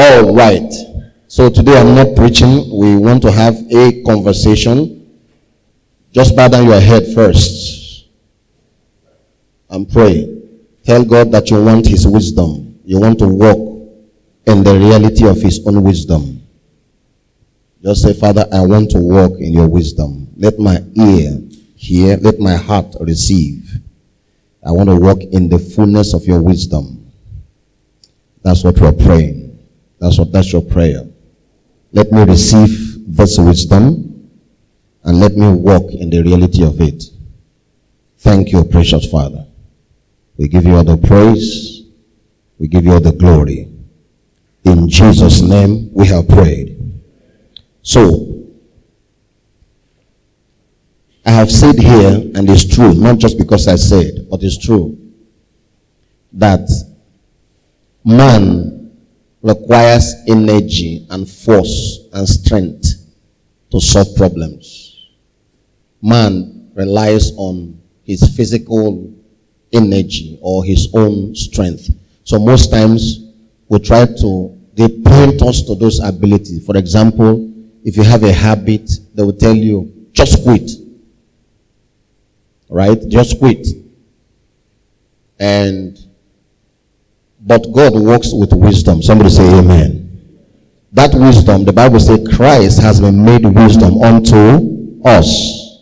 All 0.00 0.32
right. 0.32 0.72
So 1.26 1.50
today 1.50 1.76
I'm 1.76 1.96
not 1.96 2.14
preaching. 2.14 2.70
We 2.70 2.94
want 2.94 3.20
to 3.22 3.32
have 3.32 3.56
a 3.72 4.00
conversation. 4.04 5.20
Just 6.12 6.36
bow 6.36 6.46
down 6.46 6.66
your 6.66 6.78
head 6.78 7.12
first 7.12 8.06
and 9.68 9.90
pray. 9.90 10.40
Tell 10.84 11.04
God 11.04 11.32
that 11.32 11.50
you 11.50 11.64
want 11.64 11.88
His 11.88 12.06
wisdom. 12.06 12.78
You 12.84 13.00
want 13.00 13.18
to 13.18 13.26
walk 13.26 13.58
in 14.46 14.62
the 14.62 14.78
reality 14.78 15.26
of 15.26 15.42
His 15.42 15.66
own 15.66 15.82
wisdom. 15.82 16.46
Just 17.82 18.02
say, 18.02 18.12
Father, 18.12 18.46
I 18.52 18.60
want 18.60 18.92
to 18.92 19.00
walk 19.00 19.32
in 19.40 19.52
your 19.52 19.66
wisdom. 19.66 20.28
Let 20.36 20.60
my 20.60 20.78
ear 20.94 21.40
hear, 21.74 22.18
let 22.18 22.38
my 22.38 22.54
heart 22.54 22.94
receive. 23.00 23.68
I 24.64 24.70
want 24.70 24.90
to 24.90 24.96
walk 24.96 25.22
in 25.22 25.48
the 25.48 25.58
fullness 25.58 26.14
of 26.14 26.24
your 26.24 26.40
wisdom. 26.40 27.10
That's 28.44 28.62
what 28.62 28.78
we're 28.78 28.92
praying. 28.92 29.47
That's 30.00 30.18
what 30.18 30.32
that's 30.32 30.52
your 30.52 30.62
prayer. 30.62 31.04
Let 31.92 32.12
me 32.12 32.22
receive 32.22 33.16
this 33.16 33.38
wisdom 33.38 34.30
and 35.04 35.20
let 35.20 35.36
me 35.36 35.50
walk 35.50 35.90
in 35.92 36.10
the 36.10 36.22
reality 36.22 36.64
of 36.64 36.80
it. 36.80 37.04
Thank 38.18 38.52
you, 38.52 38.64
precious 38.64 39.10
Father. 39.10 39.46
We 40.36 40.48
give 40.48 40.64
you 40.64 40.76
all 40.76 40.84
the 40.84 40.96
praise. 40.96 41.82
We 42.58 42.68
give 42.68 42.84
you 42.84 42.92
all 42.92 43.00
the 43.00 43.12
glory. 43.12 43.68
In 44.64 44.88
Jesus' 44.88 45.40
name 45.40 45.90
we 45.92 46.06
have 46.08 46.28
prayed. 46.28 46.76
So, 47.82 48.44
I 51.24 51.30
have 51.30 51.50
said 51.50 51.78
here, 51.78 52.30
and 52.34 52.48
it's 52.50 52.66
true, 52.66 52.94
not 52.94 53.18
just 53.18 53.38
because 53.38 53.68
I 53.68 53.76
said, 53.76 54.28
but 54.30 54.42
it's 54.42 54.58
true, 54.58 54.96
that 56.32 56.68
man 58.04 58.77
requires 59.42 60.14
energy 60.26 61.06
and 61.10 61.28
force 61.28 62.08
and 62.12 62.28
strength 62.28 62.94
to 63.70 63.80
solve 63.80 64.14
problems. 64.16 65.08
Man 66.02 66.70
relies 66.74 67.32
on 67.36 67.80
his 68.04 68.34
physical 68.36 69.12
energy 69.72 70.38
or 70.40 70.64
his 70.64 70.88
own 70.94 71.34
strength. 71.34 71.90
So 72.24 72.38
most 72.38 72.70
times 72.70 73.32
we 73.68 73.78
try 73.78 74.06
to, 74.06 74.58
they 74.74 74.88
point 74.88 75.42
us 75.42 75.62
to 75.62 75.74
those 75.74 76.00
abilities. 76.00 76.64
For 76.64 76.76
example, 76.76 77.52
if 77.84 77.96
you 77.96 78.02
have 78.02 78.22
a 78.22 78.32
habit, 78.32 78.90
they 79.14 79.22
will 79.22 79.32
tell 79.32 79.54
you, 79.54 80.08
just 80.12 80.42
quit. 80.42 80.70
Right? 82.68 82.98
Just 83.08 83.38
quit. 83.38 83.66
And 85.38 85.98
but 87.48 87.72
God 87.72 87.94
works 87.94 88.28
with 88.32 88.52
wisdom. 88.52 89.02
Somebody 89.02 89.30
say 89.30 89.48
amen. 89.58 90.04
That 90.92 91.14
wisdom, 91.14 91.64
the 91.64 91.72
Bible 91.72 91.98
says 91.98 92.28
Christ 92.36 92.80
has 92.82 93.00
been 93.00 93.24
made 93.24 93.44
wisdom 93.44 94.02
unto 94.02 95.00
us. 95.02 95.80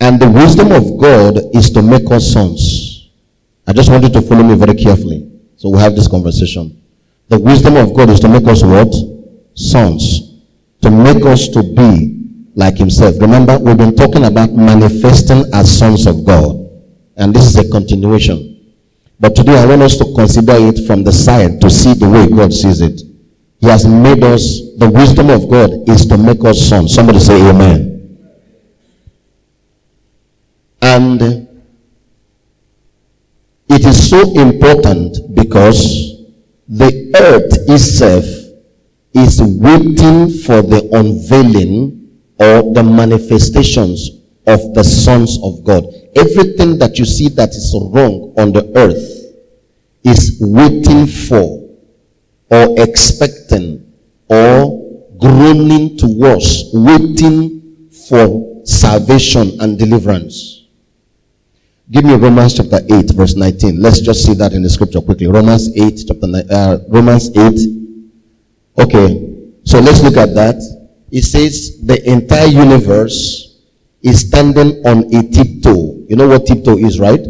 And 0.00 0.20
the 0.20 0.28
wisdom 0.28 0.72
of 0.72 0.98
God 0.98 1.38
is 1.54 1.70
to 1.70 1.82
make 1.82 2.10
us 2.10 2.32
sons. 2.32 3.10
I 3.66 3.72
just 3.72 3.88
want 3.88 4.02
you 4.02 4.10
to 4.10 4.22
follow 4.22 4.42
me 4.42 4.56
very 4.56 4.74
carefully. 4.74 5.30
So 5.56 5.70
we 5.70 5.78
have 5.78 5.94
this 5.94 6.08
conversation. 6.08 6.82
The 7.28 7.38
wisdom 7.38 7.76
of 7.76 7.94
God 7.94 8.10
is 8.10 8.18
to 8.20 8.28
make 8.28 8.46
us 8.48 8.64
what? 8.64 8.92
Sons. 9.54 10.34
To 10.82 10.90
make 10.90 11.24
us 11.24 11.48
to 11.50 11.62
be 11.62 12.50
like 12.56 12.76
himself. 12.76 13.14
Remember, 13.20 13.56
we've 13.58 13.78
been 13.78 13.94
talking 13.94 14.24
about 14.24 14.52
manifesting 14.52 15.44
as 15.54 15.78
sons 15.78 16.06
of 16.06 16.24
God. 16.24 16.56
And 17.16 17.32
this 17.32 17.44
is 17.44 17.56
a 17.56 17.70
continuation. 17.70 18.55
But 19.18 19.34
today 19.34 19.56
I 19.58 19.66
want 19.66 19.82
us 19.82 19.96
to 19.98 20.04
consider 20.14 20.54
it 20.56 20.86
from 20.86 21.02
the 21.02 21.12
side 21.12 21.60
to 21.62 21.70
see 21.70 21.94
the 21.94 22.08
way 22.08 22.28
God 22.28 22.52
sees 22.52 22.80
it. 22.80 23.00
He 23.60 23.66
has 23.68 23.86
made 23.86 24.22
us, 24.22 24.60
the 24.76 24.90
wisdom 24.90 25.30
of 25.30 25.48
God 25.48 25.88
is 25.88 26.06
to 26.06 26.18
make 26.18 26.44
us 26.44 26.60
sons. 26.68 26.94
Somebody 26.94 27.20
say 27.20 27.40
amen. 27.48 27.96
And 30.82 31.22
it 33.68 33.84
is 33.84 34.10
so 34.10 34.20
important 34.38 35.34
because 35.34 36.22
the 36.68 37.12
earth 37.16 37.68
itself 37.68 38.24
is 39.14 39.40
waiting 39.40 40.28
for 40.44 40.60
the 40.60 40.88
unveiling 40.92 42.20
or 42.38 42.74
the 42.74 42.82
manifestations 42.82 44.10
of 44.46 44.74
the 44.74 44.84
sons 44.84 45.38
of 45.42 45.64
God. 45.64 45.84
Everything 46.16 46.78
that 46.78 46.98
you 46.98 47.04
see 47.04 47.28
that 47.28 47.50
is 47.50 47.74
wrong 47.74 48.34
on 48.38 48.52
the 48.52 48.72
earth 48.74 49.16
is 50.02 50.38
waiting 50.40 51.06
for 51.06 51.68
or 52.50 52.80
expecting 52.80 53.92
or 54.28 54.82
groaning 55.18 55.96
towards, 55.96 56.70
waiting 56.72 57.90
for 58.08 58.62
salvation 58.64 59.60
and 59.60 59.78
deliverance. 59.78 60.64
Give 61.90 62.04
me 62.04 62.14
Romans 62.14 62.54
chapter 62.54 62.80
8, 62.88 63.10
verse 63.12 63.36
19. 63.36 63.80
Let's 63.80 64.00
just 64.00 64.24
see 64.24 64.34
that 64.34 64.52
in 64.52 64.62
the 64.62 64.70
scripture 64.70 65.00
quickly. 65.00 65.28
Romans 65.28 65.70
8, 65.76 66.04
chapter 66.08 66.26
9, 66.26 66.50
uh, 66.50 66.78
Romans 66.88 67.30
8. 67.36 67.76
Okay, 68.78 69.50
so 69.64 69.78
let's 69.78 70.02
look 70.02 70.16
at 70.16 70.34
that. 70.34 70.56
It 71.12 71.22
says 71.22 71.80
the 71.86 72.02
entire 72.10 72.48
universe 72.48 73.62
is 74.02 74.26
standing 74.26 74.84
on 74.84 75.14
a 75.14 75.22
tiptoe. 75.30 75.95
You 76.08 76.16
know 76.16 76.28
what 76.28 76.46
tiptoe 76.46 76.78
is, 76.78 77.00
right? 77.00 77.20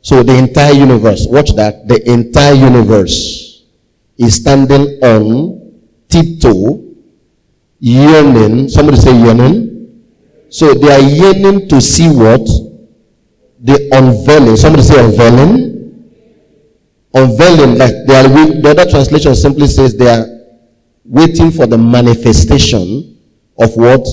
So 0.00 0.22
the 0.22 0.36
entire 0.36 0.72
universe, 0.72 1.26
watch 1.28 1.54
that, 1.56 1.88
the 1.88 1.98
entire 2.10 2.54
universe 2.54 3.64
is 4.16 4.36
standing 4.36 5.02
on 5.02 5.82
tiptoe, 6.08 6.94
yearning. 7.80 8.68
Somebody 8.68 8.98
say 8.98 9.18
yearning. 9.18 10.02
So 10.48 10.74
they 10.74 10.92
are 10.92 11.00
yearning 11.00 11.68
to 11.68 11.80
see 11.80 12.08
what? 12.08 12.46
The 13.60 13.88
unveiling. 13.92 14.56
Somebody 14.56 14.84
say 14.84 15.04
unveiling. 15.04 15.74
Unveiling, 17.12 17.78
like 17.78 17.94
they 18.06 18.14
are, 18.14 18.28
the 18.28 18.68
other 18.78 18.88
translation 18.90 19.34
simply 19.34 19.66
says 19.66 19.96
they 19.96 20.08
are 20.08 20.26
waiting 21.04 21.50
for 21.50 21.66
the 21.66 21.78
manifestation 21.78 23.18
of 23.58 23.76
what? 23.76 24.06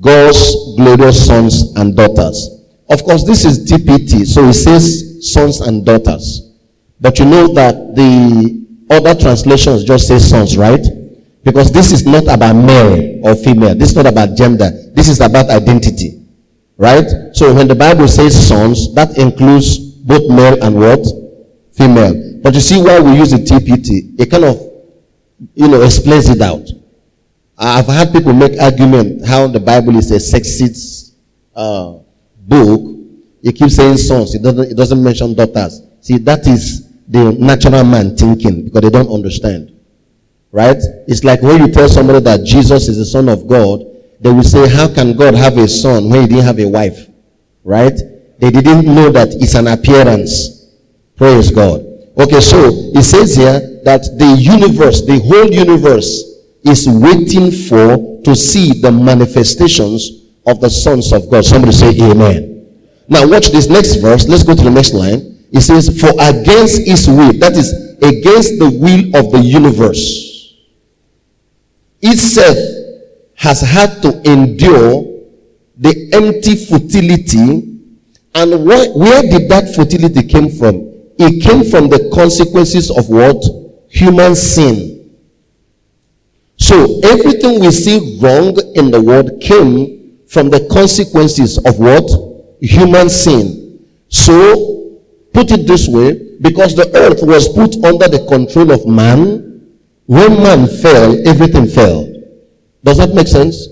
God's 0.00 0.54
glorious 0.76 1.26
sons 1.26 1.74
and 1.76 1.96
daughters. 1.96 2.59
Of 2.90 3.04
course, 3.04 3.24
this 3.24 3.44
is 3.44 3.70
TPT, 3.70 4.26
so 4.26 4.48
it 4.48 4.54
says 4.54 5.32
sons 5.32 5.60
and 5.60 5.86
daughters. 5.86 6.50
But 7.00 7.18
you 7.18 7.24
know 7.24 7.46
that 7.54 7.94
the 7.94 8.66
other 8.90 9.14
translations 9.14 9.84
just 9.84 10.08
say 10.08 10.18
sons, 10.18 10.58
right? 10.58 10.84
Because 11.44 11.70
this 11.70 11.92
is 11.92 12.04
not 12.04 12.24
about 12.24 12.54
male 12.54 13.26
or 13.26 13.36
female. 13.36 13.74
This 13.74 13.90
is 13.90 13.96
not 13.96 14.06
about 14.06 14.36
gender. 14.36 14.70
This 14.92 15.08
is 15.08 15.20
about 15.20 15.48
identity. 15.48 16.26
Right? 16.76 17.06
So 17.32 17.54
when 17.54 17.68
the 17.68 17.74
Bible 17.74 18.08
says 18.08 18.34
sons, 18.48 18.92
that 18.94 19.16
includes 19.16 19.78
both 19.78 20.28
male 20.28 20.62
and 20.62 20.74
what? 20.74 21.06
Female. 21.72 22.40
But 22.42 22.54
you 22.54 22.60
see 22.60 22.82
why 22.82 23.00
we 23.00 23.16
use 23.16 23.30
the 23.30 23.38
TPT? 23.38 24.18
It 24.18 24.30
kind 24.30 24.44
of, 24.44 24.56
you 25.54 25.68
know, 25.68 25.82
explains 25.82 26.28
it 26.28 26.40
out. 26.40 26.68
I've 27.56 27.86
had 27.86 28.12
people 28.12 28.32
make 28.32 28.58
argument 28.58 29.26
how 29.26 29.46
the 29.46 29.60
Bible 29.60 29.96
is 29.96 30.10
a 30.10 30.16
sexist 30.16 31.14
uh, 31.54 31.98
book. 32.50 32.80
he 33.42 33.52
keeps 33.52 33.76
saying 33.76 33.96
sons. 33.96 34.34
It 34.34 34.42
doesn't, 34.42 34.72
it 34.72 34.76
doesn't 34.76 35.02
mention 35.02 35.34
daughters. 35.34 35.80
See, 36.00 36.18
that 36.18 36.46
is 36.46 36.88
the 37.08 37.32
natural 37.32 37.84
man 37.84 38.16
thinking 38.16 38.64
because 38.64 38.82
they 38.82 38.90
don't 38.90 39.12
understand. 39.12 39.72
Right? 40.52 40.76
It's 41.06 41.22
like 41.24 41.42
when 41.42 41.60
you 41.60 41.72
tell 41.72 41.88
somebody 41.88 42.20
that 42.20 42.44
Jesus 42.44 42.88
is 42.88 42.98
the 42.98 43.06
son 43.06 43.28
of 43.28 43.46
God, 43.46 43.86
they 44.20 44.30
will 44.30 44.42
say, 44.42 44.68
how 44.68 44.92
can 44.92 45.16
God 45.16 45.34
have 45.34 45.56
a 45.56 45.68
son 45.68 46.10
when 46.10 46.22
he 46.22 46.26
didn't 46.26 46.44
have 46.44 46.58
a 46.58 46.68
wife? 46.68 47.08
Right? 47.64 47.96
They 48.38 48.50
didn't 48.50 48.84
know 48.84 49.10
that 49.10 49.28
it's 49.34 49.54
an 49.54 49.68
appearance. 49.68 50.66
Praise 51.16 51.50
God. 51.50 51.80
Okay, 52.18 52.40
so 52.40 52.70
it 52.94 53.04
says 53.04 53.36
here 53.36 53.80
that 53.84 54.02
the 54.18 54.36
universe, 54.38 55.06
the 55.06 55.20
whole 55.20 55.50
universe 55.50 56.24
is 56.64 56.88
waiting 56.88 57.50
for 57.50 58.20
to 58.24 58.36
see 58.36 58.80
the 58.80 58.90
manifestations 58.90 60.19
of 60.46 60.60
the 60.60 60.70
sons 60.70 61.12
of 61.12 61.30
God. 61.30 61.44
Somebody 61.44 61.72
say 61.72 61.90
amen. 62.00 62.50
Now 63.08 63.26
watch 63.28 63.50
this 63.50 63.68
next 63.68 63.96
verse. 63.96 64.28
Let's 64.28 64.42
go 64.42 64.54
to 64.54 64.62
the 64.62 64.70
next 64.70 64.94
line. 64.94 65.46
It 65.52 65.60
says, 65.62 65.88
For 66.00 66.10
against 66.20 66.86
his 66.86 67.08
will, 67.08 67.32
that 67.40 67.56
is 67.56 67.72
against 68.02 68.58
the 68.58 68.70
will 68.70 69.16
of 69.16 69.32
the 69.32 69.40
universe, 69.40 70.56
itself 72.00 72.56
has 73.34 73.60
had 73.60 74.00
to 74.02 74.22
endure 74.30 75.10
the 75.76 76.10
empty 76.12 76.54
futility. 76.54 77.66
And 78.34 78.52
wh- 78.52 78.96
where 78.96 79.22
did 79.22 79.48
that 79.50 79.72
futility 79.74 80.22
came 80.28 80.50
from? 80.50 80.88
It 81.18 81.42
came 81.42 81.64
from 81.64 81.88
the 81.88 82.10
consequences 82.14 82.90
of 82.90 83.08
what? 83.08 83.42
Human 83.90 84.36
sin. 84.36 85.18
So 86.56 87.00
everything 87.02 87.58
we 87.60 87.70
see 87.72 88.18
wrong 88.22 88.56
in 88.76 88.90
the 88.90 89.00
world 89.00 89.40
came 89.40 89.99
from 90.30 90.50
the 90.50 90.66
consequences 90.70 91.58
of 91.58 91.78
what? 91.78 92.08
Human 92.62 93.08
sin. 93.08 93.86
So 94.08 94.70
Put 95.32 95.52
it 95.52 95.66
this 95.66 95.88
way 95.88 96.36
because 96.40 96.74
the 96.74 96.90
earth 96.96 97.22
was 97.22 97.48
put 97.48 97.76
under 97.84 98.08
the 98.08 98.26
control 98.26 98.72
of 98.72 98.86
man. 98.86 99.46
When 100.06 100.42
man 100.42 100.66
fell, 100.66 101.16
everything 101.26 101.68
fell. 101.68 102.06
Does 102.82 102.98
that 102.98 103.14
make 103.14 103.28
sense? 103.28 103.68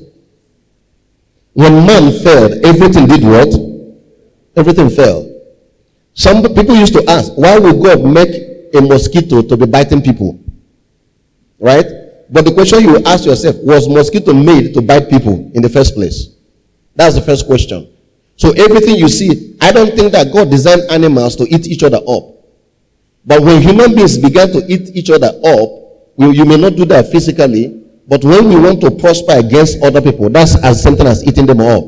When 1.52 1.84
man 1.84 2.12
fell, 2.22 2.64
everything 2.64 3.08
did 3.08 3.24
what? 3.24 3.50
Everything 4.54 4.88
fell. 4.90 5.26
Some 6.14 6.42
people 6.54 6.76
used 6.76 6.94
to 6.94 7.04
ask, 7.10 7.32
why 7.34 7.58
would 7.58 7.82
God 7.82 8.04
make 8.04 8.74
a 8.74 8.80
mosquito 8.80 9.42
to 9.42 9.56
be 9.56 9.66
biting 9.66 10.02
people? 10.02 10.38
Right? 11.58 11.86
But 12.30 12.44
the 12.44 12.54
question 12.54 12.82
you 12.82 13.02
ask 13.04 13.24
yourself, 13.24 13.56
was 13.62 13.88
mosquito 13.88 14.32
made 14.32 14.74
to 14.74 14.82
bite 14.82 15.10
people 15.10 15.50
in 15.54 15.62
the 15.62 15.68
first 15.68 15.94
place? 15.94 16.37
That's 16.98 17.14
the 17.14 17.22
first 17.22 17.46
question. 17.46 17.94
So 18.34 18.50
everything 18.50 18.96
you 18.96 19.08
see, 19.08 19.56
I 19.60 19.70
don't 19.70 19.94
think 19.94 20.10
that 20.12 20.32
God 20.32 20.50
designed 20.50 20.82
animals 20.90 21.36
to 21.36 21.44
eat 21.44 21.68
each 21.68 21.84
other 21.84 21.98
up. 21.98 22.34
But 23.24 23.40
when 23.40 23.62
human 23.62 23.94
beings 23.94 24.18
began 24.18 24.50
to 24.50 24.58
eat 24.66 24.90
each 24.96 25.08
other 25.08 25.28
up, 25.28 25.68
you 26.18 26.44
may 26.44 26.56
not 26.56 26.74
do 26.74 26.84
that 26.86 27.12
physically, 27.12 27.84
but 28.08 28.24
when 28.24 28.48
we 28.48 28.56
want 28.56 28.80
to 28.80 28.90
prosper 28.90 29.38
against 29.38 29.80
other 29.80 30.02
people, 30.02 30.28
that's 30.28 30.56
as 30.64 30.82
something 30.82 31.06
as 31.06 31.24
eating 31.24 31.46
them 31.46 31.60
up. 31.60 31.84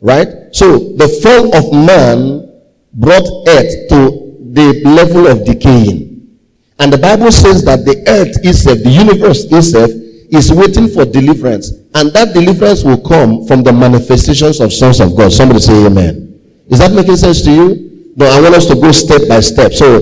Right? 0.00 0.28
So 0.52 0.78
the 0.94 1.08
fall 1.08 1.56
of 1.56 1.72
man 1.72 2.62
brought 2.94 3.26
earth 3.48 3.88
to 3.88 4.36
the 4.52 4.82
level 4.84 5.26
of 5.26 5.44
decaying. 5.44 6.38
And 6.78 6.92
the 6.92 6.98
Bible 6.98 7.32
says 7.32 7.64
that 7.64 7.84
the 7.84 7.98
earth 8.06 8.38
itself, 8.44 8.78
the 8.78 8.90
universe 8.90 9.44
itself, 9.50 9.90
is 9.90 10.52
waiting 10.52 10.86
for 10.88 11.04
deliverance. 11.04 11.81
And 11.94 12.12
that 12.12 12.32
deliverance 12.32 12.84
will 12.84 13.00
come 13.00 13.46
from 13.46 13.62
the 13.62 13.72
manifestations 13.72 14.60
of 14.60 14.72
sons 14.72 15.00
of 15.00 15.14
God. 15.16 15.32
Somebody 15.32 15.60
say 15.60 15.84
amen. 15.84 16.40
Is 16.68 16.78
that 16.78 16.92
making 16.92 17.16
sense 17.16 17.42
to 17.42 17.50
you? 17.52 18.12
No, 18.16 18.26
I 18.26 18.40
want 18.40 18.54
us 18.54 18.66
to 18.66 18.74
go 18.74 18.90
step 18.92 19.28
by 19.28 19.40
step. 19.40 19.72
So, 19.72 19.96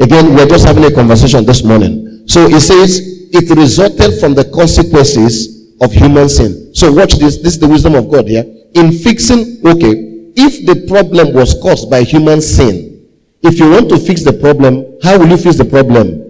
again, 0.00 0.34
we're 0.34 0.46
just 0.46 0.66
having 0.66 0.84
a 0.84 0.92
conversation 0.92 1.44
this 1.44 1.62
morning. 1.62 2.24
So 2.26 2.46
it 2.46 2.60
says, 2.60 3.00
it 3.32 3.56
resulted 3.56 4.18
from 4.18 4.34
the 4.34 4.44
consequences 4.50 5.74
of 5.80 5.92
human 5.92 6.28
sin. 6.28 6.74
So 6.74 6.92
watch 6.92 7.14
this. 7.14 7.38
This 7.38 7.54
is 7.54 7.58
the 7.60 7.68
wisdom 7.68 7.94
of 7.94 8.10
God 8.10 8.26
here. 8.26 8.44
In 8.74 8.92
fixing, 8.92 9.60
okay, 9.64 10.32
if 10.36 10.66
the 10.66 10.86
problem 10.88 11.32
was 11.32 11.54
caused 11.62 11.90
by 11.90 12.02
human 12.02 12.40
sin, 12.40 13.06
if 13.42 13.58
you 13.58 13.70
want 13.70 13.88
to 13.90 13.98
fix 13.98 14.22
the 14.24 14.32
problem, 14.32 14.98
how 15.02 15.18
will 15.18 15.28
you 15.28 15.36
fix 15.36 15.56
the 15.56 15.64
problem? 15.64 16.22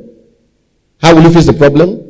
How 1.01 1.15
will 1.15 1.23
you 1.23 1.33
fix 1.33 1.47
the 1.47 1.55
problem? 1.55 2.06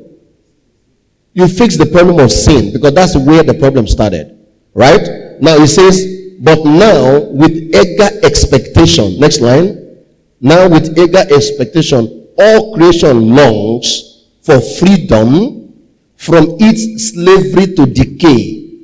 You 1.36 1.46
fix 1.48 1.76
the 1.76 1.84
problem 1.84 2.18
of 2.18 2.32
sin 2.32 2.72
because 2.72 2.94
that's 2.94 3.14
where 3.14 3.42
the 3.42 3.52
problem 3.52 3.86
started. 3.86 4.40
Right? 4.72 5.36
Now 5.38 5.56
it 5.56 5.68
says, 5.68 6.40
but 6.40 6.64
now 6.64 7.28
with 7.28 7.52
eager 7.52 8.08
expectation. 8.24 9.20
Next 9.20 9.42
line. 9.42 10.00
Now 10.40 10.66
with 10.66 10.96
eager 10.96 11.24
expectation, 11.28 12.28
all 12.38 12.74
creation 12.74 13.36
longs 13.36 14.24
for 14.40 14.62
freedom 14.62 15.74
from 16.16 16.56
its 16.58 17.12
slavery 17.12 17.74
to 17.74 17.84
decay. 17.84 18.80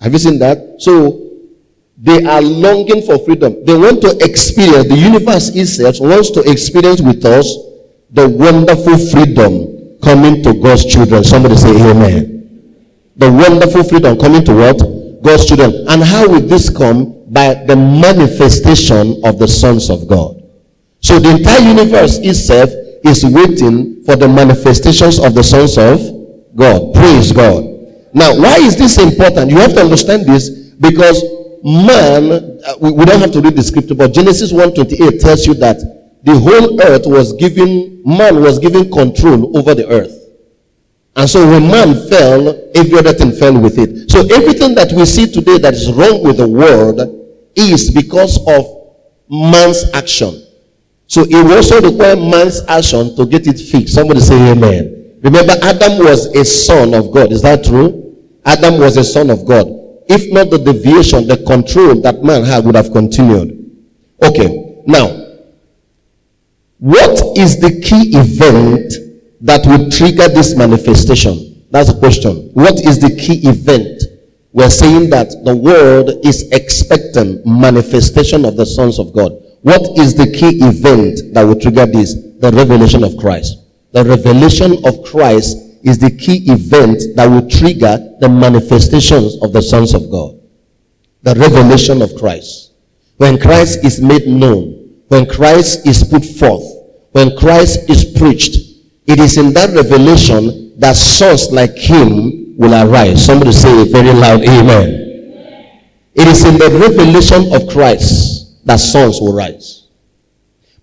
Have 0.00 0.14
you 0.14 0.18
seen 0.18 0.38
that? 0.38 0.80
So 0.80 1.28
they 1.98 2.24
are 2.24 2.40
longing 2.40 3.02
for 3.02 3.18
freedom. 3.18 3.66
They 3.66 3.76
want 3.76 4.00
to 4.00 4.16
experience, 4.24 4.88
the 4.88 4.96
universe 4.96 5.50
itself 5.50 6.00
wants 6.00 6.30
to 6.30 6.40
experience 6.50 7.02
with 7.02 7.22
us 7.26 7.54
the 8.10 8.26
wonderful 8.26 8.96
freedom 8.96 9.79
coming 10.02 10.42
to 10.42 10.54
God's 10.54 10.84
children. 10.84 11.24
Somebody 11.24 11.56
say 11.56 11.70
amen. 11.90 12.38
The 13.16 13.30
wonderful 13.30 13.84
freedom 13.84 14.18
coming 14.18 14.44
to 14.44 14.54
what? 14.54 14.78
God's 15.22 15.46
children. 15.46 15.86
And 15.88 16.02
how 16.02 16.28
will 16.28 16.40
this 16.40 16.70
come? 16.70 17.16
By 17.32 17.54
the 17.54 17.76
manifestation 17.76 19.20
of 19.24 19.38
the 19.38 19.46
sons 19.46 19.90
of 19.90 20.08
God. 20.08 20.42
So 21.00 21.18
the 21.18 21.30
entire 21.36 21.60
universe 21.60 22.18
itself 22.18 22.70
is 23.04 23.24
waiting 23.24 24.02
for 24.04 24.16
the 24.16 24.28
manifestations 24.28 25.18
of 25.18 25.34
the 25.34 25.42
sons 25.44 25.78
of 25.78 26.00
God. 26.56 26.94
Praise 26.94 27.32
God. 27.32 27.64
Now, 28.12 28.36
why 28.36 28.56
is 28.56 28.76
this 28.76 28.98
important? 28.98 29.50
You 29.50 29.58
have 29.58 29.74
to 29.74 29.80
understand 29.80 30.26
this 30.26 30.50
because 30.50 31.22
man, 31.62 32.32
uh, 32.32 32.74
we, 32.80 33.04
don't 33.04 33.20
have 33.20 33.32
to 33.32 33.40
read 33.40 33.54
the 33.54 33.62
scripture, 33.62 33.94
but 33.94 34.12
Genesis 34.12 34.52
1:28 34.52 35.20
tells 35.20 35.46
you 35.46 35.54
that 35.54 35.99
the 36.22 36.38
whole 36.38 36.80
earth 36.82 37.06
was 37.06 37.32
given, 37.34 38.02
man 38.04 38.40
was 38.42 38.58
given 38.58 38.90
control 38.90 39.56
over 39.56 39.74
the 39.74 39.88
earth. 39.88 40.16
And 41.16 41.28
so 41.28 41.46
when 41.46 41.62
man 41.70 42.08
fell, 42.08 42.70
every 42.74 42.98
other 42.98 43.12
thing 43.12 43.32
fell 43.32 43.58
with 43.58 43.78
it. 43.78 44.10
So 44.10 44.20
everything 44.20 44.74
that 44.74 44.92
we 44.92 45.04
see 45.06 45.30
today 45.30 45.58
that 45.58 45.74
is 45.74 45.90
wrong 45.92 46.22
with 46.22 46.36
the 46.36 46.48
world 46.48 47.00
is 47.56 47.90
because 47.90 48.38
of 48.46 48.96
man's 49.28 49.90
action. 49.92 50.46
So 51.06 51.22
it 51.22 51.34
will 51.44 51.54
also 51.56 51.80
require 51.80 52.16
man's 52.16 52.60
action 52.68 53.16
to 53.16 53.26
get 53.26 53.46
it 53.46 53.58
fixed. 53.58 53.94
Somebody 53.94 54.20
say 54.20 54.52
amen. 54.52 55.18
Remember, 55.22 55.52
Adam 55.62 55.98
was 56.04 56.26
a 56.34 56.44
son 56.44 56.94
of 56.94 57.12
God. 57.12 57.32
Is 57.32 57.42
that 57.42 57.64
true? 57.64 58.16
Adam 58.44 58.78
was 58.78 58.96
a 58.96 59.04
son 59.04 59.28
of 59.30 59.44
God. 59.44 59.66
If 60.08 60.32
not 60.32 60.50
the 60.50 60.58
deviation, 60.58 61.26
the 61.26 61.36
control 61.44 62.00
that 62.02 62.22
man 62.22 62.44
had 62.44 62.64
would 62.64 62.74
have 62.74 62.92
continued. 62.92 63.70
Okay. 64.22 64.82
Now, 64.86 65.29
what 66.80 67.36
is 67.36 67.60
the 67.60 67.80
key 67.80 68.16
event 68.16 68.92
that 69.42 69.66
will 69.66 69.90
trigger 69.90 70.28
this 70.28 70.56
manifestation? 70.56 71.66
That's 71.70 71.92
the 71.92 71.98
question. 71.98 72.50
What 72.54 72.80
is 72.80 72.98
the 72.98 73.14
key 73.16 73.46
event? 73.46 74.02
We're 74.52 74.70
saying 74.70 75.10
that 75.10 75.44
the 75.44 75.54
world 75.54 76.24
is 76.24 76.50
expecting 76.50 77.42
manifestation 77.44 78.46
of 78.46 78.56
the 78.56 78.64
sons 78.64 78.98
of 78.98 79.12
God. 79.12 79.32
What 79.60 79.98
is 79.98 80.14
the 80.14 80.26
key 80.32 80.58
event 80.64 81.34
that 81.34 81.42
will 81.42 81.60
trigger 81.60 81.84
this? 81.84 82.14
The 82.40 82.50
revelation 82.50 83.04
of 83.04 83.16
Christ. 83.18 83.58
The 83.92 84.02
revelation 84.02 84.84
of 84.86 85.04
Christ 85.04 85.58
is 85.84 85.98
the 85.98 86.10
key 86.10 86.50
event 86.50 87.02
that 87.16 87.26
will 87.26 87.48
trigger 87.48 88.16
the 88.20 88.28
manifestations 88.28 89.36
of 89.42 89.52
the 89.52 89.60
sons 89.60 89.92
of 89.92 90.10
God. 90.10 90.40
The 91.22 91.34
revelation 91.34 92.00
of 92.00 92.16
Christ. 92.16 92.72
When 93.18 93.38
Christ 93.38 93.84
is 93.84 94.00
made 94.00 94.26
known, 94.26 94.80
when 95.08 95.26
Christ 95.26 95.86
is 95.86 96.02
put 96.04 96.24
forth, 96.24 96.69
when 97.12 97.36
Christ 97.36 97.90
is 97.90 98.04
preached, 98.04 98.56
it 99.06 99.18
is 99.18 99.36
in 99.36 99.52
that 99.54 99.70
revelation 99.70 100.78
that 100.78 100.96
sons 100.96 101.50
like 101.50 101.76
him 101.76 102.56
will 102.56 102.74
arise. 102.74 103.24
Somebody 103.24 103.52
say 103.52 103.84
very 103.90 104.12
loud, 104.12 104.42
Amen. 104.42 105.00
It 106.14 106.28
is 106.28 106.44
in 106.44 106.58
the 106.58 106.70
revelation 106.78 107.52
of 107.54 107.68
Christ 107.68 108.66
that 108.66 108.76
sons 108.76 109.20
will 109.20 109.32
rise. 109.32 109.88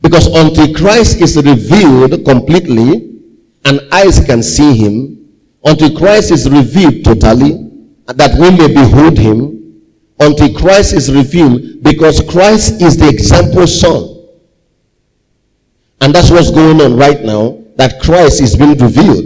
Because 0.01 0.27
until 0.27 0.73
Christ 0.73 1.21
is 1.21 1.35
revealed 1.35 2.25
completely 2.25 3.19
and 3.65 3.81
eyes 3.91 4.23
can 4.25 4.41
see 4.41 4.75
him, 4.75 5.29
until 5.63 5.97
Christ 5.97 6.31
is 6.31 6.49
revealed 6.49 7.03
totally, 7.03 7.69
that 8.07 8.35
we 8.39 8.51
may 8.51 8.73
behold 8.73 9.17
him, 9.17 9.83
until 10.19 10.53
Christ 10.53 10.93
is 10.93 11.13
revealed, 11.13 11.83
because 11.83 12.21
Christ 12.29 12.81
is 12.81 12.97
the 12.97 13.09
example 13.09 13.67
son. 13.67 14.16
And 16.01 16.13
that's 16.13 16.29
what's 16.29 16.51
going 16.51 16.81
on 16.81 16.97
right 16.97 17.21
now. 17.21 17.63
That 17.75 18.01
Christ 18.01 18.41
is 18.41 18.55
being 18.55 18.77
revealed. 18.77 19.25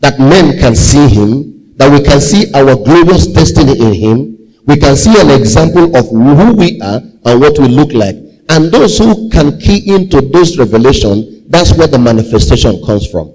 That 0.00 0.18
men 0.18 0.58
can 0.58 0.74
see 0.74 1.08
him. 1.08 1.74
That 1.76 1.90
we 1.90 2.02
can 2.02 2.20
see 2.20 2.52
our 2.54 2.74
glorious 2.74 3.26
destiny 3.26 3.78
in 3.78 3.92
him. 3.92 4.36
We 4.66 4.76
can 4.76 4.96
see 4.96 5.14
an 5.20 5.30
example 5.30 5.96
of 5.96 6.08
who 6.08 6.54
we 6.54 6.80
are 6.80 7.00
and 7.24 7.40
what 7.40 7.58
we 7.58 7.68
look 7.68 7.92
like. 7.92 8.16
And 8.48 8.70
those 8.70 8.98
who 8.98 9.28
can 9.30 9.58
key 9.58 9.94
into 9.94 10.20
those 10.20 10.58
revelations, 10.58 11.48
that's 11.48 11.76
where 11.76 11.86
the 11.86 11.98
manifestation 11.98 12.84
comes 12.84 13.08
from. 13.10 13.34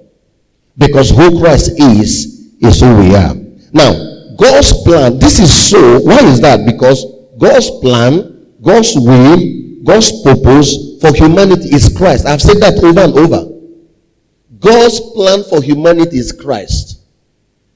Because 0.76 1.10
who 1.10 1.40
Christ 1.40 1.78
is, 1.78 2.50
is 2.60 2.80
who 2.80 2.96
we 2.96 3.14
are. 3.14 3.34
Now, 3.72 4.34
God's 4.36 4.72
plan, 4.82 5.18
this 5.18 5.38
is 5.38 5.70
so. 5.70 6.00
Why 6.00 6.18
is 6.24 6.40
that? 6.40 6.64
Because 6.66 7.04
God's 7.38 7.70
plan, 7.80 8.54
God's 8.62 8.94
will, 8.96 9.38
God's 9.84 10.22
purpose 10.22 10.91
for 11.02 11.12
humanity 11.12 11.74
is 11.74 11.94
Christ. 11.94 12.26
I've 12.26 12.40
said 12.40 12.58
that 12.58 12.78
over 12.78 13.00
and 13.00 13.18
over. 13.18 13.50
God's 14.60 15.00
plan 15.00 15.42
for 15.50 15.60
humanity 15.60 16.16
is 16.18 16.30
Christ. 16.30 17.00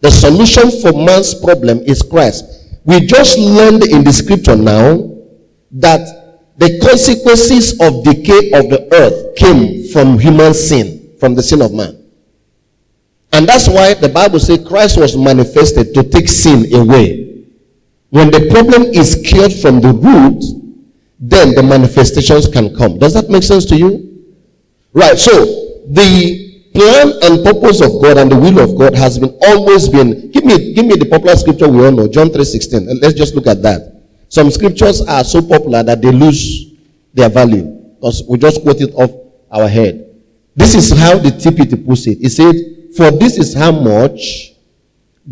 The 0.00 0.12
solution 0.12 0.70
for 0.80 0.92
man's 0.92 1.34
problem 1.34 1.80
is 1.80 2.02
Christ. 2.02 2.44
We 2.84 3.00
just 3.00 3.36
learned 3.36 3.82
in 3.82 4.04
the 4.04 4.12
scripture 4.12 4.54
now 4.54 5.10
that 5.72 6.06
the 6.56 6.78
consequences 6.78 7.72
of 7.80 8.04
decay 8.04 8.52
of 8.52 8.70
the 8.70 8.86
earth 8.92 9.34
came 9.34 9.88
from 9.88 10.20
human 10.20 10.54
sin, 10.54 11.16
from 11.18 11.34
the 11.34 11.42
sin 11.42 11.62
of 11.62 11.74
man. 11.74 12.00
And 13.32 13.48
that's 13.48 13.68
why 13.68 13.94
the 13.94 14.08
Bible 14.08 14.38
says 14.38 14.64
Christ 14.64 15.00
was 15.00 15.16
manifested 15.16 15.92
to 15.94 16.04
take 16.04 16.28
sin 16.28 16.72
away. 16.72 17.44
When 18.10 18.30
the 18.30 18.48
problem 18.52 18.84
is 18.84 19.20
cured 19.26 19.52
from 19.52 19.80
the 19.80 19.92
root, 19.92 20.65
then 21.18 21.54
the 21.54 21.62
manifestations 21.62 22.48
can 22.48 22.74
come. 22.76 22.98
Does 22.98 23.14
that 23.14 23.30
make 23.30 23.42
sense 23.42 23.64
to 23.66 23.76
you? 23.76 24.24
Right. 24.92 25.18
So 25.18 25.32
the 25.88 26.46
plan 26.74 27.12
and 27.22 27.44
purpose 27.44 27.80
of 27.80 28.00
God 28.02 28.18
and 28.18 28.30
the 28.30 28.36
will 28.36 28.58
of 28.58 28.76
God 28.76 28.94
has 28.94 29.18
been 29.18 29.36
always 29.46 29.88
been. 29.88 30.30
Give 30.30 30.44
me, 30.44 30.74
give 30.74 30.84
me 30.84 30.96
the 30.96 31.06
popular 31.06 31.36
scripture 31.36 31.68
we 31.68 31.84
all 31.84 31.92
know, 31.92 32.08
John 32.08 32.30
three 32.30 32.44
sixteen. 32.44 32.88
and 32.88 33.00
Let's 33.00 33.14
just 33.14 33.34
look 33.34 33.46
at 33.46 33.62
that. 33.62 34.02
Some 34.28 34.50
scriptures 34.50 35.00
are 35.02 35.24
so 35.24 35.40
popular 35.40 35.82
that 35.82 36.02
they 36.02 36.10
lose 36.12 36.72
their 37.14 37.28
value. 37.30 37.64
because 37.94 38.22
we 38.28 38.38
just 38.38 38.62
quote 38.62 38.80
it 38.80 38.92
off 38.94 39.10
our 39.50 39.68
head. 39.68 40.02
This 40.54 40.74
is 40.74 40.90
how 40.98 41.18
the 41.18 41.30
TPT 41.30 41.84
puts 41.86 42.06
it. 42.06 42.18
It 42.20 42.30
said, 42.30 42.54
For 42.96 43.10
this 43.10 43.38
is 43.38 43.54
how 43.54 43.72
much 43.72 44.52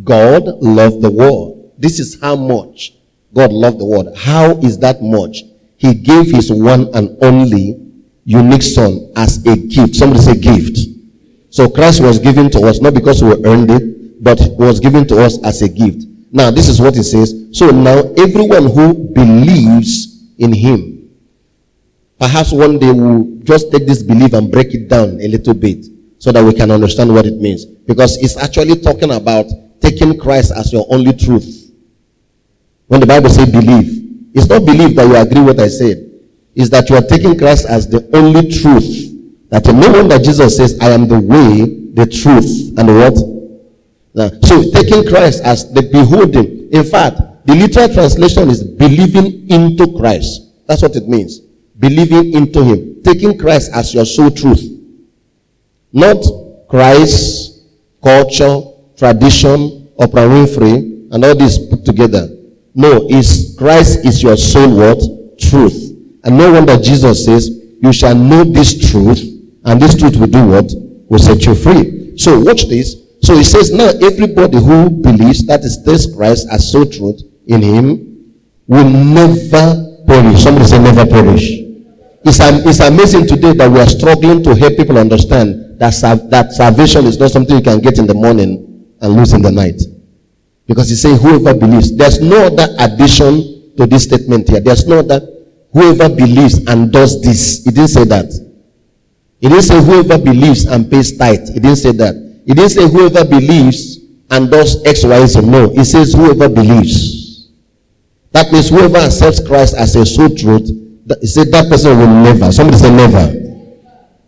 God 0.03 0.45
loved 0.45 1.03
the 1.03 1.11
world. 1.11 1.73
This 1.79 1.99
is 1.99 2.21
how 2.21 2.37
much 2.37 2.95
God 3.33 3.53
loved 3.53 3.81
the 3.81 3.85
world. 3.85 4.17
How 4.17 4.57
is 4.59 4.79
that 4.79 5.03
much? 5.03 5.43
He 5.85 5.93
gave 5.93 6.31
his 6.31 6.51
one 6.51 6.89
and 6.95 7.15
only 7.21 7.79
unique 8.25 8.63
son 8.63 9.13
as 9.17 9.45
a 9.45 9.55
gift. 9.55 9.97
Somebody 9.97 10.23
say 10.23 10.35
gift. 10.35 10.79
So 11.51 11.69
Christ 11.69 12.01
was 12.01 12.19
given 12.19 12.51
to 12.53 12.61
us 12.63 12.81
not 12.81 12.95
because 12.95 13.23
we 13.23 13.33
earned 13.45 13.71
it, 13.71 14.25
but 14.25 14.41
was 14.59 14.81
given 14.81 15.07
to 15.09 15.23
us 15.23 15.37
as 15.45 15.61
a 15.61 15.69
gift. 15.69 16.07
Now, 16.33 16.51
this 16.51 16.69
is 16.71 16.81
what 16.81 16.97
it 16.97 17.05
says. 17.05 17.35
So 17.53 17.71
now 17.71 17.99
everyone 18.17 18.71
who 18.71 18.95
believes 19.13 20.25
in 20.39 20.55
him, 20.55 21.11
perhaps 22.19 22.51
one 22.51 22.79
day 22.79 22.91
we'll 22.91 23.41
just 23.43 23.71
take 23.71 23.87
this 23.87 24.03
belief 24.03 24.33
and 24.33 24.51
break 24.51 24.73
it 24.73 24.89
down 24.89 25.21
a 25.21 25.29
little 25.29 25.53
bit 25.53 25.85
so 26.19 26.33
that 26.33 26.43
we 26.43 26.55
can 26.55 26.71
understand 26.71 27.13
what 27.13 27.27
it 27.27 27.39
means. 27.43 27.67
Because 27.67 28.17
it's 28.23 28.39
actually 28.39 28.81
talking 28.81 29.11
about 29.13 29.45
taking 29.83 30.19
Christ 30.19 30.51
as 30.57 30.73
your 30.73 30.87
only 30.89 31.13
truth. 31.13 31.71
When 32.87 33.01
the 33.01 33.07
Bible 33.07 33.29
says 33.29 33.53
believe, 33.53 34.04
it's 34.35 34.49
not 34.49 34.67
believe 34.67 34.97
that 34.97 35.07
you 35.07 35.17
agree 35.17 35.41
what 35.41 35.61
I 35.61 35.69
said. 35.69 36.11
It's 36.55 36.69
that 36.71 36.91
you 36.91 36.97
are 36.97 37.03
taking 37.03 37.39
Christ 37.39 37.67
as 37.67 37.89
the 37.89 38.09
only 38.13 38.51
truth. 38.51 39.13
That 39.51 39.65
no 39.67 39.93
one 39.93 40.09
that 40.09 40.25
Jesus 40.25 40.57
says, 40.57 40.77
I 40.81 40.91
am 40.91 41.07
the 41.07 41.21
way, 41.21 41.93
the 41.95 42.07
truth, 42.07 42.77
and 42.77 42.89
the 42.89 42.95
what? 42.95 43.17
Now, 44.15 44.29
so 44.43 44.71
taking 44.71 45.07
Christ 45.07 45.43
as 45.45 45.73
the 45.73 45.83
beholding. 45.83 46.73
In 46.73 46.85
fact, 46.85 47.47
the 47.47 47.55
literal 47.55 47.93
translation 47.93 48.51
is 48.51 48.63
believing 48.63 49.49
into 49.49 49.97
Christ. 49.97 50.67
That's 50.67 50.83
what 50.83 50.97
it 50.97 51.09
means. 51.09 51.41
Believing 51.79 52.33
into 52.35 52.65
Him. 52.65 53.03
Taking 53.03 53.39
Christ 53.39 53.71
as 53.73 53.95
your 53.95 54.07
sole 54.07 54.31
truth. 54.31 54.63
Not 55.93 56.25
Christ, 56.69 57.63
culture, 58.03 58.63
tradition, 58.97 59.93
Oprah 59.99 60.27
Winfrey, 60.27 61.13
and 61.13 61.25
all 61.25 61.37
this 61.37 61.59
put 61.59 61.85
together. 61.85 62.34
No, 62.75 63.07
is 63.09 63.55
Christ 63.57 64.05
is 64.05 64.23
your 64.23 64.37
sole 64.37 64.77
what? 64.77 65.39
Truth. 65.39 65.93
And 66.25 66.37
no 66.37 66.53
wonder 66.53 66.77
Jesus 66.77 67.25
says, 67.25 67.49
You 67.81 67.93
shall 67.93 68.15
know 68.15 68.45
this 68.45 68.91
truth, 68.91 69.21
and 69.65 69.81
this 69.81 69.97
truth 69.97 70.17
will 70.17 70.27
do 70.27 70.47
what? 70.47 70.73
Will 71.09 71.19
set 71.19 71.45
you 71.47 71.55
free. 71.55 72.19
So 72.19 72.41
watch 72.41 72.69
this. 72.69 72.97
So 73.23 73.37
he 73.37 73.45
says, 73.45 73.73
Now 73.73 73.91
everybody 74.03 74.59
who 74.59 74.91
believes 74.91 75.47
that 75.47 75.61
is 75.65 75.85
this 75.85 76.13
Christ 76.13 76.49
as 76.51 76.71
so 76.71 76.85
truth 76.85 77.21
in 77.47 77.63
him 77.63 78.35
will 78.67 78.89
never 78.89 80.03
perish. 80.07 80.43
Somebody 80.43 80.67
say 80.67 80.83
never 80.83 81.07
perish. 81.07 81.51
It's, 82.27 82.39
it's 82.41 82.81
amazing 82.81 83.27
today 83.27 83.53
that 83.53 83.71
we 83.71 83.81
are 83.81 83.89
struggling 83.89 84.43
to 84.45 84.55
help 84.55 84.77
people 84.77 84.99
understand 84.99 85.79
that, 85.79 85.93
that 86.31 86.53
salvation 86.53 87.05
is 87.05 87.19
not 87.19 87.31
something 87.31 87.57
you 87.57 87.63
can 87.63 87.81
get 87.81 87.99
in 87.99 88.07
the 88.07 88.15
morning 88.15 88.97
and 89.01 89.13
lose 89.15 89.33
in 89.33 89.43
the 89.43 89.53
night. 89.53 89.81
Because 90.67 90.89
he 90.89 90.97
says, 90.97 91.21
whoever 91.21 91.59
believes. 91.59 91.95
There's 91.97 92.21
no 92.21 92.47
other 92.47 92.67
addition 92.79 93.75
to 93.77 93.87
this 93.87 94.05
statement 94.05 94.49
here. 94.49 94.61
There's 94.61 94.87
no 94.87 95.01
other, 95.01 95.21
whoever 95.73 96.09
believes 96.09 96.65
and 96.67 96.93
does 96.93 97.21
this. 97.21 97.65
He 97.65 97.71
didn't 97.71 97.89
say 97.89 98.05
that. 98.05 98.33
He 99.41 99.49
didn't 99.49 99.65
say 99.65 99.83
whoever 99.83 100.17
believes 100.17 100.65
and 100.65 100.91
pays 100.91 101.17
tithe. 101.19 101.49
He 101.49 101.61
didn't 101.61 101.77
say 101.77 101.93
that. 101.93 102.15
He 102.47 102.55
didn't 102.55 102.71
say 102.71 102.89
whoever 102.89 103.25
believes 103.25 103.99
and 104.31 104.51
does 104.51 104.85
X, 104.87 105.05
Y, 105.05 105.27
Z. 105.27 105.41
No. 105.43 105.69
He 105.71 105.85
says 105.85 106.15
whoever 106.15 106.49
believes. 106.49 107.51
That 108.33 108.51
means 108.51 108.71
whoever 108.71 108.97
accepts 108.99 109.47
Christ 109.47 109.77
as 109.77 109.95
a 109.97 110.07
sole 110.07 110.35
truth, 110.35 110.67
he 111.21 111.27
said 111.27 111.53
that 111.53 111.69
person 111.69 111.99
will 111.99 112.09
never. 112.09 112.51
Somebody 112.51 112.79
say 112.79 112.91
never. 112.91 113.27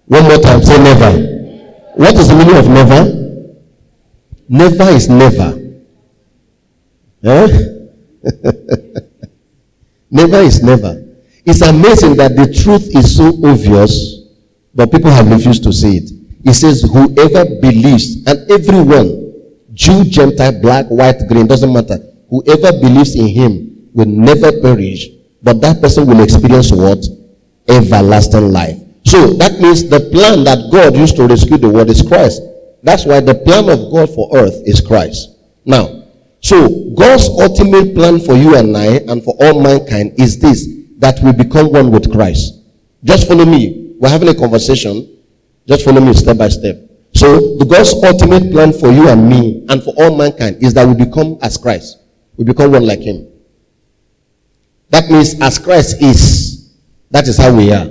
One 0.04 0.22
more 0.24 0.38
time, 0.38 0.62
say 0.62 0.78
never. 0.82 1.10
What 1.94 2.14
is 2.14 2.28
the 2.28 2.36
meaning 2.36 2.56
of 2.56 2.68
never? 2.68 3.02
Never 4.48 4.90
is 4.94 5.08
never. 5.08 5.65
Huh? 7.24 7.48
never 10.10 10.36
is 10.38 10.62
never. 10.62 11.02
It's 11.44 11.62
amazing 11.62 12.16
that 12.16 12.34
the 12.34 12.52
truth 12.52 12.94
is 12.94 13.16
so 13.16 13.28
obvious, 13.44 14.26
but 14.74 14.90
people 14.90 15.10
have 15.10 15.30
refused 15.30 15.62
to 15.62 15.72
see 15.72 15.98
it. 15.98 16.10
He 16.42 16.52
says, 16.52 16.82
Whoever 16.82 17.44
believes, 17.60 18.26
and 18.26 18.50
everyone, 18.50 19.32
Jew, 19.72 20.04
Gentile, 20.04 20.60
black, 20.60 20.86
white, 20.86 21.26
green, 21.28 21.46
doesn't 21.46 21.72
matter. 21.72 21.98
Whoever 22.30 22.72
believes 22.80 23.14
in 23.14 23.28
him 23.28 23.90
will 23.94 24.06
never 24.06 24.52
perish, 24.60 25.06
but 25.42 25.60
that 25.60 25.80
person 25.80 26.06
will 26.06 26.20
experience 26.20 26.72
what? 26.72 27.04
Everlasting 27.68 28.50
life. 28.50 28.78
So 29.04 29.34
that 29.34 29.60
means 29.60 29.88
the 29.88 30.00
plan 30.10 30.42
that 30.44 30.70
God 30.72 30.96
used 30.96 31.16
to 31.16 31.26
rescue 31.26 31.58
the 31.58 31.68
world 31.68 31.90
is 31.90 32.02
Christ. 32.02 32.42
That's 32.82 33.04
why 33.04 33.20
the 33.20 33.34
plan 33.34 33.68
of 33.68 33.90
God 33.92 34.10
for 34.10 34.36
earth 34.36 34.62
is 34.66 34.80
Christ. 34.80 35.30
Now, 35.64 36.05
so 36.46 36.68
God's 36.94 37.26
ultimate 37.28 37.92
plan 37.92 38.20
for 38.20 38.34
you 38.34 38.54
and 38.54 38.76
I 38.76 39.02
and 39.10 39.20
for 39.24 39.34
all 39.40 39.60
mankind 39.60 40.12
is 40.16 40.38
this 40.38 40.64
that 40.98 41.18
we 41.18 41.32
become 41.32 41.72
one 41.72 41.90
with 41.90 42.12
Christ. 42.12 42.62
Just 43.02 43.26
follow 43.26 43.44
me. 43.44 43.96
We're 43.98 44.10
having 44.10 44.28
a 44.28 44.34
conversation. 44.34 45.24
Just 45.66 45.84
follow 45.84 46.00
me 46.00 46.14
step 46.14 46.38
by 46.38 46.48
step. 46.48 46.76
So 47.14 47.56
the 47.56 47.64
God's 47.64 47.94
ultimate 47.94 48.52
plan 48.52 48.72
for 48.72 48.92
you 48.92 49.08
and 49.08 49.28
me 49.28 49.66
and 49.68 49.82
for 49.82 49.92
all 49.98 50.16
mankind 50.16 50.62
is 50.62 50.72
that 50.74 50.86
we 50.86 50.94
become 50.94 51.36
as 51.42 51.56
Christ. 51.56 51.98
We 52.36 52.44
become 52.44 52.70
one 52.70 52.86
like 52.86 53.00
him. 53.00 53.26
That 54.90 55.10
means 55.10 55.40
as 55.40 55.58
Christ 55.58 56.00
is, 56.00 56.76
that 57.10 57.26
is 57.26 57.38
how 57.38 57.56
we 57.56 57.72
are. 57.72 57.88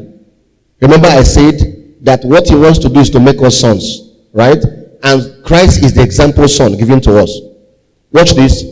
Remember 0.80 1.10
I 1.10 1.24
said 1.24 1.98
that 2.04 2.24
what 2.24 2.48
he 2.48 2.56
wants 2.56 2.80
to 2.80 2.88
do 2.88 3.02
is 3.02 3.10
to 3.10 3.20
make 3.20 3.42
us 3.42 3.60
sons, 3.60 4.16
right? 4.32 4.64
And 5.04 5.44
Christ 5.44 5.84
is 5.84 5.94
the 5.94 6.04
example 6.04 6.48
son 6.48 6.78
given 6.78 7.02
to 7.02 7.20
us. 7.20 7.38
Watch 8.16 8.32
this. 8.32 8.64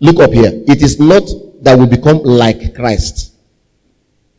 Look 0.00 0.18
up 0.18 0.32
here. 0.32 0.50
It 0.66 0.82
is 0.82 0.98
not 0.98 1.22
that 1.62 1.78
we 1.78 1.86
become 1.86 2.24
like 2.24 2.74
Christ. 2.74 3.34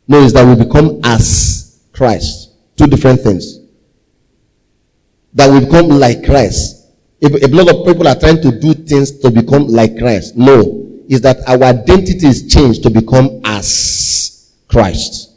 No, 0.06 0.22
it's 0.22 0.34
that 0.34 0.44
we 0.44 0.62
become 0.62 1.00
as 1.04 1.80
Christ. 1.94 2.52
Two 2.76 2.86
different 2.86 3.22
things. 3.22 3.60
That 5.32 5.50
we 5.50 5.60
become 5.60 5.88
like 5.88 6.26
Christ. 6.26 6.86
If 7.18 7.32
a 7.32 7.56
lot 7.56 7.74
of 7.74 7.86
people 7.86 8.06
are 8.06 8.14
trying 8.14 8.42
to 8.42 8.60
do 8.60 8.74
things 8.74 9.18
to 9.20 9.30
become 9.30 9.68
like 9.68 9.96
Christ. 9.96 10.36
No. 10.36 10.86
Is 11.08 11.22
that 11.22 11.38
our 11.48 11.62
identity 11.62 12.26
is 12.26 12.46
changed 12.52 12.82
to 12.82 12.90
become 12.90 13.40
as 13.46 14.52
Christ. 14.68 15.32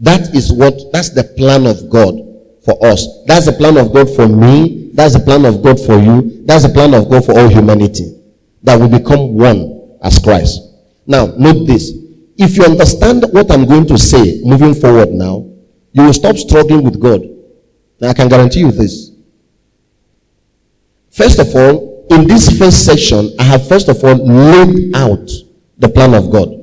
That 0.00 0.34
is 0.34 0.52
what, 0.52 0.74
that's 0.92 1.10
the 1.10 1.22
plan 1.22 1.64
of 1.64 1.88
God 1.88 2.16
for 2.64 2.84
us. 2.84 3.06
That's 3.24 3.46
the 3.46 3.52
plan 3.52 3.76
of 3.76 3.92
God 3.92 4.12
for 4.16 4.26
me. 4.26 4.90
That's 4.94 5.14
the 5.14 5.20
plan 5.20 5.44
of 5.44 5.62
God 5.62 5.78
for 5.78 5.96
you. 5.96 6.42
That's 6.44 6.66
the 6.66 6.72
plan 6.72 6.92
of 6.94 7.08
God 7.08 7.24
for 7.24 7.38
all 7.38 7.48
humanity 7.48 8.17
that 8.62 8.78
we 8.80 8.88
become 8.88 9.34
one 9.34 9.96
as 10.02 10.18
Christ. 10.18 10.60
Now, 11.06 11.26
note 11.26 11.66
this. 11.66 11.92
If 12.36 12.56
you 12.56 12.64
understand 12.64 13.24
what 13.30 13.50
I'm 13.50 13.64
going 13.66 13.86
to 13.86 13.98
say 13.98 14.40
moving 14.44 14.74
forward 14.74 15.10
now, 15.10 15.48
you 15.92 16.04
will 16.04 16.12
stop 16.12 16.36
struggling 16.36 16.84
with 16.84 17.00
God. 17.00 17.22
Now, 18.00 18.10
I 18.10 18.14
can 18.14 18.28
guarantee 18.28 18.60
you 18.60 18.70
this. 18.70 19.10
First 21.10 21.38
of 21.40 21.54
all, 21.54 22.06
in 22.10 22.26
this 22.26 22.56
first 22.58 22.86
section, 22.86 23.34
I 23.38 23.42
have 23.42 23.66
first 23.66 23.88
of 23.88 24.02
all 24.04 24.14
laid 24.14 24.94
out 24.94 25.28
the 25.78 25.88
plan 25.88 26.14
of 26.14 26.30
God. 26.30 26.54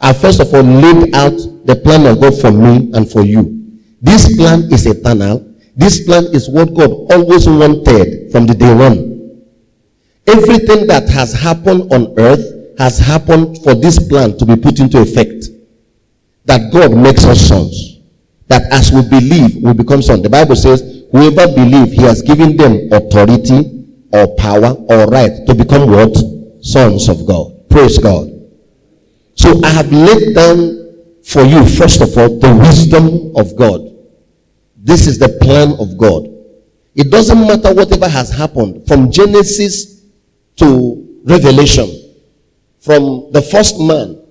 I 0.00 0.12
first 0.12 0.40
of 0.40 0.52
all 0.52 0.62
laid 0.62 1.14
out 1.14 1.36
the 1.64 1.80
plan 1.82 2.06
of 2.06 2.20
God 2.20 2.38
for 2.40 2.50
me 2.50 2.90
and 2.92 3.10
for 3.10 3.22
you. 3.22 3.78
This 4.00 4.36
plan 4.36 4.70
is 4.72 4.84
eternal. 4.86 5.54
This 5.76 6.04
plan 6.04 6.24
is 6.34 6.48
what 6.48 6.74
God 6.74 6.90
always 7.12 7.48
wanted 7.48 8.30
from 8.32 8.46
the 8.46 8.54
day 8.54 8.74
one. 8.74 9.11
Everything 10.26 10.86
that 10.86 11.08
has 11.08 11.32
happened 11.32 11.92
on 11.92 12.14
earth 12.18 12.78
has 12.78 12.98
happened 12.98 13.58
for 13.62 13.74
this 13.74 13.98
plan 14.08 14.36
to 14.38 14.46
be 14.46 14.56
put 14.56 14.80
into 14.80 15.00
effect. 15.00 15.46
That 16.44 16.72
God 16.72 16.96
makes 16.96 17.24
us 17.24 17.40
sons. 17.40 18.00
That 18.48 18.62
as 18.72 18.92
we 18.92 19.02
believe, 19.08 19.62
we 19.62 19.72
become 19.72 20.02
sons. 20.02 20.22
The 20.22 20.30
Bible 20.30 20.56
says, 20.56 21.04
whoever 21.10 21.52
believes, 21.54 21.92
he 21.92 22.02
has 22.02 22.22
given 22.22 22.56
them 22.56 22.88
authority 22.92 23.86
or 24.12 24.34
power 24.36 24.74
or 24.88 25.06
right 25.06 25.46
to 25.46 25.54
become 25.54 25.90
what? 25.90 26.14
Sons 26.64 27.08
of 27.08 27.26
God. 27.26 27.68
Praise 27.68 27.98
God. 27.98 28.28
So 29.34 29.60
I 29.64 29.70
have 29.70 29.90
laid 29.92 30.34
down 30.34 30.82
for 31.24 31.42
you, 31.42 31.66
first 31.66 32.00
of 32.00 32.16
all, 32.18 32.38
the 32.38 32.54
wisdom 32.54 33.32
of 33.36 33.56
God. 33.56 33.80
This 34.76 35.06
is 35.06 35.18
the 35.18 35.28
plan 35.40 35.72
of 35.78 35.96
God. 35.96 36.28
It 36.94 37.10
doesn't 37.10 37.40
matter 37.40 37.74
whatever 37.74 38.08
has 38.08 38.30
happened 38.30 38.86
from 38.86 39.10
Genesis 39.10 39.91
to 40.56 41.20
Revelation. 41.24 41.88
From 42.80 43.30
the 43.32 43.42
first 43.42 43.78
man, 43.78 44.22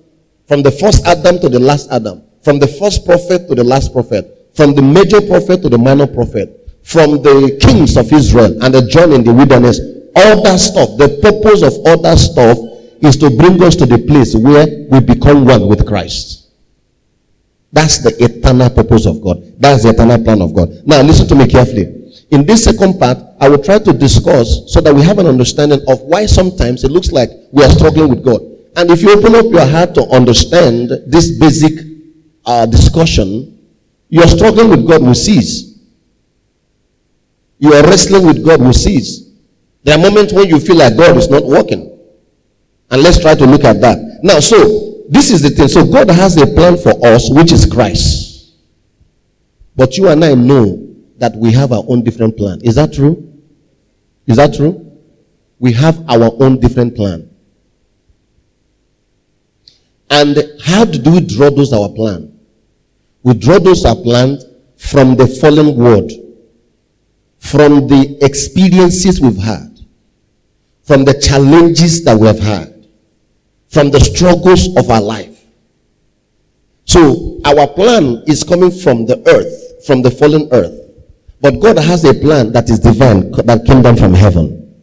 from 0.46 0.62
the 0.62 0.70
first 0.70 1.06
Adam 1.06 1.38
to 1.40 1.48
the 1.48 1.58
last 1.58 1.90
Adam, 1.90 2.22
from 2.42 2.58
the 2.58 2.66
first 2.66 3.06
prophet 3.06 3.48
to 3.48 3.54
the 3.54 3.64
last 3.64 3.92
prophet, 3.92 4.50
from 4.54 4.74
the 4.74 4.82
major 4.82 5.20
prophet 5.20 5.62
to 5.62 5.68
the 5.68 5.78
minor 5.78 6.06
prophet, 6.06 6.58
from 6.82 7.22
the 7.22 7.56
kings 7.60 7.96
of 7.96 8.12
Israel 8.12 8.62
and 8.62 8.74
the 8.74 8.82
John 8.88 9.12
in 9.12 9.24
the 9.24 9.32
wilderness, 9.32 9.80
all 10.14 10.42
that 10.42 10.58
stuff, 10.58 10.98
the 10.98 11.18
purpose 11.22 11.62
of 11.62 11.72
all 11.86 12.02
that 12.02 12.18
stuff 12.18 12.58
is 13.00 13.16
to 13.16 13.30
bring 13.30 13.62
us 13.62 13.76
to 13.76 13.86
the 13.86 13.98
place 13.98 14.34
where 14.34 14.66
we 14.90 15.00
become 15.00 15.44
one 15.46 15.66
with 15.66 15.86
Christ. 15.86 16.50
That's 17.72 17.98
the 17.98 18.12
eternal 18.22 18.68
purpose 18.68 19.06
of 19.06 19.22
God. 19.22 19.42
That's 19.58 19.84
the 19.84 19.90
eternal 19.90 20.22
plan 20.22 20.42
of 20.42 20.54
God. 20.54 20.68
Now, 20.84 21.00
listen 21.00 21.26
to 21.28 21.34
me 21.34 21.48
carefully. 21.48 22.01
In 22.32 22.46
this 22.46 22.64
second 22.64 22.98
part, 22.98 23.18
I 23.40 23.48
will 23.50 23.62
try 23.62 23.78
to 23.78 23.92
discuss 23.92 24.72
so 24.72 24.80
that 24.80 24.94
we 24.94 25.02
have 25.02 25.18
an 25.18 25.26
understanding 25.26 25.80
of 25.86 26.00
why 26.00 26.24
sometimes 26.24 26.82
it 26.82 26.90
looks 26.90 27.12
like 27.12 27.28
we 27.52 27.62
are 27.62 27.68
struggling 27.68 28.08
with 28.08 28.24
God. 28.24 28.40
And 28.74 28.90
if 28.90 29.02
you 29.02 29.12
open 29.12 29.34
up 29.34 29.44
your 29.52 29.66
heart 29.66 29.94
to 29.96 30.02
understand 30.08 30.88
this 31.06 31.38
basic 31.38 31.86
uh, 32.46 32.64
discussion, 32.64 33.58
your 34.08 34.26
struggling 34.26 34.70
with 34.70 34.88
God 34.88 35.02
will 35.02 35.14
cease. 35.14 35.78
Your 37.58 37.82
wrestling 37.82 38.26
with 38.26 38.42
God 38.42 38.62
will 38.62 38.72
cease. 38.72 39.30
There 39.84 39.98
are 39.98 40.00
moments 40.00 40.32
when 40.32 40.48
you 40.48 40.58
feel 40.58 40.76
like 40.76 40.96
God 40.96 41.18
is 41.18 41.28
not 41.28 41.44
working. 41.44 41.98
And 42.90 43.02
let's 43.02 43.20
try 43.20 43.34
to 43.34 43.44
look 43.44 43.64
at 43.64 43.82
that. 43.82 44.20
Now, 44.22 44.40
so 44.40 45.04
this 45.06 45.30
is 45.30 45.42
the 45.42 45.50
thing. 45.50 45.68
So 45.68 45.84
God 45.84 46.08
has 46.10 46.40
a 46.40 46.46
plan 46.46 46.78
for 46.78 46.94
us, 47.06 47.28
which 47.28 47.52
is 47.52 47.66
Christ. 47.66 48.54
But 49.76 49.98
you 49.98 50.08
and 50.08 50.24
I 50.24 50.34
know 50.34 50.91
that 51.22 51.36
we 51.36 51.52
have 51.52 51.70
our 51.70 51.84
own 51.86 52.02
different 52.02 52.36
plan. 52.36 52.60
Is 52.64 52.74
that 52.74 52.92
true? 52.92 53.32
Is 54.26 54.38
that 54.38 54.54
true? 54.54 54.98
We 55.60 55.72
have 55.74 56.04
our 56.10 56.32
own 56.42 56.58
different 56.58 56.96
plan. 56.96 57.30
And 60.10 60.36
how 60.64 60.84
do 60.84 61.12
we 61.12 61.20
draw 61.20 61.48
those 61.48 61.72
our 61.72 61.88
plan? 61.90 62.36
We 63.22 63.34
draw 63.34 63.60
those 63.60 63.84
our 63.84 63.94
plans 63.94 64.44
from 64.76 65.14
the 65.14 65.28
fallen 65.28 65.76
world, 65.76 66.10
from 67.38 67.86
the 67.86 68.18
experiences 68.20 69.20
we've 69.20 69.36
had, 69.36 69.78
from 70.82 71.04
the 71.04 71.14
challenges 71.14 72.02
that 72.02 72.18
we 72.18 72.26
have 72.26 72.40
had, 72.40 72.88
from 73.68 73.92
the 73.92 74.00
struggles 74.00 74.76
of 74.76 74.90
our 74.90 75.00
life. 75.00 75.44
So 76.84 77.40
our 77.44 77.68
plan 77.68 78.24
is 78.26 78.42
coming 78.42 78.72
from 78.72 79.06
the 79.06 79.22
earth, 79.28 79.86
from 79.86 80.02
the 80.02 80.10
fallen 80.10 80.48
earth. 80.50 80.80
But 81.42 81.58
God 81.58 81.76
has 81.78 82.04
a 82.04 82.14
plan 82.14 82.52
that 82.52 82.70
is 82.70 82.78
divine, 82.78 83.32
that 83.32 83.66
came 83.66 83.82
down 83.82 83.96
from 83.96 84.14
heaven. 84.14 84.80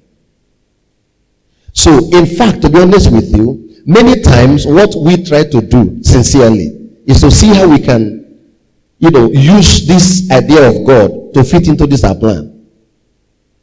So, 1.71 2.09
in 2.11 2.25
fact, 2.25 2.61
to 2.63 2.69
be 2.69 2.79
honest 2.81 3.09
with 3.13 3.33
you, 3.33 3.81
many 3.85 4.21
times 4.21 4.67
what 4.67 4.93
we 4.93 5.23
try 5.23 5.45
to 5.45 5.61
do 5.61 6.03
sincerely 6.03 6.91
is 7.05 7.21
to 7.21 7.31
see 7.31 7.47
how 7.55 7.69
we 7.69 7.79
can, 7.79 8.37
you 8.97 9.09
know, 9.09 9.31
use 9.31 9.87
this 9.87 10.29
idea 10.29 10.67
of 10.67 10.85
God 10.85 11.33
to 11.33 11.45
fit 11.45 11.69
into 11.69 11.87
this 11.87 12.03
our 12.03 12.15
plan. 12.15 12.67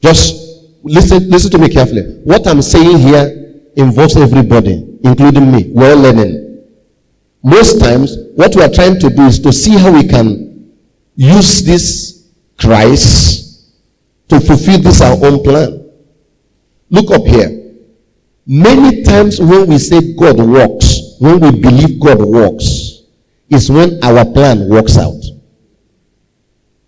Just 0.00 0.64
listen, 0.82 1.28
listen 1.28 1.50
to 1.50 1.58
me 1.58 1.68
carefully. 1.68 2.22
What 2.24 2.46
I'm 2.46 2.62
saying 2.62 2.98
here 2.98 3.60
involves 3.76 4.16
everybody, 4.16 4.98
including 5.04 5.52
me. 5.52 5.70
We're 5.70 5.90
all 5.90 6.00
learning. 6.00 6.64
Most 7.42 7.78
times, 7.78 8.16
what 8.36 8.56
we 8.56 8.62
are 8.62 8.70
trying 8.70 8.98
to 9.00 9.10
do 9.10 9.22
is 9.26 9.38
to 9.40 9.52
see 9.52 9.76
how 9.76 9.92
we 9.92 10.08
can 10.08 10.72
use 11.14 11.62
this 11.62 12.05
Christ 12.58 13.72
to 14.28 14.40
fulfill 14.40 14.80
this 14.80 15.00
our 15.00 15.16
own 15.24 15.42
plan. 15.42 15.90
Look 16.90 17.10
up 17.10 17.26
here. 17.26 17.74
Many 18.46 19.02
times 19.02 19.40
when 19.40 19.66
we 19.66 19.78
say 19.78 20.14
God 20.14 20.38
works, 20.38 21.16
when 21.18 21.40
we 21.40 21.60
believe 21.60 22.00
God 22.00 22.20
works, 22.20 23.02
is 23.50 23.70
when 23.70 24.02
our 24.02 24.24
plan 24.24 24.68
works 24.68 24.96
out. 24.96 25.22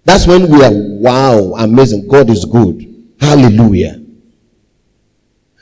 That's 0.04 0.26
when 0.26 0.48
we 0.50 0.64
are, 0.64 0.72
wow, 0.72 1.54
amazing. 1.58 2.08
God 2.08 2.30
is 2.30 2.44
good. 2.44 3.12
Hallelujah. 3.20 4.00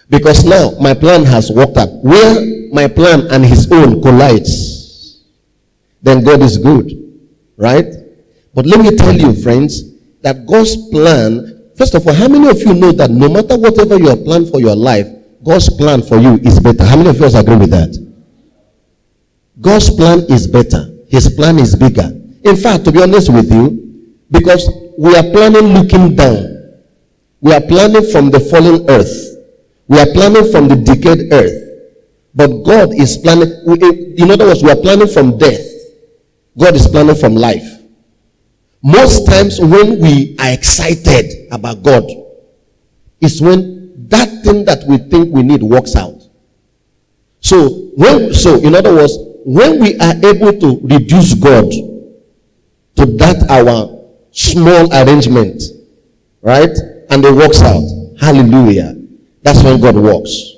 Because 0.08 0.44
now 0.44 0.72
my 0.80 0.94
plan 0.94 1.24
has 1.24 1.50
worked 1.50 1.76
out. 1.76 1.88
Where 2.04 2.70
my 2.72 2.86
plan 2.86 3.26
and 3.30 3.44
his 3.44 3.70
own 3.72 4.00
collides, 4.00 5.24
then 6.00 6.22
God 6.22 6.42
is 6.42 6.58
good. 6.58 6.92
Right? 7.56 7.86
But 8.54 8.66
let 8.66 8.80
me 8.80 8.94
tell 8.96 9.14
you, 9.14 9.34
friends, 9.34 9.82
that 10.26 10.44
God's 10.44 10.74
plan, 10.90 11.70
first 11.78 11.94
of 11.94 12.04
all, 12.04 12.12
how 12.12 12.26
many 12.26 12.48
of 12.50 12.58
you 12.58 12.74
know 12.74 12.90
that 12.90 13.12
no 13.12 13.28
matter 13.28 13.56
whatever 13.56 13.96
your 13.96 14.16
plan 14.16 14.44
for 14.44 14.58
your 14.58 14.74
life, 14.74 15.06
God's 15.44 15.70
plan 15.70 16.02
for 16.02 16.18
you 16.18 16.34
is 16.42 16.58
better? 16.58 16.82
How 16.84 16.96
many 16.96 17.10
of 17.10 17.20
you 17.20 17.26
agree 17.26 17.54
with 17.54 17.70
that? 17.70 17.94
God's 19.60 19.88
plan 19.94 20.26
is 20.28 20.48
better. 20.48 20.90
His 21.08 21.30
plan 21.30 21.60
is 21.60 21.76
bigger. 21.76 22.10
In 22.42 22.56
fact, 22.56 22.86
to 22.86 22.90
be 22.90 23.00
honest 23.00 23.32
with 23.32 23.52
you, 23.52 24.18
because 24.28 24.68
we 24.98 25.14
are 25.14 25.22
planning 25.30 25.78
looking 25.78 26.16
down. 26.16 26.74
We 27.40 27.54
are 27.54 27.60
planning 27.60 28.10
from 28.10 28.30
the 28.30 28.40
fallen 28.40 28.90
earth. 28.90 29.14
We 29.86 30.00
are 30.00 30.10
planning 30.10 30.50
from 30.50 30.66
the 30.66 30.74
decayed 30.74 31.32
earth. 31.32 31.54
But 32.34 32.64
God 32.64 32.92
is 32.94 33.16
planning, 33.16 33.52
in 34.18 34.28
other 34.32 34.46
words, 34.46 34.60
we 34.60 34.72
are 34.72 34.82
planning 34.82 35.06
from 35.06 35.38
death. 35.38 35.62
God 36.58 36.74
is 36.74 36.88
planning 36.88 37.14
from 37.14 37.36
life. 37.36 37.75
Most 38.82 39.26
times 39.26 39.60
when 39.60 40.00
we 40.00 40.36
are 40.38 40.52
excited 40.52 41.48
about 41.50 41.82
God, 41.82 42.04
is 43.20 43.40
when 43.40 44.08
that 44.08 44.28
thing 44.44 44.64
that 44.64 44.84
we 44.86 44.98
think 44.98 45.34
we 45.34 45.42
need 45.42 45.62
works 45.62 45.96
out. 45.96 46.22
So 47.40 47.90
when 47.96 48.34
so 48.34 48.58
in 48.60 48.74
other 48.74 48.94
words, 48.94 49.16
when 49.44 49.80
we 49.80 49.96
are 49.98 50.14
able 50.24 50.58
to 50.60 50.80
reduce 50.82 51.34
God 51.34 51.70
to 52.96 53.06
that 53.18 53.46
our 53.48 54.02
small 54.32 54.92
arrangement, 54.92 55.62
right? 56.42 56.76
And 57.10 57.24
it 57.24 57.34
works 57.34 57.62
out. 57.62 57.86
Hallelujah. 58.20 58.94
That's 59.42 59.62
when 59.62 59.80
God 59.80 59.94
works. 59.94 60.54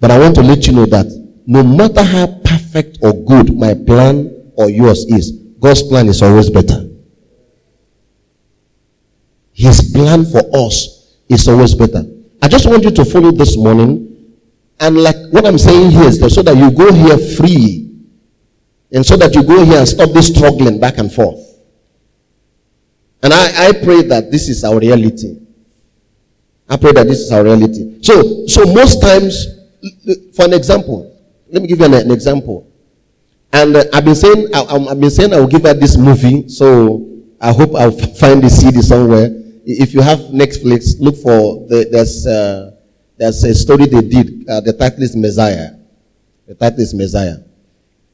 But 0.00 0.10
I 0.10 0.18
want 0.18 0.34
to 0.36 0.42
let 0.42 0.66
you 0.66 0.72
know 0.72 0.86
that 0.86 1.06
no 1.46 1.62
matter 1.62 2.02
how 2.02 2.26
perfect 2.44 2.98
or 3.02 3.12
good 3.12 3.54
my 3.56 3.74
plan 3.74 4.52
or 4.56 4.70
yours 4.70 5.04
is, 5.06 5.32
God's 5.60 5.82
plan 5.82 6.08
is 6.08 6.22
always 6.22 6.50
better. 6.50 6.88
His 9.62 9.92
plan 9.94 10.24
for 10.24 10.42
us 10.66 11.14
is 11.28 11.46
always 11.46 11.76
better. 11.76 12.02
I 12.42 12.48
just 12.48 12.66
want 12.66 12.82
you 12.82 12.90
to 12.90 13.04
follow 13.04 13.30
this 13.30 13.56
morning. 13.56 14.34
And 14.80 14.98
like 15.00 15.14
what 15.30 15.46
I'm 15.46 15.56
saying 15.56 15.92
here 15.92 16.02
is 16.02 16.18
that 16.18 16.30
so 16.30 16.42
that 16.42 16.56
you 16.56 16.68
go 16.72 16.92
here 16.92 17.16
free. 17.36 17.88
And 18.90 19.06
so 19.06 19.16
that 19.16 19.32
you 19.36 19.44
go 19.44 19.64
here 19.64 19.78
and 19.78 19.86
stop 19.86 20.10
this 20.10 20.34
struggling 20.34 20.80
back 20.80 20.98
and 20.98 21.12
forth. 21.14 21.38
And 23.22 23.32
I, 23.32 23.68
I 23.68 23.72
pray 23.84 24.02
that 24.02 24.32
this 24.32 24.48
is 24.48 24.64
our 24.64 24.80
reality. 24.80 25.38
I 26.68 26.76
pray 26.76 26.90
that 26.94 27.06
this 27.06 27.20
is 27.20 27.30
our 27.30 27.44
reality. 27.44 28.02
So, 28.02 28.44
so 28.48 28.64
most 28.64 29.00
times, 29.00 29.46
for 30.34 30.46
an 30.46 30.54
example, 30.54 31.16
let 31.52 31.62
me 31.62 31.68
give 31.68 31.78
you 31.78 31.84
an, 31.84 31.94
an 31.94 32.10
example. 32.10 32.66
And 33.52 33.76
uh, 33.76 33.84
I've 33.92 34.04
been 34.04 34.16
saying, 34.16 34.48
I, 34.52 34.88
have 34.88 34.98
been 34.98 35.10
saying 35.10 35.32
I 35.32 35.38
will 35.38 35.46
give 35.46 35.62
her 35.62 35.74
this 35.74 35.96
movie. 35.96 36.48
So 36.48 37.22
I 37.40 37.52
hope 37.52 37.76
I'll 37.76 37.92
find 38.18 38.42
the 38.42 38.50
CD 38.50 38.82
somewhere 38.82 39.38
if 39.64 39.94
you 39.94 40.00
have 40.00 40.18
Netflix, 40.30 41.00
look 41.00 41.16
for 41.16 41.66
the, 41.68 41.88
there's 41.90 42.26
uh, 42.26 42.72
there's 43.16 43.42
a 43.44 43.54
story 43.54 43.86
they 43.86 44.02
did. 44.02 44.48
Uh, 44.48 44.60
the 44.60 44.72
title 44.72 45.02
is 45.02 45.14
Messiah. 45.14 45.70
The 46.46 46.54
title 46.54 46.80
is 46.80 46.94
Messiah. 46.94 47.36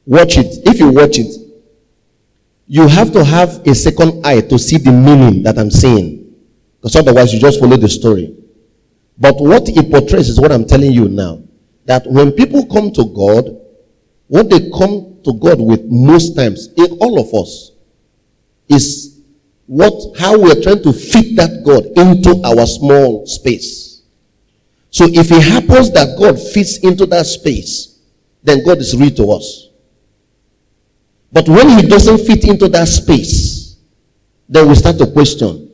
Watch 0.04 0.38
it. 0.38 0.46
If 0.66 0.78
you 0.78 0.90
watch 0.90 1.18
it, 1.18 1.34
you 2.66 2.86
have 2.86 3.12
to 3.12 3.24
have 3.24 3.66
a 3.66 3.74
second 3.74 4.26
eye 4.26 4.42
to 4.42 4.58
see 4.58 4.76
the 4.76 4.92
meaning 4.92 5.42
that 5.42 5.58
I'm 5.58 5.70
saying, 5.70 6.34
because 6.76 6.96
otherwise 6.96 7.32
you 7.32 7.40
just 7.40 7.60
follow 7.60 7.76
the 7.76 7.88
story. 7.88 8.36
But 9.18 9.40
what 9.40 9.68
it 9.68 9.90
portrays 9.90 10.28
is 10.28 10.40
what 10.40 10.52
I'm 10.52 10.66
telling 10.66 10.92
you 10.92 11.08
now. 11.08 11.42
That 11.86 12.06
when 12.06 12.32
people 12.32 12.66
come 12.66 12.92
to 12.92 13.04
God, 13.06 13.58
what 14.26 14.50
they 14.50 14.70
come 14.70 15.20
to 15.24 15.32
God 15.32 15.60
with 15.60 15.84
most 15.86 16.36
times, 16.36 16.68
in 16.76 16.98
all 17.00 17.18
of 17.18 17.32
us, 17.34 17.72
is 18.68 19.17
what 19.68 20.18
how 20.18 20.36
we 20.36 20.50
are 20.50 20.60
trying 20.60 20.82
to 20.82 20.92
fit 20.92 21.36
that 21.36 21.62
God 21.62 21.84
into 21.96 22.40
our 22.42 22.66
small 22.66 23.26
space. 23.26 24.02
So 24.90 25.04
if 25.06 25.30
it 25.30 25.42
happens 25.42 25.92
that 25.92 26.18
God 26.18 26.40
fits 26.40 26.78
into 26.78 27.04
that 27.06 27.26
space, 27.26 28.00
then 28.42 28.64
God 28.64 28.78
is 28.78 28.96
real 28.96 29.10
to 29.10 29.30
us. 29.32 29.68
But 31.30 31.46
when 31.48 31.68
he 31.68 31.86
doesn't 31.86 32.26
fit 32.26 32.44
into 32.44 32.68
that 32.68 32.88
space, 32.88 33.76
then 34.48 34.66
we 34.68 34.74
start 34.74 34.96
to 34.98 35.06
question. 35.06 35.70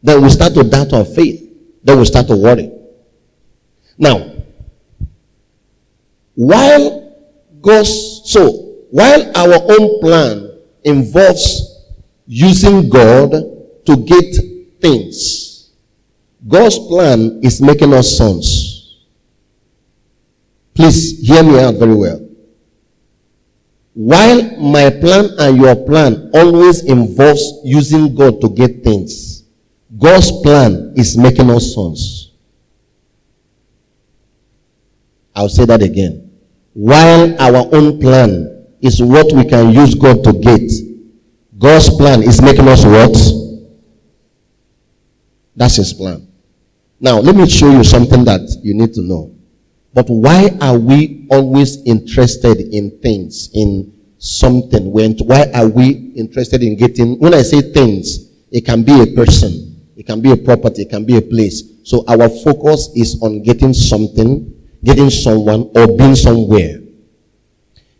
Then 0.00 0.22
we 0.22 0.30
start 0.30 0.54
to 0.54 0.62
doubt 0.62 0.92
our 0.92 1.04
faith. 1.04 1.42
Then 1.82 1.98
we 1.98 2.04
start 2.04 2.28
to 2.28 2.36
worry. 2.36 2.70
Now, 3.98 4.34
while 6.36 7.12
God's 7.60 8.22
so 8.24 8.50
while 8.90 9.36
our 9.36 9.58
own 9.68 10.00
plan 10.00 10.60
involves 10.84 11.75
using 12.26 12.88
God 12.88 13.30
to 13.86 13.96
get 13.96 14.34
things. 14.80 15.70
God's 16.46 16.78
plan 16.78 17.40
is 17.42 17.60
making 17.60 17.92
us 17.92 18.16
sons. 18.16 19.04
Please 20.74 21.26
hear 21.26 21.42
me 21.42 21.58
out 21.58 21.74
very 21.76 21.94
well. 21.94 22.20
While 23.94 24.58
my 24.60 24.90
plan 24.90 25.30
and 25.38 25.56
your 25.56 25.74
plan 25.86 26.30
always 26.34 26.84
involves 26.84 27.60
using 27.64 28.14
God 28.14 28.40
to 28.42 28.50
get 28.50 28.84
things, 28.84 29.44
God's 29.98 30.30
plan 30.42 30.92
is 30.96 31.16
making 31.16 31.50
us 31.50 31.74
sons. 31.74 32.32
I'll 35.34 35.48
say 35.48 35.64
that 35.64 35.82
again. 35.82 36.30
While 36.74 37.40
our 37.40 37.68
own 37.72 37.98
plan 37.98 38.66
is 38.82 39.02
what 39.02 39.32
we 39.32 39.44
can 39.46 39.70
use 39.72 39.94
God 39.94 40.22
to 40.24 40.32
get, 40.32 40.70
God's 41.58 41.88
plan 41.96 42.22
is 42.22 42.42
making 42.42 42.68
us 42.68 42.84
what? 42.84 43.16
That's 45.54 45.76
his 45.76 45.92
plan. 45.92 46.28
Now, 47.00 47.18
let 47.18 47.34
me 47.34 47.48
show 47.48 47.70
you 47.70 47.84
something 47.84 48.24
that 48.24 48.60
you 48.62 48.74
need 48.74 48.92
to 48.94 49.02
know. 49.02 49.34
But 49.94 50.06
why 50.10 50.50
are 50.60 50.78
we 50.78 51.26
always 51.30 51.82
interested 51.84 52.60
in 52.60 52.98
things, 53.00 53.48
in 53.54 53.92
something? 54.18 54.92
When, 54.92 55.16
why 55.18 55.50
are 55.54 55.68
we 55.68 56.12
interested 56.14 56.62
in 56.62 56.76
getting, 56.76 57.18
when 57.18 57.32
I 57.32 57.42
say 57.42 57.62
things, 57.72 58.30
it 58.50 58.66
can 58.66 58.82
be 58.82 59.00
a 59.00 59.06
person, 59.06 59.80
it 59.96 60.06
can 60.06 60.20
be 60.20 60.32
a 60.32 60.36
property, 60.36 60.82
it 60.82 60.90
can 60.90 61.06
be 61.06 61.16
a 61.16 61.22
place. 61.22 61.62
So 61.84 62.04
our 62.08 62.28
focus 62.28 62.90
is 62.94 63.22
on 63.22 63.42
getting 63.42 63.72
something, 63.72 64.52
getting 64.84 65.08
someone, 65.08 65.70
or 65.74 65.96
being 65.96 66.14
somewhere. 66.14 66.80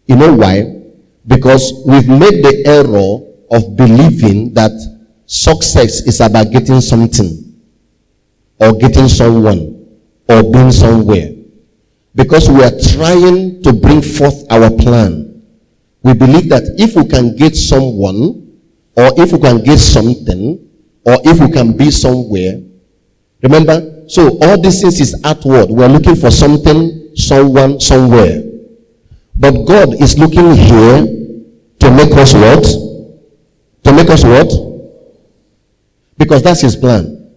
You 0.05 0.17
know 0.17 0.35
why? 0.35 0.83
Because 1.27 1.73
we've 1.87 2.09
made 2.09 2.45
the 2.45 2.63
error 2.67 3.27
of 3.51 3.77
believing 3.77 4.53
that 4.55 4.73
success 5.27 6.07
is 6.07 6.21
about 6.21 6.51
getting 6.51 6.81
something, 6.81 7.61
or 8.61 8.73
getting 8.75 9.09
someone, 9.09 9.87
or 10.29 10.43
being 10.53 10.73
somewhere. 10.73 11.33
Because 12.15 12.49
we 12.49 12.63
are 12.63 12.73
trying 12.95 13.63
to 13.63 13.73
bring 13.73 14.01
forth 14.01 14.45
our 14.51 14.71
plan. 14.71 15.43
We 16.03 16.15
believe 16.15 16.49
that 16.49 16.63
if 16.79 16.97
we 16.97 17.07
can 17.07 17.37
get 17.37 17.55
someone, 17.55 18.59
or 18.97 19.13
if 19.21 19.33
we 19.33 19.39
can 19.39 19.63
get 19.63 19.79
something, 19.79 20.67
or 21.05 21.17
if 21.25 21.39
we 21.41 21.51
can 21.53 21.77
be 21.77 21.91
somewhere, 21.91 22.63
remember? 23.43 24.05
So 24.09 24.39
all 24.41 24.61
these 24.61 24.81
things 24.81 25.01
is 25.01 25.21
outward. 25.25 25.69
We 25.69 25.85
are 25.85 25.89
looking 25.89 26.17
for 26.17 26.31
something, 26.31 27.11
someone, 27.17 27.81
somewhere. 27.81 28.43
But 29.35 29.65
God 29.67 30.01
is 30.01 30.19
looking 30.19 30.55
here 30.55 31.05
to 31.81 31.91
make 31.91 32.13
us 32.13 32.33
what? 32.33 32.86
Make 33.97 34.11
us 34.11 34.25
what? 34.25 34.53
Because 36.19 36.43
that's 36.43 36.61
his 36.61 36.77
plan. 36.77 37.33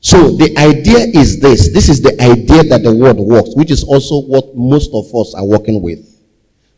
So 0.00 0.30
the 0.30 0.56
idea 0.56 0.98
is 0.98 1.40
this. 1.40 1.72
This 1.72 1.88
is 1.90 2.00
the 2.00 2.20
idea 2.20 2.64
that 2.64 2.82
the 2.82 2.94
word 2.94 3.18
works, 3.18 3.50
which 3.54 3.70
is 3.70 3.84
also 3.84 4.22
what 4.22 4.56
most 4.56 4.90
of 4.94 5.14
us 5.14 5.34
are 5.34 5.44
working 5.44 5.82
with. 5.82 6.00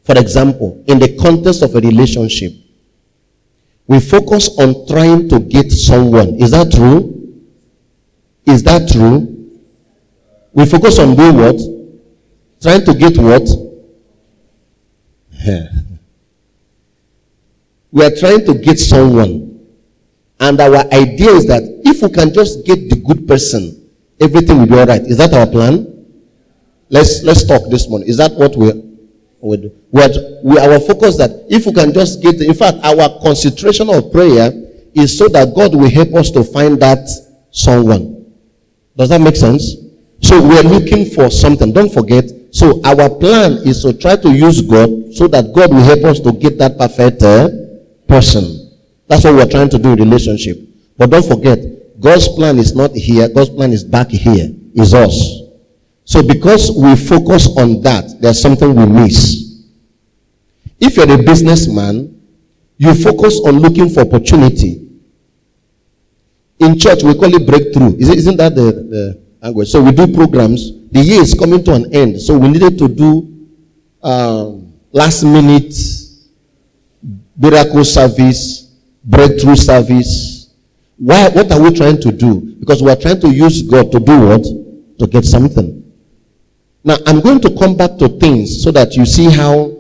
For 0.03 0.19
example, 0.19 0.85
in 0.89 0.99
the 0.99 1.17
context 1.17 1.63
of 1.63 1.75
a 1.75 1.81
relationship, 1.81 2.53
we 3.87 4.01
focus 4.01 4.59
on 4.59 4.87
trying 4.89 5.29
to 5.29 5.39
get 5.39 5.71
someone. 5.71 6.35
Is 6.43 6.51
that 6.51 6.73
true? 6.73 7.43
Is 8.45 8.63
that 8.65 8.89
true? 8.91 9.31
We 10.53 10.67
focus 10.67 10.99
on 10.99 11.15
doing 11.15 11.37
what? 11.37 11.57
Trying 12.61 12.85
to 12.85 12.95
get 12.95 13.17
what? 13.19 13.49
We 17.95 18.05
are 18.05 18.11
trying 18.11 18.45
to 18.45 18.55
get 18.55 18.77
someone. 18.77 19.55
And 20.41 20.61
our 20.61 20.85
idea 20.93 21.31
is 21.31 21.47
that 21.47 21.63
if 21.85 22.03
we 22.03 22.11
can 22.11 22.35
just 22.35 22.67
get 22.67 22.91
the 22.91 22.97
good 22.97 23.27
person, 23.29 23.89
everything 24.21 24.59
will 24.59 24.67
be 24.67 24.77
all 24.77 24.85
right. 24.87 25.01
Is 25.03 25.17
that 25.19 25.33
our 25.33 25.47
plan? 25.47 26.05
Let's 26.91 27.23
let's 27.23 27.47
talk 27.47 27.71
this 27.71 27.89
morning. 27.89 28.09
Is 28.09 28.17
that 28.17 28.33
what 28.35 28.57
we 28.57 28.73
we 29.41 29.57
do? 29.59 29.73
We 29.93 30.03
are, 30.03 30.11
we 30.43 30.59
our 30.59 30.81
focus 30.81 31.17
that 31.19 31.47
if 31.49 31.67
we 31.67 31.73
can 31.73 31.95
just 31.95 32.21
get, 32.21 32.41
in 32.41 32.53
fact, 32.53 32.79
our 32.83 33.21
concentration 33.23 33.89
of 33.89 34.11
prayer 34.11 34.51
is 34.93 35.17
so 35.17 35.29
that 35.29 35.55
God 35.55 35.73
will 35.77 35.89
help 35.89 36.15
us 36.15 36.33
to 36.33 36.43
find 36.43 36.83
that 36.83 37.07
someone. 37.53 38.27
Does 38.97 39.09
that 39.11 39.21
make 39.21 39.37
sense? 39.37 39.77
So 40.21 40.43
we 40.43 40.59
are 40.59 40.65
looking 40.65 41.07
for 41.11 41.31
something. 41.31 41.73
Don't 41.73 41.93
forget. 41.93 42.25
So 42.51 42.83
our 42.83 43.09
plan 43.09 43.63
is 43.65 43.83
to 43.83 43.93
try 43.93 44.17
to 44.17 44.31
use 44.31 44.63
God 44.63 45.15
so 45.15 45.29
that 45.29 45.53
God 45.55 45.71
will 45.71 45.83
help 45.83 46.05
us 46.11 46.19
to 46.21 46.33
get 46.33 46.59
that 46.59 46.77
perfect 46.77 47.23
uh, 47.23 47.64
person. 48.09 48.73
That's 49.09 49.25
what 49.25 49.35
we're 49.35 49.49
trying 49.51 49.71
to 49.71 49.79
do 49.79 49.93
in 49.93 49.99
relationship. 49.99 50.59
But 50.97 51.11
don't 51.11 51.27
forget, 51.27 51.59
God's 52.01 52.29
plan 52.29 52.59
is 52.59 52.75
not 52.75 52.93
here. 52.93 53.29
God's 53.29 53.51
plan 53.51 53.73
is 53.73 53.85
back 53.85 54.09
here. 54.09 54.51
Is 54.75 54.93
us. 54.95 55.43
So 56.05 56.23
because 56.23 56.71
we 56.71 56.97
focus 56.97 57.49
on 57.57 57.81
that, 57.83 58.21
there's 58.21 58.41
something 58.41 58.75
we 58.75 58.87
miss. 58.87 59.63
If 60.81 60.97
you're 60.97 61.11
a 61.11 61.23
businessman, 61.23 62.21
you 62.77 62.95
focus 62.95 63.41
on 63.47 63.61
looking 63.61 63.89
for 63.89 64.01
opportunity. 64.01 64.81
In 66.59 66.79
church, 66.79 67.03
we 67.03 67.15
call 67.15 67.33
it 67.35 67.47
breakthrough. 67.47 67.97
Is 67.97 68.11
isn't 68.11 68.37
that 68.37 68.55
the, 68.55 68.73
the 68.73 69.23
language? 69.41 69.69
So 69.69 69.83
we 69.83 69.93
do 69.93 70.13
programs. 70.13 70.73
The 70.91 71.01
year 71.01 71.23
is 71.23 71.35
coming 71.35 71.65
to 71.65 71.75
an 71.75 71.95
end. 71.95 72.21
So 72.21 72.37
we 72.37 72.49
needed 72.49 72.79
to 72.79 72.89
do 72.89 73.49
um, 74.03 74.75
last 74.93 75.25
minute 75.25 75.73
miracle 77.37 77.85
service, 77.85 78.73
breakthrough 79.05 79.57
service. 79.57 80.55
Why, 80.97 81.29
what 81.31 81.51
are 81.53 81.61
we 81.61 81.75
trying 81.75 82.01
to 82.01 82.13
do? 82.13 82.57
Because 82.61 82.83
we 82.83 82.91
are 82.91 82.97
trying 82.97 83.21
to 83.21 83.29
use 83.29 83.63
God 83.63 83.91
to 83.93 84.01
do 84.01 84.27
what? 84.27 84.45
To 84.99 85.07
get 85.07 85.25
something. 85.25 85.83
Now, 86.85 86.97
I'm 87.07 87.21
going 87.21 87.41
to 87.41 87.57
come 87.59 87.77
back 87.77 87.99
to 87.99 88.09
things 88.09 88.63
so 88.63 88.71
that 88.73 88.95
you 88.95 89.07
see 89.07 89.31
how. 89.31 89.73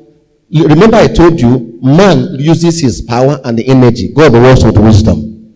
Remember, 0.50 0.96
I 0.96 1.08
told 1.08 1.40
you, 1.40 1.78
man 1.82 2.36
uses 2.38 2.80
his 2.80 3.02
power 3.02 3.40
and 3.44 3.58
the 3.58 3.66
energy. 3.66 4.12
God 4.12 4.32
works 4.32 4.64
with 4.64 4.78
wisdom. 4.78 5.54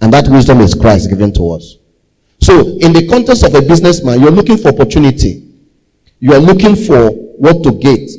And 0.00 0.12
that 0.12 0.28
wisdom 0.28 0.60
is 0.60 0.74
Christ 0.74 1.08
given 1.08 1.32
to 1.34 1.52
us. 1.52 1.76
So, 2.40 2.60
in 2.78 2.92
the 2.92 3.06
context 3.08 3.44
of 3.44 3.54
a 3.54 3.62
businessman, 3.62 4.20
you're 4.20 4.30
looking 4.30 4.58
for 4.58 4.68
opportunity. 4.68 5.48
You 6.18 6.32
are 6.34 6.38
looking 6.38 6.76
for 6.76 7.10
what 7.10 7.62
to 7.62 7.72
get. 7.72 8.10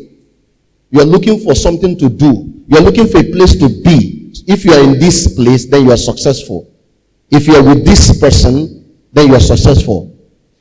You 0.89 1.01
are 1.01 1.05
looking 1.05 1.39
for 1.41 1.53
something 1.53 1.97
to 1.99 2.09
do. 2.09 2.54
You 2.67 2.77
are 2.77 2.81
looking 2.81 3.07
for 3.07 3.19
a 3.19 3.31
place 3.31 3.55
to 3.59 3.69
be. 3.69 4.33
If 4.47 4.65
you 4.65 4.73
are 4.73 4.83
in 4.83 4.99
this 4.99 5.33
place, 5.35 5.65
then 5.65 5.85
you 5.85 5.91
are 5.91 5.97
successful. 5.97 6.71
If 7.31 7.47
you 7.47 7.55
are 7.55 7.63
with 7.63 7.85
this 7.85 8.19
person, 8.19 8.93
then 9.11 9.27
you 9.27 9.35
are 9.35 9.39
successful. 9.39 10.11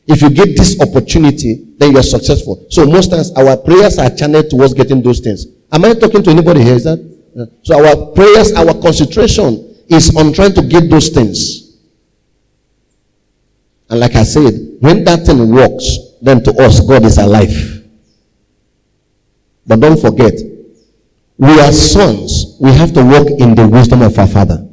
If 0.06 0.20
you 0.22 0.30
get 0.30 0.56
this 0.56 0.80
opportunity, 0.80 1.74
then 1.78 1.92
you 1.92 1.98
are 1.98 2.02
successful. 2.02 2.66
So 2.70 2.86
most 2.86 3.10
times 3.10 3.32
our 3.32 3.56
prayers 3.56 3.98
are 3.98 4.10
channeled 4.10 4.50
towards 4.50 4.74
getting 4.74 5.02
those 5.02 5.20
things. 5.20 5.46
Am 5.72 5.84
I 5.84 5.94
talking 5.94 6.22
to 6.22 6.30
anybody 6.30 6.62
here? 6.62 6.74
Is 6.74 6.84
that? 6.84 6.98
Uh, 7.36 7.46
so 7.62 7.84
our 7.84 8.12
prayers, 8.12 8.52
our 8.52 8.74
concentration 8.80 9.74
is 9.88 10.14
on 10.16 10.32
trying 10.32 10.54
to 10.54 10.62
get 10.62 10.88
those 10.88 11.08
things. 11.08 11.78
And 13.90 14.00
like 14.00 14.14
I 14.14 14.24
said, 14.24 14.76
when 14.80 15.04
that 15.04 15.26
thing 15.26 15.50
works, 15.50 15.98
then 16.22 16.42
to 16.44 16.52
us, 16.62 16.80
God 16.80 17.04
is 17.04 17.18
alive. 17.18 17.84
But 19.66 19.80
don't 19.80 20.00
forget, 20.00 20.32
we 21.36 21.60
are 21.60 21.72
sons. 21.72 22.56
We 22.60 22.72
have 22.72 22.92
to 22.94 23.04
walk 23.04 23.28
in 23.28 23.54
the 23.54 23.66
wisdom 23.66 24.02
of 24.02 24.18
our 24.18 24.26
Father. 24.26 24.66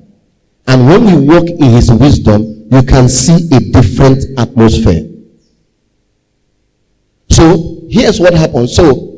And 0.68 0.88
when 0.88 1.06
we 1.06 1.28
walk 1.28 1.50
in 1.50 1.72
His 1.72 1.92
wisdom, 1.92 2.68
you 2.72 2.84
can 2.84 3.10
see 3.10 3.50
a 3.54 3.60
different 3.60 4.24
atmosphere. 4.38 5.10
So 7.30 7.86
here's 7.90 8.20
what 8.20 8.34
happens. 8.34 8.76
So 8.76 9.12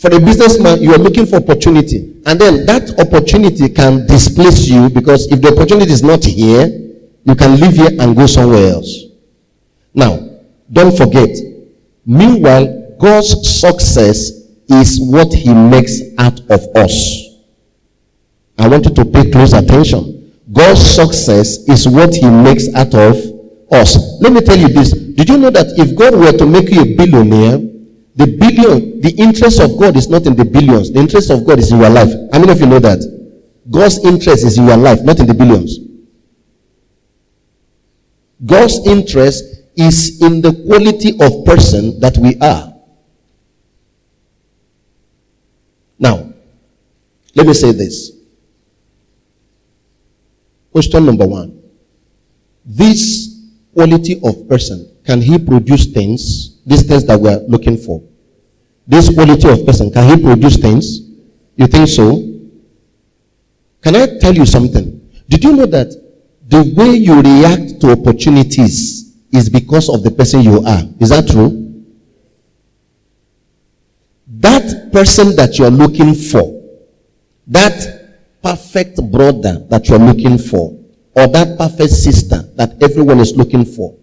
for 0.00 0.14
a 0.14 0.18
businessman, 0.18 0.82
you 0.82 0.92
are 0.92 0.98
looking 0.98 1.26
for 1.26 1.36
opportunity. 1.36 2.20
And 2.26 2.40
then 2.40 2.66
that 2.66 2.98
opportunity 2.98 3.68
can 3.68 4.06
displace 4.06 4.66
you 4.66 4.90
because 4.90 5.30
if 5.30 5.40
the 5.40 5.52
opportunity 5.52 5.92
is 5.92 6.02
not 6.02 6.24
here, 6.24 6.66
you 7.24 7.34
can 7.34 7.60
leave 7.60 7.76
here 7.76 7.90
and 8.00 8.16
go 8.16 8.26
somewhere 8.26 8.72
else. 8.72 9.04
Now, 9.94 10.28
don't 10.70 10.96
forget, 10.96 11.30
meanwhile, 12.04 12.96
God's 12.98 13.60
success 13.60 14.37
is 14.68 15.00
what 15.00 15.32
he 15.32 15.52
makes 15.52 16.00
out 16.18 16.40
of 16.50 16.60
us. 16.76 17.26
I 18.58 18.68
want 18.68 18.84
you 18.86 18.94
to 18.94 19.04
pay 19.04 19.30
close 19.30 19.52
attention. 19.52 20.32
God's 20.52 20.80
success 20.80 21.68
is 21.68 21.88
what 21.88 22.14
he 22.14 22.28
makes 22.28 22.72
out 22.74 22.94
of 22.94 23.16
us. 23.70 24.20
Let 24.20 24.32
me 24.32 24.40
tell 24.40 24.56
you 24.56 24.68
this. 24.68 24.92
Did 24.92 25.28
you 25.28 25.38
know 25.38 25.50
that 25.50 25.66
if 25.78 25.96
God 25.96 26.14
were 26.14 26.32
to 26.32 26.46
make 26.46 26.70
you 26.70 26.82
a 26.82 26.96
billionaire, 26.96 27.58
the 28.18 28.26
billion, 28.26 29.00
the 29.00 29.14
interest 29.16 29.60
of 29.60 29.78
God 29.78 29.96
is 29.96 30.08
not 30.08 30.26
in 30.26 30.34
the 30.34 30.44
billions. 30.44 30.90
The 30.90 30.98
interest 30.98 31.30
of 31.30 31.46
God 31.46 31.60
is 31.60 31.70
in 31.70 31.78
your 31.78 31.90
life. 31.90 32.10
How 32.32 32.40
many 32.40 32.50
of 32.50 32.60
you 32.60 32.66
know 32.66 32.80
that? 32.80 32.98
God's 33.70 34.04
interest 34.04 34.44
is 34.44 34.58
in 34.58 34.66
your 34.66 34.76
life, 34.76 35.02
not 35.02 35.20
in 35.20 35.26
the 35.26 35.34
billions. 35.34 35.78
God's 38.44 38.84
interest 38.86 39.44
is 39.76 40.20
in 40.20 40.40
the 40.40 40.52
quality 40.66 41.10
of 41.20 41.44
person 41.44 42.00
that 42.00 42.18
we 42.18 42.36
are. 42.40 42.74
Now, 45.98 46.32
let 47.34 47.46
me 47.46 47.54
say 47.54 47.72
this. 47.72 48.12
Question 50.72 51.06
number 51.06 51.26
one. 51.26 51.62
This 52.64 53.50
quality 53.74 54.20
of 54.24 54.48
person, 54.48 54.90
can 55.04 55.20
he 55.20 55.38
produce 55.38 55.86
things, 55.86 56.60
these 56.64 56.82
things 56.82 57.04
that 57.06 57.18
we're 57.18 57.38
looking 57.48 57.76
for? 57.76 58.02
This 58.86 59.12
quality 59.12 59.48
of 59.48 59.64
person, 59.66 59.90
can 59.90 60.16
he 60.16 60.22
produce 60.22 60.56
things? 60.56 61.00
You 61.56 61.66
think 61.66 61.88
so? 61.88 62.22
Can 63.82 63.96
I 63.96 64.18
tell 64.18 64.34
you 64.34 64.46
something? 64.46 65.10
Did 65.28 65.44
you 65.44 65.54
know 65.54 65.66
that 65.66 65.90
the 66.46 66.74
way 66.76 66.90
you 66.96 67.20
react 67.20 67.80
to 67.80 67.92
opportunities 67.92 69.14
is 69.32 69.48
because 69.48 69.88
of 69.88 70.02
the 70.02 70.10
person 70.10 70.40
you 70.40 70.64
are? 70.64 70.82
Is 70.98 71.10
that 71.10 71.28
true? 71.28 71.67
That 74.40 74.90
person 74.92 75.34
that 75.36 75.58
you're 75.58 75.70
looking 75.70 76.14
for, 76.14 76.62
that 77.46 78.40
perfect 78.42 79.00
brother 79.10 79.66
that 79.68 79.88
you're 79.88 79.98
looking 79.98 80.38
for, 80.38 80.78
or 81.14 81.26
that 81.26 81.58
perfect 81.58 81.90
sister 81.90 82.42
that 82.54 82.80
everyone 82.82 83.20
is 83.20 83.36
looking 83.36 83.64
for, 83.64 83.96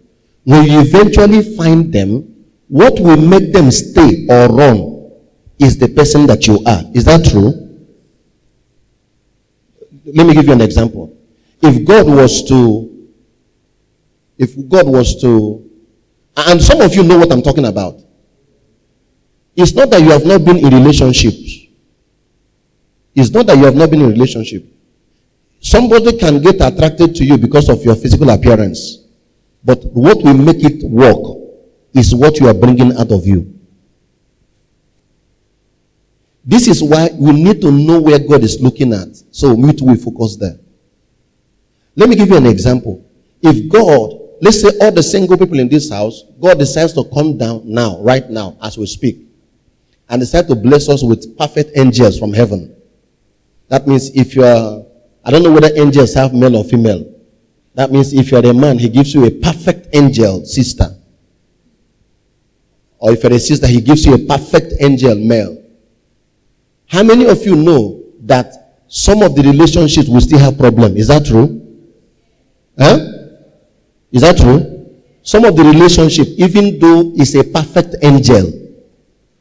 when 0.43 0.65
you 0.65 0.81
eventually 0.81 1.55
find 1.55 1.91
them, 1.91 2.31
what 2.67 2.99
will 2.99 3.17
make 3.17 3.53
them 3.53 3.71
stay 3.71 4.25
or 4.29 4.47
run 4.47 5.11
is 5.59 5.77
the 5.77 5.87
person 5.87 6.25
that 6.27 6.47
you 6.47 6.59
are. 6.65 6.81
Is 6.93 7.05
that 7.05 7.25
true? 7.25 7.61
Let 10.05 10.27
me 10.27 10.33
give 10.33 10.45
you 10.45 10.53
an 10.53 10.61
example. 10.61 11.17
If 11.61 11.85
God 11.85 12.07
was 12.07 12.47
to, 12.49 13.09
if 14.37 14.55
God 14.67 14.87
was 14.87 15.19
to, 15.21 15.69
and 16.37 16.61
some 16.61 16.81
of 16.81 16.93
you 16.93 17.03
know 17.03 17.17
what 17.17 17.31
I'm 17.31 17.41
talking 17.41 17.65
about. 17.65 18.01
It's 19.55 19.73
not 19.73 19.89
that 19.91 20.01
you 20.01 20.11
have 20.11 20.25
not 20.25 20.43
been 20.43 20.57
in 20.57 20.73
relationships. 20.73 21.67
It's 23.15 23.29
not 23.29 23.47
that 23.47 23.57
you 23.57 23.65
have 23.65 23.75
not 23.75 23.89
been 23.89 24.01
in 24.01 24.09
relationship. 24.09 24.65
Somebody 25.61 26.17
can 26.17 26.41
get 26.41 26.55
attracted 26.55 27.15
to 27.15 27.25
you 27.25 27.37
because 27.37 27.69
of 27.69 27.83
your 27.83 27.95
physical 27.95 28.29
appearance. 28.29 28.99
But 29.63 29.83
what 29.85 30.21
will 30.21 30.33
make 30.33 30.63
it 30.63 30.83
work 30.83 31.41
is 31.93 32.13
what 32.13 32.39
you 32.39 32.47
are 32.47 32.53
bringing 32.53 32.95
out 32.97 33.11
of 33.11 33.25
you. 33.25 33.51
This 36.43 36.67
is 36.67 36.83
why 36.83 37.09
we 37.17 37.31
need 37.31 37.61
to 37.61 37.71
know 37.71 37.99
where 37.99 38.19
God 38.19 38.43
is 38.43 38.61
looking 38.61 38.93
at. 38.93 39.07
So 39.31 39.53
we 39.55 39.63
need 39.63 39.77
to 39.79 39.95
focus 39.95 40.35
there. 40.35 40.59
Let 41.95 42.09
me 42.09 42.15
give 42.15 42.29
you 42.29 42.37
an 42.37 42.45
example. 42.45 43.03
If 43.41 43.67
God, 43.71 44.19
let's 44.41 44.61
say 44.61 44.69
all 44.81 44.91
the 44.91 45.01
single 45.01 45.37
people 45.37 45.57
in 45.59 45.69
this 45.69 45.89
house, 45.89 46.23
God 46.39 46.59
decides 46.59 46.93
to 46.93 47.05
come 47.05 47.37
down 47.37 47.61
now, 47.65 47.99
right 48.01 48.29
now, 48.29 48.57
as 48.61 48.77
we 48.77 48.85
speak, 48.85 49.24
and 50.09 50.19
decide 50.19 50.47
to 50.47 50.55
bless 50.55 50.87
us 50.89 51.03
with 51.03 51.37
perfect 51.37 51.71
angels 51.75 52.19
from 52.19 52.33
heaven. 52.33 52.75
That 53.69 53.87
means 53.87 54.11
if 54.15 54.35
you 54.35 54.43
are, 54.43 54.85
I 55.23 55.31
don't 55.31 55.43
know 55.43 55.51
whether 55.51 55.71
angels 55.75 56.13
have 56.13 56.33
male 56.33 56.55
or 56.55 56.63
female. 56.63 57.11
That 57.73 57.91
means 57.91 58.13
if 58.13 58.31
you're 58.31 58.45
a 58.45 58.53
man, 58.53 58.77
he 58.77 58.87
gives 58.87 59.13
you 59.13 59.25
a 59.25 59.31
perfect 59.31 59.93
angel 59.93 60.45
sister. 60.45 60.95
Or 62.99 63.11
if 63.11 63.23
you're 63.23 63.33
a 63.33 63.39
sister, 63.39 63.67
he 63.67 63.81
gives 63.81 64.05
you 64.05 64.13
a 64.13 64.19
perfect 64.19 64.73
angel 64.79 65.15
male. 65.15 65.61
How 66.87 67.03
many 67.03 67.27
of 67.27 67.45
you 67.45 67.55
know 67.55 68.03
that 68.21 68.81
some 68.87 69.21
of 69.23 69.35
the 69.35 69.41
relationships 69.41 70.07
will 70.07 70.21
still 70.21 70.39
have 70.39 70.57
problem? 70.57 70.95
Is 70.95 71.07
that 71.07 71.25
true? 71.25 71.61
Huh? 72.79 72.99
Is 74.11 74.21
that 74.21 74.37
true? 74.37 74.71
Some 75.23 75.43
of 75.43 75.55
the 75.55 75.63
relationship, 75.63 76.27
even 76.37 76.79
though 76.79 77.11
it's 77.15 77.35
a 77.35 77.43
perfect 77.43 77.95
angel, 78.03 78.64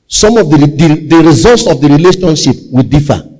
some 0.06 0.36
of 0.36 0.50
the, 0.50 0.58
the, 0.58 1.06
the 1.08 1.22
results 1.24 1.66
of 1.66 1.80
the 1.80 1.88
relationship 1.88 2.56
will 2.70 2.82
differ. 2.82 3.30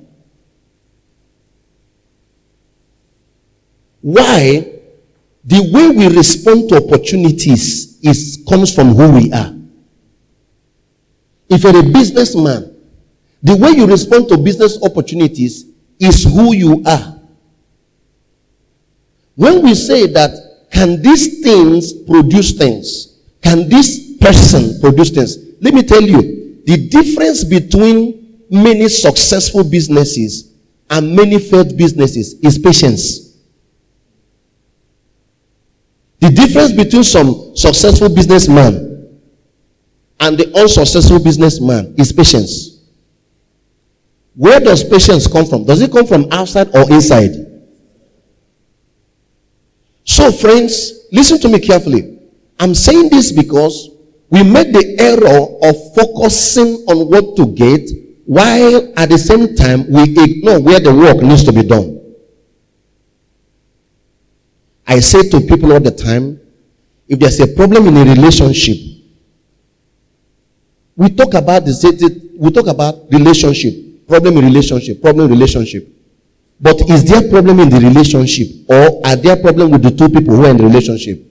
Why? 4.01 4.71
The 5.43 5.69
way 5.71 5.89
we 5.89 6.15
respond 6.15 6.69
to 6.69 6.77
opportunities 6.77 7.99
is 8.01 8.43
comes 8.47 8.73
from 8.73 8.89
who 8.95 9.11
we 9.11 9.31
are. 9.31 9.53
If 11.49 11.63
you're 11.63 11.79
a 11.79 11.83
businessman, 11.83 12.75
the 13.41 13.55
way 13.55 13.71
you 13.71 13.85
respond 13.85 14.27
to 14.29 14.37
business 14.37 14.81
opportunities 14.83 15.65
is 15.99 16.23
who 16.23 16.53
you 16.53 16.83
are. 16.85 17.19
When 19.35 19.61
we 19.61 19.75
say 19.75 20.07
that, 20.07 20.69
can 20.71 21.01
these 21.01 21.41
things 21.41 21.93
produce 21.93 22.53
things? 22.53 23.19
Can 23.41 23.69
this 23.69 24.17
person 24.19 24.79
produce 24.81 25.11
things? 25.11 25.37
Let 25.61 25.73
me 25.73 25.83
tell 25.83 26.01
you, 26.01 26.44
the 26.65 26.87
difference 26.89 27.43
between 27.43 28.43
many 28.49 28.89
successful 28.89 29.63
businesses 29.63 30.53
and 30.89 31.15
many 31.15 31.39
failed 31.39 31.77
businesses 31.77 32.35
is 32.41 32.57
patience. 32.57 33.37
The 36.19 36.29
difference 36.29 36.71
between 36.71 37.03
some 37.03 37.55
successful 37.55 38.09
businessman 38.09 39.19
and 40.19 40.37
the 40.37 40.51
unsuccessful 40.59 41.19
businessman 41.19 41.93
is 41.97 42.11
patience. 42.11 42.79
Where 44.35 44.59
does 44.59 44.83
patience 44.83 45.27
come 45.27 45.45
from? 45.45 45.65
Does 45.65 45.81
it 45.81 45.91
come 45.91 46.07
from 46.07 46.27
outside 46.31 46.75
or 46.75 46.91
inside? 46.91 47.31
So, 50.03 50.31
friends, 50.31 51.07
listen 51.11 51.39
to 51.41 51.47
me 51.49 51.59
carefully. 51.59 52.19
I'm 52.59 52.73
saying 52.73 53.09
this 53.09 53.31
because 53.31 53.89
we 54.29 54.43
make 54.43 54.73
the 54.73 54.95
error 54.99 55.69
of 55.69 55.95
focusing 55.95 56.83
on 56.87 57.09
what 57.09 57.35
to 57.37 57.45
get 57.53 57.89
while 58.25 58.91
at 58.97 59.09
the 59.09 59.17
same 59.17 59.55
time 59.55 59.89
we 59.89 60.03
ignore 60.03 60.59
where 60.59 60.79
the 60.79 60.93
work 60.93 61.17
needs 61.21 61.43
to 61.43 61.53
be 61.53 61.63
done. 61.63 62.01
I 64.87 64.99
say 64.99 65.29
to 65.29 65.41
people 65.41 65.73
all 65.73 65.79
the 65.79 65.91
time 65.91 66.39
if 67.07 67.19
there's 67.19 67.39
a 67.39 67.47
problem 67.47 67.87
in 67.87 67.97
a 67.97 68.03
relationship, 68.03 68.77
we 70.95 71.09
talk 71.09 71.33
about 71.35 71.65
the 71.65 72.31
we 72.37 72.51
talk 72.51 72.67
about 72.67 72.95
relationship, 73.11 74.07
problem 74.07 74.37
in 74.37 74.45
relationship, 74.45 75.01
problem 75.01 75.25
in 75.25 75.31
relationship. 75.31 75.87
But 76.59 76.81
is 76.89 77.03
there 77.03 77.29
problem 77.29 77.59
in 77.59 77.69
the 77.69 77.79
relationship 77.79 78.47
or 78.69 79.05
are 79.05 79.15
there 79.15 79.35
problem 79.35 79.71
with 79.71 79.83
the 79.83 79.91
two 79.91 80.09
people 80.09 80.35
who 80.35 80.45
are 80.45 80.49
in 80.49 80.57
the 80.57 80.63
relationship? 80.63 81.21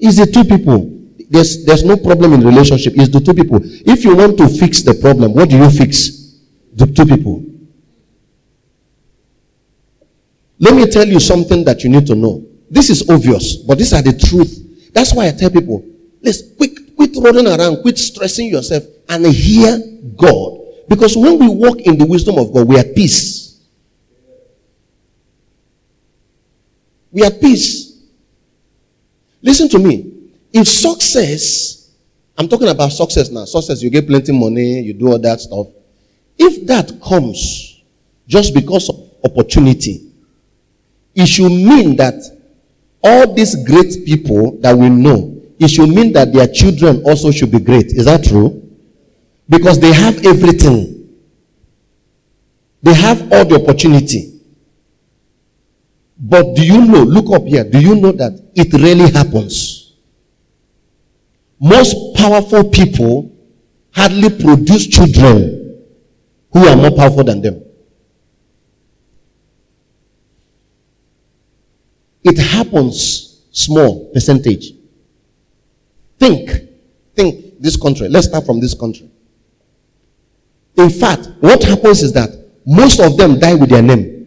Is 0.00 0.16
the 0.16 0.26
two 0.26 0.44
people. 0.44 0.91
There's, 1.32 1.64
there's 1.64 1.82
no 1.82 1.96
problem 1.96 2.34
in 2.34 2.44
relationship. 2.44 2.92
It's 2.94 3.08
the 3.08 3.18
two 3.18 3.32
people. 3.32 3.58
If 3.62 4.04
you 4.04 4.14
want 4.14 4.36
to 4.36 4.48
fix 4.48 4.82
the 4.82 4.92
problem, 4.92 5.32
what 5.32 5.48
do 5.48 5.56
you 5.56 5.70
fix? 5.70 6.36
The 6.74 6.84
two 6.84 7.06
people. 7.06 7.42
Let 10.58 10.74
me 10.74 10.84
tell 10.90 11.08
you 11.08 11.18
something 11.18 11.64
that 11.64 11.84
you 11.84 11.88
need 11.88 12.06
to 12.08 12.14
know. 12.14 12.46
This 12.70 12.90
is 12.90 13.08
obvious, 13.08 13.56
but 13.56 13.78
these 13.78 13.94
are 13.94 14.02
the 14.02 14.12
truth. 14.12 14.92
That's 14.92 15.14
why 15.14 15.28
I 15.28 15.30
tell 15.30 15.48
people, 15.48 15.82
let's 16.20 16.42
quit, 16.54 16.94
quit 16.96 17.16
running 17.16 17.46
around, 17.46 17.80
quit 17.80 17.96
stressing 17.96 18.48
yourself, 18.48 18.84
and 19.08 19.24
hear 19.24 19.78
God. 20.14 20.60
Because 20.86 21.16
when 21.16 21.38
we 21.38 21.48
walk 21.48 21.80
in 21.80 21.96
the 21.96 22.04
wisdom 22.04 22.36
of 22.36 22.52
God, 22.52 22.68
we 22.68 22.78
are 22.78 22.84
peace. 22.84 23.58
We 27.10 27.24
are 27.24 27.30
peace. 27.30 28.02
Listen 29.40 29.70
to 29.70 29.78
me. 29.78 30.11
If 30.52 30.68
success, 30.68 31.90
I'm 32.36 32.48
talking 32.48 32.68
about 32.68 32.92
success 32.92 33.30
now. 33.30 33.44
Success, 33.44 33.82
you 33.82 33.90
get 33.90 34.06
plenty 34.06 34.32
money, 34.32 34.80
you 34.80 34.92
do 34.92 35.12
all 35.12 35.18
that 35.18 35.40
stuff. 35.40 35.68
If 36.38 36.66
that 36.66 37.00
comes 37.02 37.82
just 38.26 38.54
because 38.54 38.88
of 38.88 38.96
opportunity, 39.24 40.10
it 41.14 41.26
should 41.26 41.50
mean 41.50 41.96
that 41.96 42.14
all 43.02 43.32
these 43.34 43.54
great 43.64 44.04
people 44.04 44.58
that 44.60 44.76
we 44.76 44.88
know, 44.88 45.40
it 45.58 45.68
should 45.68 45.88
mean 45.88 46.12
that 46.12 46.32
their 46.32 46.48
children 46.48 47.02
also 47.04 47.30
should 47.30 47.50
be 47.50 47.60
great. 47.60 47.86
Is 47.86 48.04
that 48.06 48.24
true? 48.24 48.58
Because 49.48 49.78
they 49.80 49.92
have 49.92 50.24
everything. 50.24 51.08
They 52.82 52.94
have 52.94 53.32
all 53.32 53.44
the 53.44 53.62
opportunity. 53.62 54.40
But 56.18 56.54
do 56.54 56.64
you 56.64 56.86
know, 56.86 57.02
look 57.02 57.30
up 57.30 57.46
here, 57.46 57.64
do 57.64 57.80
you 57.80 57.94
know 57.96 58.12
that 58.12 58.32
it 58.54 58.72
really 58.72 59.10
happens? 59.10 59.81
Most 61.64 62.16
powerful 62.16 62.64
people 62.64 63.30
hardly 63.94 64.30
produce 64.30 64.84
children 64.88 65.80
who 66.52 66.66
are 66.66 66.74
more 66.74 66.90
powerful 66.90 67.22
than 67.22 67.40
them. 67.40 67.62
It 72.24 72.36
happens 72.36 73.46
small 73.52 74.10
percentage. 74.12 74.72
Think, 76.18 76.50
think 77.14 77.60
this 77.60 77.76
country. 77.76 78.08
Let's 78.08 78.26
start 78.26 78.44
from 78.44 78.58
this 78.58 78.74
country. 78.74 79.08
In 80.76 80.90
fact, 80.90 81.28
what 81.38 81.62
happens 81.62 82.02
is 82.02 82.12
that 82.14 82.30
most 82.66 82.98
of 82.98 83.16
them 83.16 83.38
die 83.38 83.54
with 83.54 83.70
their 83.70 83.82
name. 83.82 84.26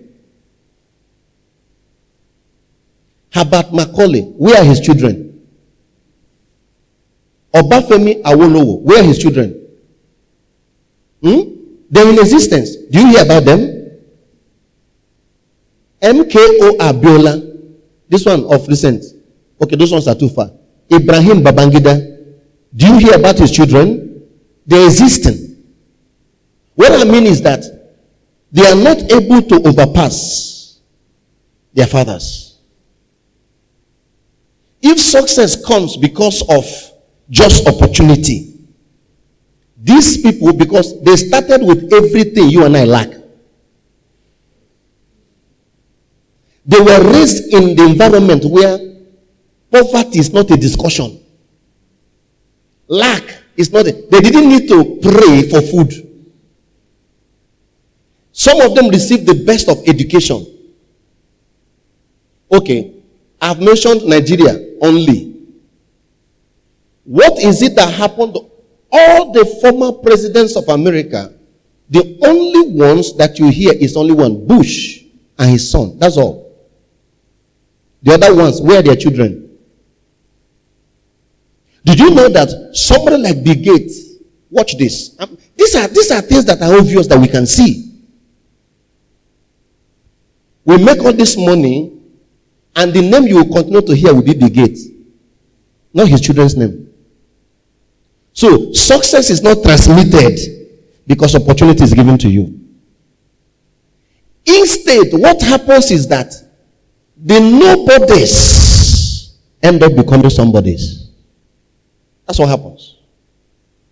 Herbert 3.33 3.73
Macaulay, 3.73 4.21
where 4.21 4.61
are 4.61 4.63
his 4.63 4.79
children? 4.79 5.24
Obafemi 7.55 8.21
Awolowo, 8.23 8.81
where 8.81 8.99
are 8.99 9.03
his 9.03 9.17
children? 9.17 9.61
Hmm? 11.23 11.39
They're 11.89 12.09
in 12.09 12.19
existence. 12.19 12.75
Do 12.75 12.99
you 12.99 13.07
hear 13.11 13.23
about 13.23 13.45
them? 13.45 13.61
MKO 16.01 16.77
Abiola, 16.77 17.57
this 18.09 18.25
one 18.25 18.43
of 18.53 18.67
recent. 18.67 19.03
Okay, 19.61 19.77
those 19.77 19.91
ones 19.93 20.05
are 20.07 20.15
too 20.15 20.27
far. 20.27 20.51
Ibrahim 20.91 21.41
Babangida. 21.41 22.11
Do 22.75 22.87
you 22.87 22.97
hear 22.99 23.15
about 23.15 23.37
his 23.39 23.51
children? 23.51 24.27
They're 24.65 24.85
existing. 24.85 25.63
What 26.75 26.91
I 26.91 27.05
mean 27.09 27.23
is 27.23 27.41
that 27.43 27.63
they 28.51 28.65
are 28.69 28.75
not 28.75 28.97
able 29.11 29.41
to 29.43 29.67
overpass 29.69 30.79
their 31.73 31.87
fathers. 31.87 32.59
If 34.81 34.99
success 34.99 35.65
comes 35.65 35.95
because 35.95 36.41
of 36.49 36.94
just 37.29 37.67
opportunity, 37.67 38.53
these 39.77 40.21
people, 40.21 40.53
because 40.53 41.01
they 41.03 41.15
started 41.15 41.61
with 41.63 41.91
everything 41.93 42.49
you 42.49 42.65
and 42.65 42.75
I 42.75 42.85
lack. 42.85 43.09
They 46.65 46.79
were 46.79 47.11
raised 47.11 47.53
in 47.53 47.75
the 47.75 47.83
environment 47.85 48.43
where 48.45 48.79
poverty 49.71 50.19
is 50.19 50.33
not 50.33 50.49
a 50.49 50.57
discussion. 50.57 51.21
Lack 52.87 53.23
is 53.55 53.71
not, 53.71 53.85
a, 53.87 53.91
they 53.91 54.19
didn't 54.21 54.49
need 54.49 54.67
to 54.69 54.99
pray 55.01 55.47
for 55.49 55.61
food. 55.61 55.93
Some 58.31 58.59
of 58.61 58.75
them 58.75 58.89
received 58.89 59.25
the 59.27 59.43
best 59.45 59.69
of 59.69 59.77
education. 59.87 60.45
Okay, 62.51 62.93
I've 63.41 63.59
mentioned 63.61 64.03
Nigeria 64.05 64.75
only. 64.81 65.34
What 67.05 67.39
is 67.39 67.61
it 67.61 67.75
that 67.75 67.93
happened? 67.93 68.35
All 68.91 69.31
the 69.31 69.45
former 69.61 69.91
presidents 69.91 70.55
of 70.55 70.67
America, 70.67 71.33
the 71.89 72.19
only 72.25 72.73
ones 72.73 73.15
that 73.17 73.37
you 73.39 73.49
hear 73.49 73.73
is 73.73 73.95
only 73.95 74.13
one 74.13 74.45
Bush 74.45 75.03
and 75.37 75.51
his 75.51 75.69
son. 75.69 75.97
That's 75.99 76.17
all. 76.17 76.45
The 78.01 78.13
other 78.13 78.35
ones, 78.35 78.61
where 78.61 78.79
are 78.79 78.83
their 78.83 78.95
children? 78.95 79.57
Did 81.83 81.99
you 81.99 82.09
know 82.11 82.29
that 82.29 82.75
somebody 82.75 83.17
like 83.17 83.43
Bill 83.43 83.55
Gates, 83.55 84.15
watch 84.49 84.77
this. 84.77 85.15
Um, 85.19 85.37
these, 85.55 85.75
are, 85.75 85.87
these 85.87 86.09
are 86.11 86.21
things 86.21 86.45
that 86.45 86.61
are 86.61 86.75
obvious 86.75 87.05
that 87.07 87.19
we 87.19 87.27
can 87.27 87.45
see. 87.45 87.91
We 90.63 90.83
make 90.83 90.99
all 91.03 91.13
this 91.13 91.37
money, 91.37 92.01
and 92.75 92.91
the 92.91 93.01
name 93.01 93.27
you 93.27 93.35
will 93.35 93.53
continue 93.53 93.81
to 93.81 93.95
hear 93.95 94.13
will 94.13 94.23
be 94.23 94.33
Bill 94.33 94.49
Gates, 94.49 94.87
not 95.93 96.07
his 96.07 96.21
children's 96.21 96.57
name. 96.57 96.84
So, 98.35 98.73
success 98.73 99.29
is 99.29 99.41
not 99.41 99.63
transmitted 99.63 100.37
because 101.07 101.35
opportunity 101.35 101.85
is 101.85 101.93
given 101.93 102.17
to 102.17 102.29
you. 102.29 102.59
Instead, 104.45 105.07
what 105.13 105.41
happens 105.41 105.89
is 105.89 106.05
that 106.09 106.33
the 107.15 107.39
nobodies 107.39 109.37
end 109.63 109.81
up 109.81 109.95
becoming 109.95 110.29
somebodies. 110.29 111.11
That's 112.27 112.37
what 112.37 112.49
happens. 112.49 112.97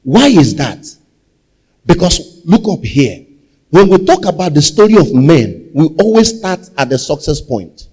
Why 0.04 0.28
is 0.28 0.54
that? 0.56 0.86
Because 1.86 2.42
look 2.44 2.68
up 2.68 2.84
here. 2.84 3.26
When 3.70 3.88
we 3.88 4.06
talk 4.06 4.26
about 4.26 4.54
the 4.54 4.62
story 4.62 4.98
of 4.98 5.14
men, 5.14 5.72
we 5.74 5.86
always 6.02 6.38
start 6.38 6.70
at 6.78 6.90
the 6.90 7.00
success 7.00 7.40
point. 7.40 7.88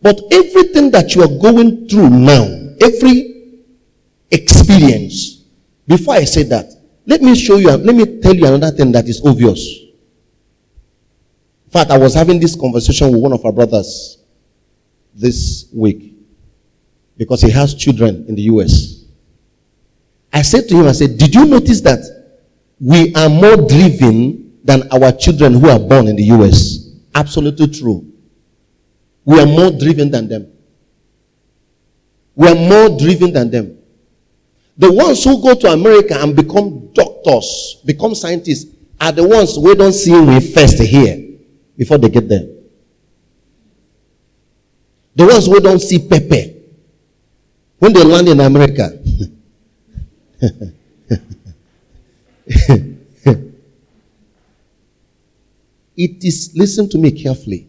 But 0.00 0.18
everything 0.32 0.90
that 0.92 1.14
you 1.14 1.22
are 1.24 1.38
going 1.42 1.88
through 1.88 2.08
now, 2.08 2.44
every 2.80 3.35
experience, 4.30 5.44
before 5.86 6.14
I 6.14 6.24
say 6.24 6.42
that, 6.44 6.72
let 7.06 7.22
me 7.22 7.34
show 7.34 7.56
you, 7.56 7.70
let 7.70 7.94
me 7.94 8.20
tell 8.20 8.34
you 8.34 8.46
another 8.46 8.76
thing 8.76 8.92
that 8.92 9.06
is 9.08 9.24
obvious. 9.24 9.66
In 11.66 11.70
fact, 11.70 11.90
I 11.90 11.98
was 11.98 12.14
having 12.14 12.40
this 12.40 12.56
conversation 12.56 13.12
with 13.12 13.20
one 13.20 13.32
of 13.32 13.44
our 13.44 13.52
brothers 13.52 14.18
this 15.14 15.68
week 15.72 16.14
because 17.16 17.40
he 17.42 17.50
has 17.50 17.74
children 17.74 18.24
in 18.28 18.34
the 18.34 18.42
US. 18.42 19.04
I 20.32 20.42
said 20.42 20.68
to 20.68 20.76
him, 20.76 20.86
I 20.86 20.92
said, 20.92 21.16
Did 21.16 21.34
you 21.34 21.46
notice 21.46 21.80
that 21.82 22.00
we 22.80 23.14
are 23.14 23.28
more 23.28 23.56
driven 23.56 24.58
than 24.64 24.88
our 24.92 25.12
children 25.12 25.54
who 25.54 25.68
are 25.68 25.78
born 25.78 26.08
in 26.08 26.16
the 26.16 26.24
US? 26.24 26.90
Absolutely 27.14 27.68
true. 27.68 28.12
We 29.24 29.40
are 29.40 29.46
more 29.46 29.70
driven 29.70 30.10
than 30.10 30.28
them. 30.28 30.52
We 32.34 32.48
are 32.48 32.54
more 32.54 32.98
driven 32.98 33.32
than 33.32 33.50
them. 33.50 33.75
The 34.78 34.92
ones 34.92 35.24
who 35.24 35.40
go 35.42 35.54
to 35.54 35.68
America 35.72 36.14
and 36.20 36.36
become 36.36 36.90
doctors, 36.92 37.80
become 37.84 38.14
scientists, 38.14 38.66
are 39.00 39.12
the 39.12 39.26
ones 39.26 39.58
we 39.58 39.74
don't 39.74 39.92
see 39.92 40.18
we 40.18 40.40
first 40.40 40.78
here 40.80 41.38
before 41.76 41.98
they 41.98 42.08
get 42.08 42.28
there. 42.28 42.46
The 45.14 45.26
ones 45.26 45.46
who 45.46 45.60
don't 45.60 45.78
see 45.80 45.98
Pepe 46.06 46.56
when 47.78 47.92
they 47.92 48.04
land 48.04 48.28
in 48.28 48.40
America. 48.40 48.90
it 55.96 56.24
is, 56.24 56.52
listen 56.54 56.88
to 56.90 56.98
me 56.98 57.10
carefully. 57.12 57.66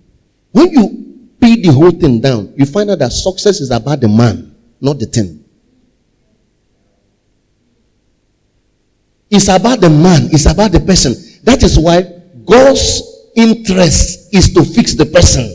When 0.52 0.70
you 0.72 1.30
peel 1.40 1.62
the 1.62 1.72
whole 1.72 1.92
thing 1.92 2.20
down, 2.20 2.54
you 2.58 2.66
find 2.66 2.90
out 2.92 3.00
that 3.00 3.12
success 3.12 3.62
is 3.62 3.72
about 3.72 4.02
the 4.02 4.10
man, 4.10 4.54
not 4.82 5.00
the 5.00 5.06
thing. 5.06 5.37
It's 9.30 9.48
about 9.50 9.82
the 9.82 9.90
man, 9.90 10.30
it's 10.32 10.46
about 10.46 10.72
the 10.72 10.80
person. 10.80 11.14
That 11.44 11.64
is 11.64 11.78
why 11.78 12.02
God's 12.46 13.02
interest 13.36 14.34
is 14.34 14.54
to 14.54 14.64
fix 14.64 14.94
the 14.96 15.06
person. 15.06 15.54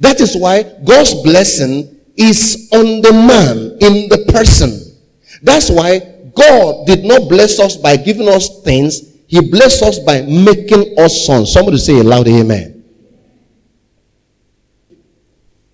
That 0.00 0.20
is 0.20 0.36
why 0.36 0.62
God's 0.84 1.14
blessing 1.22 2.00
is 2.16 2.68
on 2.72 3.02
the 3.02 3.12
man, 3.12 3.78
in 3.80 4.08
the 4.08 4.24
person. 4.32 4.96
That's 5.42 5.70
why 5.70 6.00
God 6.34 6.86
did 6.86 7.04
not 7.04 7.28
bless 7.28 7.58
us 7.58 7.76
by 7.76 7.96
giving 7.96 8.28
us 8.28 8.62
things, 8.62 9.16
He 9.26 9.40
blessed 9.40 9.82
us 9.82 9.98
by 9.98 10.22
making 10.22 10.98
us 10.98 11.26
sons. 11.26 11.52
Somebody 11.52 11.78
say 11.78 11.98
a 11.98 12.02
loud 12.02 12.28
amen. 12.28 12.84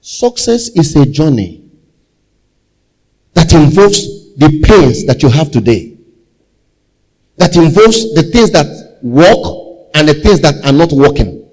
Success 0.01 0.69
is 0.71 0.95
a 0.97 1.07
journey 1.07 1.64
that 3.33 3.53
involves 3.53 4.13
the 4.37 4.62
pains 4.64 5.07
that 5.07 5.23
you 5.23 5.29
have 5.29 5.51
today, 5.51 5.97
that 7.37 7.57
involves 7.57 8.14
the 8.14 8.23
things 8.23 8.51
that 8.53 8.99
work 9.03 9.90
and 9.94 10.09
the 10.09 10.14
things 10.14 10.40
that 10.40 10.64
are 10.64 10.73
not 10.73 10.92
working. 10.92 11.49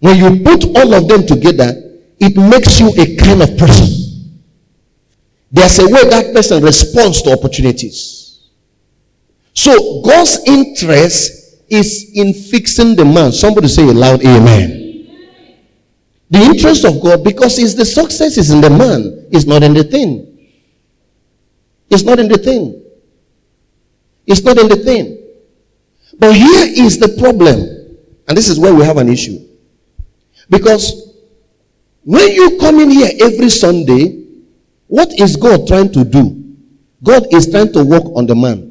When 0.00 0.16
you 0.16 0.42
put 0.44 0.64
all 0.76 0.94
of 0.94 1.08
them 1.08 1.26
together, 1.26 1.72
it 2.18 2.36
makes 2.36 2.80
you 2.80 2.88
a 2.88 3.16
kind 3.16 3.42
of 3.42 3.56
person. 3.56 4.30
There's 5.52 5.78
a 5.78 5.86
way 5.86 6.08
that 6.08 6.32
person 6.34 6.62
responds 6.62 7.22
to 7.22 7.32
opportunities. 7.32 8.48
So 9.52 10.00
God's 10.02 10.38
interest 10.46 11.56
is 11.68 12.12
in 12.14 12.32
fixing 12.32 12.96
the 12.96 13.04
man. 13.04 13.32
Somebody 13.32 13.68
say 13.68 13.82
a 13.82 13.92
loud 13.92 14.24
amen. 14.24 14.78
The 16.30 16.38
interest 16.38 16.84
of 16.84 17.02
God, 17.02 17.24
because 17.24 17.58
it's 17.58 17.74
the 17.74 17.84
success 17.84 18.38
is 18.38 18.50
in 18.50 18.60
the 18.60 18.70
man, 18.70 19.26
it's 19.32 19.46
not 19.46 19.64
in 19.64 19.74
the 19.74 19.82
thing. 19.82 20.29
It's 21.90 22.04
not 22.04 22.20
in 22.20 22.28
the 22.28 22.38
thing. 22.38 22.82
It's 24.26 24.42
not 24.42 24.58
in 24.58 24.68
the 24.68 24.76
thing. 24.76 25.18
But 26.18 26.34
here 26.34 26.66
is 26.86 26.98
the 26.98 27.08
problem, 27.18 27.58
and 28.28 28.36
this 28.36 28.48
is 28.48 28.58
where 28.58 28.74
we 28.74 28.84
have 28.84 28.96
an 28.96 29.08
issue. 29.08 29.38
Because 30.48 31.16
when 32.04 32.30
you 32.32 32.58
come 32.58 32.78
in 32.80 32.90
here 32.90 33.10
every 33.20 33.48
Sunday, 33.48 34.24
what 34.86 35.18
is 35.18 35.36
God 35.36 35.66
trying 35.66 35.92
to 35.92 36.04
do? 36.04 36.54
God 37.02 37.32
is 37.32 37.50
trying 37.50 37.72
to 37.72 37.84
work 37.84 38.04
on 38.14 38.26
the 38.26 38.34
man. 38.34 38.70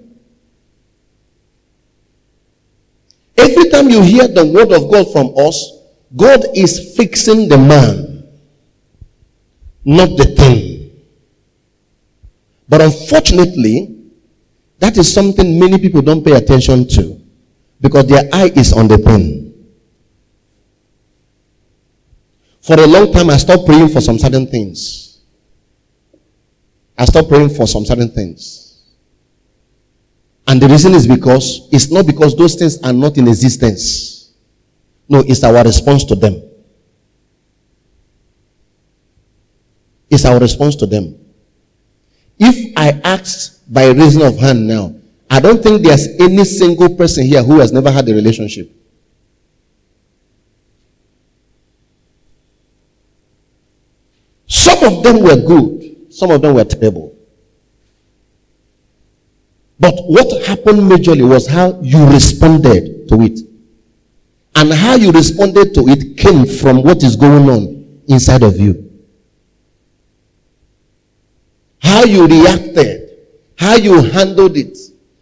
Every 3.37 3.69
time 3.69 3.89
you 3.89 4.01
hear 4.01 4.27
the 4.27 4.45
word 4.45 4.71
of 4.71 4.91
God 4.91 5.11
from 5.11 5.33
us, 5.37 5.79
God 6.15 6.43
is 6.55 6.95
fixing 6.95 7.47
the 7.47 7.57
man, 7.57 8.27
not 9.85 10.09
the 10.17 10.25
thing. 10.35 10.68
But 12.69 12.81
unfortunately, 12.81 13.95
that 14.77 14.95
is 14.97 15.11
something 15.11 15.59
many 15.59 15.79
people 15.79 16.01
don't 16.03 16.23
pay 16.23 16.33
attention 16.33 16.87
to 16.89 17.19
because 17.81 18.05
their 18.05 18.29
eye 18.31 18.51
is 18.55 18.71
on 18.71 18.87
the 18.87 18.99
thing. 18.99 19.53
For 22.61 22.79
a 22.79 22.85
long 22.85 23.11
time, 23.11 23.31
I 23.31 23.37
stopped 23.37 23.65
praying 23.65 23.89
for 23.89 23.99
some 23.99 24.19
certain 24.19 24.45
things. 24.45 25.21
I 26.95 27.05
stopped 27.05 27.29
praying 27.29 27.49
for 27.49 27.65
some 27.65 27.85
certain 27.85 28.09
things. 28.09 28.83
And 30.47 30.61
the 30.61 30.67
reason 30.67 30.93
is 30.93 31.07
because 31.07 31.67
it's 31.71 31.91
not 31.91 32.05
because 32.05 32.35
those 32.35 32.55
things 32.55 32.81
are 32.83 32.93
not 32.93 33.17
in 33.17 33.27
existence. 33.27 34.33
No, 35.07 35.23
it's 35.25 35.43
our 35.43 35.63
response 35.63 36.03
to 36.05 36.15
them. 36.15 36.43
It's 40.09 40.25
our 40.25 40.39
response 40.39 40.75
to 40.77 40.85
them. 40.85 41.18
If 42.39 42.73
I 42.77 42.99
asked 43.03 43.71
by 43.71 43.87
reason 43.91 44.21
of 44.21 44.37
hand 44.37 44.65
now, 44.65 44.95
I 45.29 45.39
don't 45.39 45.61
think 45.61 45.83
there's 45.83 46.07
any 46.19 46.43
single 46.45 46.95
person 46.95 47.25
here 47.25 47.43
who 47.43 47.59
has 47.59 47.71
never 47.71 47.91
had 47.91 48.07
a 48.09 48.13
relationship. 48.13 48.71
Some 54.47 54.83
of 54.83 55.03
them 55.03 55.21
were 55.21 55.35
good, 55.35 56.13
some 56.13 56.31
of 56.31 56.41
them 56.41 56.55
were 56.55 56.63
terrible. 56.63 57.15
But 59.79 59.95
what 60.07 60.45
happened 60.45 60.79
majorly 60.79 61.27
was 61.27 61.47
how 61.47 61.79
you 61.81 62.05
responded 62.07 63.07
to 63.09 63.21
it. 63.21 63.39
And 64.55 64.73
how 64.73 64.95
you 64.95 65.11
responded 65.11 65.73
to 65.75 65.87
it 65.87 66.17
came 66.17 66.45
from 66.45 66.83
what 66.83 67.03
is 67.03 67.15
going 67.15 67.49
on 67.49 68.01
inside 68.07 68.43
of 68.43 68.59
you. 68.59 68.88
How 71.81 72.03
you 72.03 72.27
reacted, 72.27 73.17
how 73.57 73.75
you 73.75 74.01
handled 74.01 74.57
it, 74.57 74.77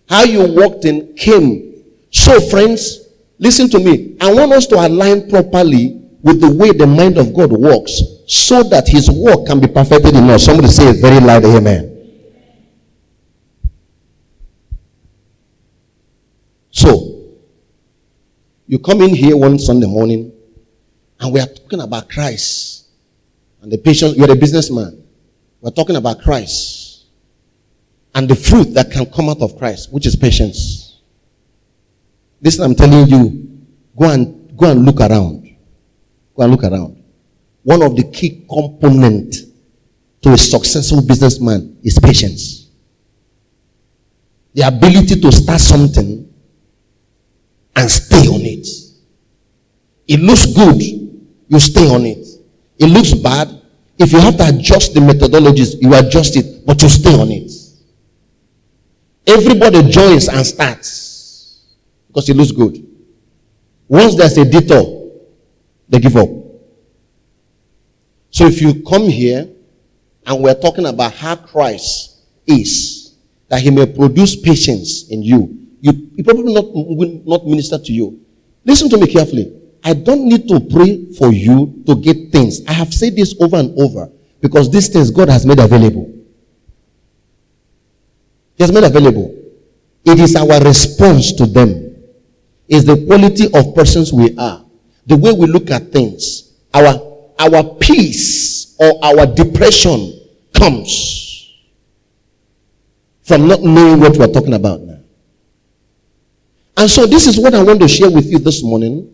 how 0.10 0.24
you 0.24 0.54
walked 0.54 0.86
in 0.86 1.16
came. 1.16 1.84
So, 2.12 2.40
friends, 2.50 3.08
Listen 3.40 3.70
to 3.70 3.80
me. 3.80 4.18
I 4.20 4.34
want 4.34 4.52
us 4.54 4.66
to 4.68 4.76
align 4.76 5.30
properly 5.30 6.02
with 6.22 6.42
the 6.42 6.52
way 6.52 6.72
the 6.72 6.88
mind 6.88 7.18
of 7.18 7.34
God 7.34 7.52
works 7.52 8.02
so 8.26 8.64
that 8.64 8.88
his 8.88 9.10
work 9.10 9.46
can 9.46 9.60
be 9.60 9.68
perfected 9.68 10.16
in 10.16 10.30
us. 10.30 10.46
Somebody 10.46 10.70
say 10.70 10.90
it 10.90 11.00
very 11.00 11.20
loud, 11.20 11.46
amen. 11.46 11.94
So, 16.72 17.24
you 18.66 18.80
come 18.80 19.02
in 19.02 19.16
here 19.16 19.38
one 19.38 19.58
Sunday 19.60 19.88
morning 19.88 20.32
and 21.20 21.34
we 21.34 21.40
are 21.40 21.48
talking 21.48 21.80
about 21.82 22.10
Christ 22.10 22.88
and 23.62 23.72
the 23.72 23.78
patient, 23.78 24.18
you're 24.18 24.32
a 24.32 24.36
businessman. 24.36 25.04
We're 25.68 25.72
talking 25.72 25.98
about 25.98 26.22
Christ 26.22 27.08
and 28.16 28.30
the 28.30 28.36
fruit 28.36 28.74
that 28.76 28.90
can 28.90 29.06
come 29.06 29.28
out 29.28 29.42
of 29.42 29.58
Christ, 29.58 29.92
which 29.92 30.06
is 30.06 30.16
patience. 30.16 31.02
Listen, 32.42 32.64
I'm 32.64 32.74
telling 32.74 33.06
you, 33.10 33.68
go 34.00 34.10
and 34.10 34.58
go 34.58 34.72
and 34.72 34.86
look 34.86 35.02
around. 35.02 35.44
Go 36.34 36.44
and 36.44 36.52
look 36.54 36.64
around. 36.64 37.04
One 37.64 37.82
of 37.82 37.98
the 37.98 38.04
key 38.04 38.46
components 38.50 39.42
to 40.22 40.32
a 40.32 40.38
successful 40.38 41.06
businessman 41.06 41.78
is 41.84 42.00
patience. 42.00 42.70
The 44.54 44.62
ability 44.62 45.20
to 45.20 45.32
start 45.34 45.60
something 45.60 46.34
and 47.76 47.92
stay 47.92 48.26
on 48.30 48.40
it. 48.40 48.66
It 50.08 50.22
looks 50.22 50.46
good, 50.46 50.82
you 50.82 51.60
stay 51.60 51.94
on 51.94 52.06
it. 52.06 52.26
It 52.80 52.86
looks 52.86 53.14
bad. 53.14 53.64
If 54.00 54.12
you 54.12 54.20
have 54.20 54.38
to 54.38 54.48
adjust 54.48 54.94
the 54.94 55.00
methodologies, 55.00 55.76
you 55.82 55.94
adjust 55.96 56.36
it, 56.36 56.66
but 56.66 56.82
you 56.82 56.90
stay 56.90 57.14
on 57.20 57.32
it. 57.32 57.52
Everybody 59.26 59.90
joins 59.90 60.30
and 60.30 60.46
starts 60.46 61.66
because 62.08 62.30
it 62.30 62.36
looks 62.36 62.52
good. 62.52 62.86
Once 63.88 64.16
there's 64.16 64.38
a 64.38 64.46
detour, 64.46 65.12
they 65.90 66.00
give 66.00 66.16
up. 66.16 66.30
So 68.30 68.46
if 68.46 68.62
you 68.62 68.84
come 68.84 69.10
here 69.10 69.50
and 70.26 70.44
we're 70.44 70.60
talking 70.60 70.86
about 70.86 71.14
how 71.14 71.36
Christ 71.36 72.18
is, 72.46 73.16
that 73.50 73.62
he 73.62 73.72
may 73.72 73.86
produce 73.86 74.36
patience 74.36 75.10
in 75.10 75.24
you, 75.24 75.68
you, 75.82 76.12
he 76.16 76.24
probably 76.24 76.54
not, 76.54 76.66
will 76.74 77.22
not 77.26 77.46
minister 77.46 77.78
to 77.78 77.94
you. 77.94 78.20
Listen 78.66 78.90
to 78.90 78.98
me 78.98 79.08
carefully. 79.08 79.54
I 79.84 79.94
don't 79.94 80.28
need 80.28 80.48
to 80.50 80.60
pray 80.60 81.12
for 81.14 81.32
you 81.32 81.84
to 81.86 81.96
get 81.96 82.32
things. 82.32 82.66
I 82.68 82.74
have 82.74 82.94
said 82.94 83.16
this 83.16 83.36
over 83.40 83.58
and 83.58 83.78
over 83.80 84.12
because 84.42 84.72
these 84.72 84.90
things 84.90 85.12
God 85.12 85.30
has 85.30 85.46
made 85.46 85.60
available. 85.60 86.14
He 88.56 88.64
has 88.64 88.72
made 88.72 88.84
available. 88.84 89.34
It 90.04 90.20
is 90.20 90.36
our 90.36 90.60
response 90.64 91.34
to 91.34 91.46
them. 91.46 91.96
It's 92.68 92.86
the 92.86 93.06
quality 93.06 93.46
of 93.54 93.76
persons 93.76 94.12
we 94.12 94.36
are. 94.38 94.66
The 95.06 95.16
way 95.16 95.32
we 95.32 95.48
look 95.48 95.72
at 95.72 95.92
things. 95.92 96.54
Our, 96.74 97.34
our 97.40 97.64
peace 97.76 98.76
or 98.80 99.00
our 99.04 99.26
depression 99.26 100.20
comes 100.54 101.54
from 103.24 103.48
not 103.48 103.62
knowing 103.62 104.00
what 104.00 104.18
we're 104.18 104.32
talking 104.32 104.54
about 104.54 104.82
now. 104.82 105.00
And 106.78 106.90
so 106.90 107.06
this 107.06 107.28
is 107.28 107.40
what 107.40 107.54
I 107.54 107.64
want 107.64 107.82
to 107.82 107.88
share 107.88 108.10
with 108.10 108.26
you 108.26 108.40
this 108.40 108.64
morning. 108.64 109.14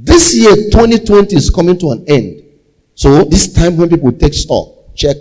This 0.00 0.36
year, 0.36 0.54
2020, 0.70 1.34
is 1.34 1.50
coming 1.50 1.76
to 1.80 1.90
an 1.90 2.04
end. 2.06 2.44
So 2.94 3.24
this 3.24 3.52
time 3.52 3.76
when 3.76 3.88
people 3.88 4.12
take 4.12 4.32
stock, 4.32 4.94
check 4.94 5.16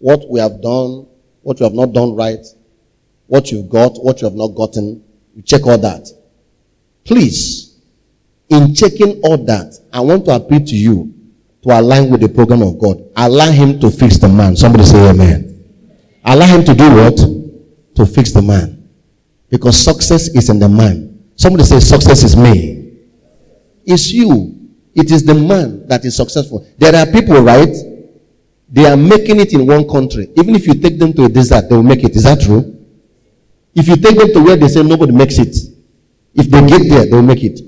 what 0.00 0.28
we 0.28 0.40
have 0.40 0.60
done, 0.60 1.06
what 1.42 1.60
we 1.60 1.64
have 1.64 1.74
not 1.74 1.92
done 1.92 2.16
right, 2.16 2.44
what 3.28 3.52
you've 3.52 3.68
got, 3.68 3.92
what 4.02 4.20
you 4.20 4.26
have 4.26 4.34
not 4.34 4.48
gotten, 4.48 5.04
you 5.36 5.42
check 5.42 5.64
all 5.64 5.78
that. 5.78 6.08
Please, 7.04 7.78
in 8.48 8.74
checking 8.74 9.20
all 9.22 9.36
that, 9.44 9.78
I 9.92 10.00
want 10.00 10.24
to 10.24 10.32
appeal 10.34 10.58
to 10.58 10.76
you 10.76 11.14
to 11.62 11.78
align 11.78 12.10
with 12.10 12.20
the 12.20 12.28
program 12.28 12.62
of 12.62 12.80
God. 12.80 13.08
Allow 13.14 13.52
him 13.52 13.78
to 13.78 13.90
fix 13.92 14.18
the 14.18 14.28
man. 14.28 14.56
Somebody 14.56 14.84
say 14.84 15.08
amen. 15.08 15.64
Allow 16.24 16.46
him 16.46 16.64
to 16.64 16.74
do 16.74 16.94
what? 16.96 17.16
To 17.94 18.06
fix 18.06 18.32
the 18.32 18.42
man. 18.42 18.88
Because 19.48 19.76
success 19.76 20.26
is 20.28 20.50
in 20.50 20.58
the 20.58 20.68
man. 20.68 21.22
Somebody 21.36 21.62
say 21.62 21.78
success 21.78 22.24
is 22.24 22.36
me. 22.36 22.75
It's 23.86 24.10
you. 24.12 24.54
It 24.94 25.10
is 25.10 25.24
the 25.24 25.34
man 25.34 25.86
that 25.86 26.04
is 26.04 26.16
successful. 26.16 26.66
There 26.78 26.94
are 26.94 27.06
people, 27.06 27.40
right? 27.40 27.74
They 28.68 28.86
are 28.86 28.96
making 28.96 29.40
it 29.40 29.52
in 29.52 29.66
one 29.66 29.88
country. 29.88 30.28
Even 30.36 30.54
if 30.56 30.66
you 30.66 30.74
take 30.74 30.98
them 30.98 31.12
to 31.12 31.24
a 31.24 31.28
desert, 31.28 31.68
they 31.68 31.76
will 31.76 31.82
make 31.82 32.02
it. 32.02 32.16
Is 32.16 32.24
that 32.24 32.40
true? 32.40 32.72
If 33.74 33.88
you 33.88 33.96
take 33.96 34.16
them 34.16 34.32
to 34.32 34.42
where 34.42 34.56
they 34.56 34.68
say 34.68 34.82
nobody 34.82 35.12
makes 35.12 35.38
it, 35.38 35.54
if 36.34 36.50
they 36.50 36.66
get 36.66 36.88
there, 36.88 37.06
they 37.06 37.12
will 37.12 37.22
make 37.22 37.44
it. 37.44 37.60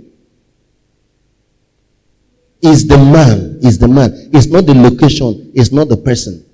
Is 2.60 2.86
the 2.88 2.98
man, 2.98 3.58
is 3.62 3.78
the 3.78 3.86
man. 3.86 4.30
It's 4.32 4.46
not 4.46 4.66
the 4.66 4.74
location, 4.74 5.52
it's 5.54 5.70
not 5.70 5.88
the 5.88 5.96
person. 5.96 6.44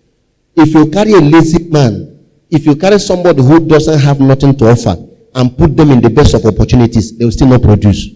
If 0.55 0.75
you 0.75 0.91
carry 0.91 1.13
a 1.15 1.21
lazy 1.21 1.69
man, 1.69 2.21
if 2.51 2.67
you 2.67 2.77
carry 2.77 2.99
somebody 2.99 3.43
who 3.43 3.67
doesn't 3.67 3.99
have 4.01 4.21
nothing 4.21 4.57
to 4.59 4.69
offer 4.71 4.97
and 5.35 5.57
put 5.57 5.77
them 5.77 5.91
in 5.91 6.01
the 6.01 6.11
best 6.11 6.35
of 6.35 6.45
opportunities, 6.45 7.17
they 7.17 7.25
will 7.25 7.33
still 7.33 7.49
not 7.49 7.63
produce. 7.63 8.09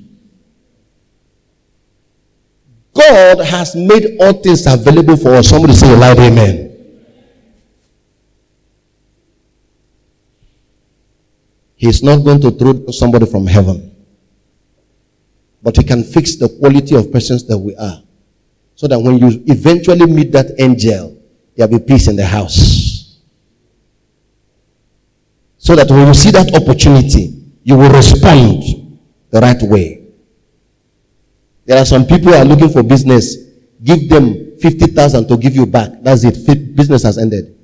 God 2.99 3.39
has 3.45 3.77
made 3.77 4.17
all 4.21 4.33
things 4.33 4.67
available 4.67 5.17
for 5.17 5.35
us. 5.35 5.49
Somebody 5.49 5.75
say 5.75 5.95
loud 5.95 6.19
amen. 6.19 6.65
He's 11.77 12.03
not 12.03 12.25
going 12.25 12.41
to 12.41 12.51
throw 12.51 12.87
somebody 12.91 13.27
from 13.27 13.47
heaven. 13.47 13.95
But 15.63 15.77
he 15.77 15.85
can 15.85 16.03
fix 16.03 16.35
the 16.35 16.49
quality 16.49 16.97
of 16.97 17.13
persons 17.13 17.47
that 17.47 17.57
we 17.57 17.77
are. 17.77 18.03
So 18.75 18.89
that 18.89 18.99
when 18.99 19.19
you 19.19 19.45
eventually 19.47 20.07
meet 20.07 20.33
that 20.33 20.59
angel, 20.59 21.21
there'll 21.57 21.79
be 21.79 21.85
peace 21.85 22.09
in 22.09 22.17
the 22.17 22.27
house. 22.27 23.21
So 25.59 25.77
that 25.77 25.89
when 25.89 26.07
you 26.09 26.15
see 26.15 26.31
that 26.33 26.53
opportunity, 26.55 27.35
you 27.63 27.77
will 27.77 27.91
respond 27.91 28.99
the 29.31 29.41
right 29.41 29.63
way. 29.63 29.98
There 31.69 31.77
are 31.77 31.85
some 31.85 32.07
people 32.07 32.33
who 32.33 32.39
are 32.39 32.47
looking 32.47 32.71
for 32.71 32.83
business. 32.83 33.37
Give 33.85 34.09
them 34.09 34.57
50,000 34.59 35.29
to 35.29 35.37
give 35.37 35.55
you 35.55 35.67
back. 35.67 35.91
That's 36.01 36.25
it. 36.25 36.75
Business 36.75 37.03
has 37.03 37.19
ended. 37.19 37.55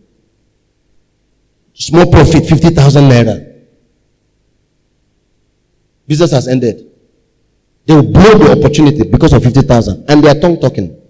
Small 1.73 2.11
profit, 2.11 2.45
50,000 2.47 3.03
naira. 3.03 3.65
Business 6.07 6.33
has 6.33 6.49
ended. 6.49 6.91
They 7.87 7.95
will 7.95 8.13
blow 8.13 8.37
the 8.37 8.53
opportunity 8.53 9.09
because 9.09 9.33
of 9.33 9.43
50,000 9.43 10.05
and 10.07 10.23
they 10.23 10.29
are 10.29 10.39
tongue 10.39 10.61
talking. 10.61 11.01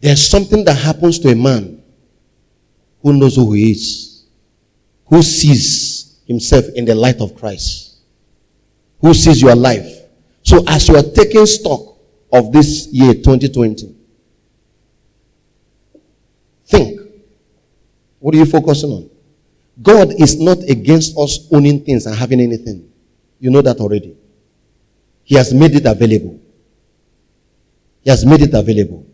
There's 0.00 0.26
something 0.26 0.64
that 0.64 0.76
happens 0.76 1.18
to 1.18 1.28
a 1.28 1.36
man 1.36 1.82
who 3.02 3.12
knows 3.12 3.36
who 3.36 3.52
he 3.52 3.72
is, 3.72 4.24
who 5.04 5.22
sees 5.22 6.22
himself 6.26 6.64
in 6.74 6.86
the 6.86 6.94
light 6.94 7.20
of 7.20 7.36
Christ 7.36 7.85
who 9.00 9.14
sees 9.14 9.40
your 9.42 9.54
life. 9.54 10.02
So 10.42 10.64
as 10.66 10.88
you 10.88 10.96
are 10.96 11.02
taking 11.02 11.46
stock 11.46 11.96
of 12.32 12.52
this 12.52 12.88
year 12.88 13.14
2020, 13.14 13.94
think. 16.66 17.00
What 18.18 18.34
are 18.34 18.38
you 18.38 18.46
focusing 18.46 18.90
on? 18.90 19.10
God 19.82 20.12
is 20.20 20.40
not 20.40 20.58
against 20.68 21.16
us 21.18 21.46
owning 21.52 21.84
things 21.84 22.06
and 22.06 22.16
having 22.16 22.40
anything. 22.40 22.90
You 23.38 23.50
know 23.50 23.62
that 23.62 23.78
already. 23.78 24.16
He 25.22 25.34
has 25.34 25.52
made 25.52 25.74
it 25.74 25.84
available. 25.84 26.40
He 28.02 28.10
has 28.10 28.24
made 28.24 28.40
it 28.40 28.54
available. 28.54 29.06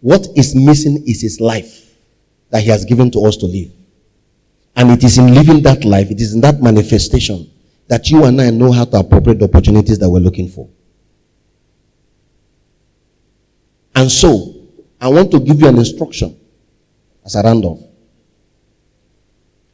What 0.00 0.26
is 0.34 0.54
missing 0.54 1.04
is 1.06 1.22
his 1.22 1.40
life 1.40 1.94
that 2.50 2.62
he 2.62 2.70
has 2.70 2.84
given 2.84 3.10
to 3.12 3.20
us 3.24 3.36
to 3.38 3.46
live. 3.46 3.70
And 4.76 4.90
it 4.90 5.04
is 5.04 5.18
in 5.18 5.32
living 5.32 5.62
that 5.62 5.84
life, 5.84 6.10
it 6.10 6.20
is 6.20 6.34
in 6.34 6.40
that 6.40 6.60
manifestation 6.60 7.50
that 7.88 8.10
you 8.10 8.24
and 8.24 8.40
I 8.40 8.50
know 8.50 8.72
how 8.72 8.84
to 8.84 8.98
appropriate 8.98 9.38
the 9.38 9.44
opportunities 9.44 9.98
that 9.98 10.08
we're 10.08 10.20
looking 10.20 10.48
for. 10.48 10.68
And 13.94 14.10
so, 14.10 14.68
I 15.00 15.08
want 15.08 15.30
to 15.32 15.40
give 15.40 15.60
you 15.60 15.68
an 15.68 15.78
instruction 15.78 16.36
as 17.24 17.34
a 17.36 17.42
off. 17.42 17.80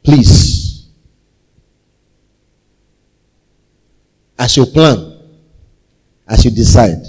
Please, 0.03 0.89
as 4.37 4.57
you 4.57 4.65
plan, 4.65 5.19
as 6.27 6.43
you 6.43 6.51
decide, 6.51 7.03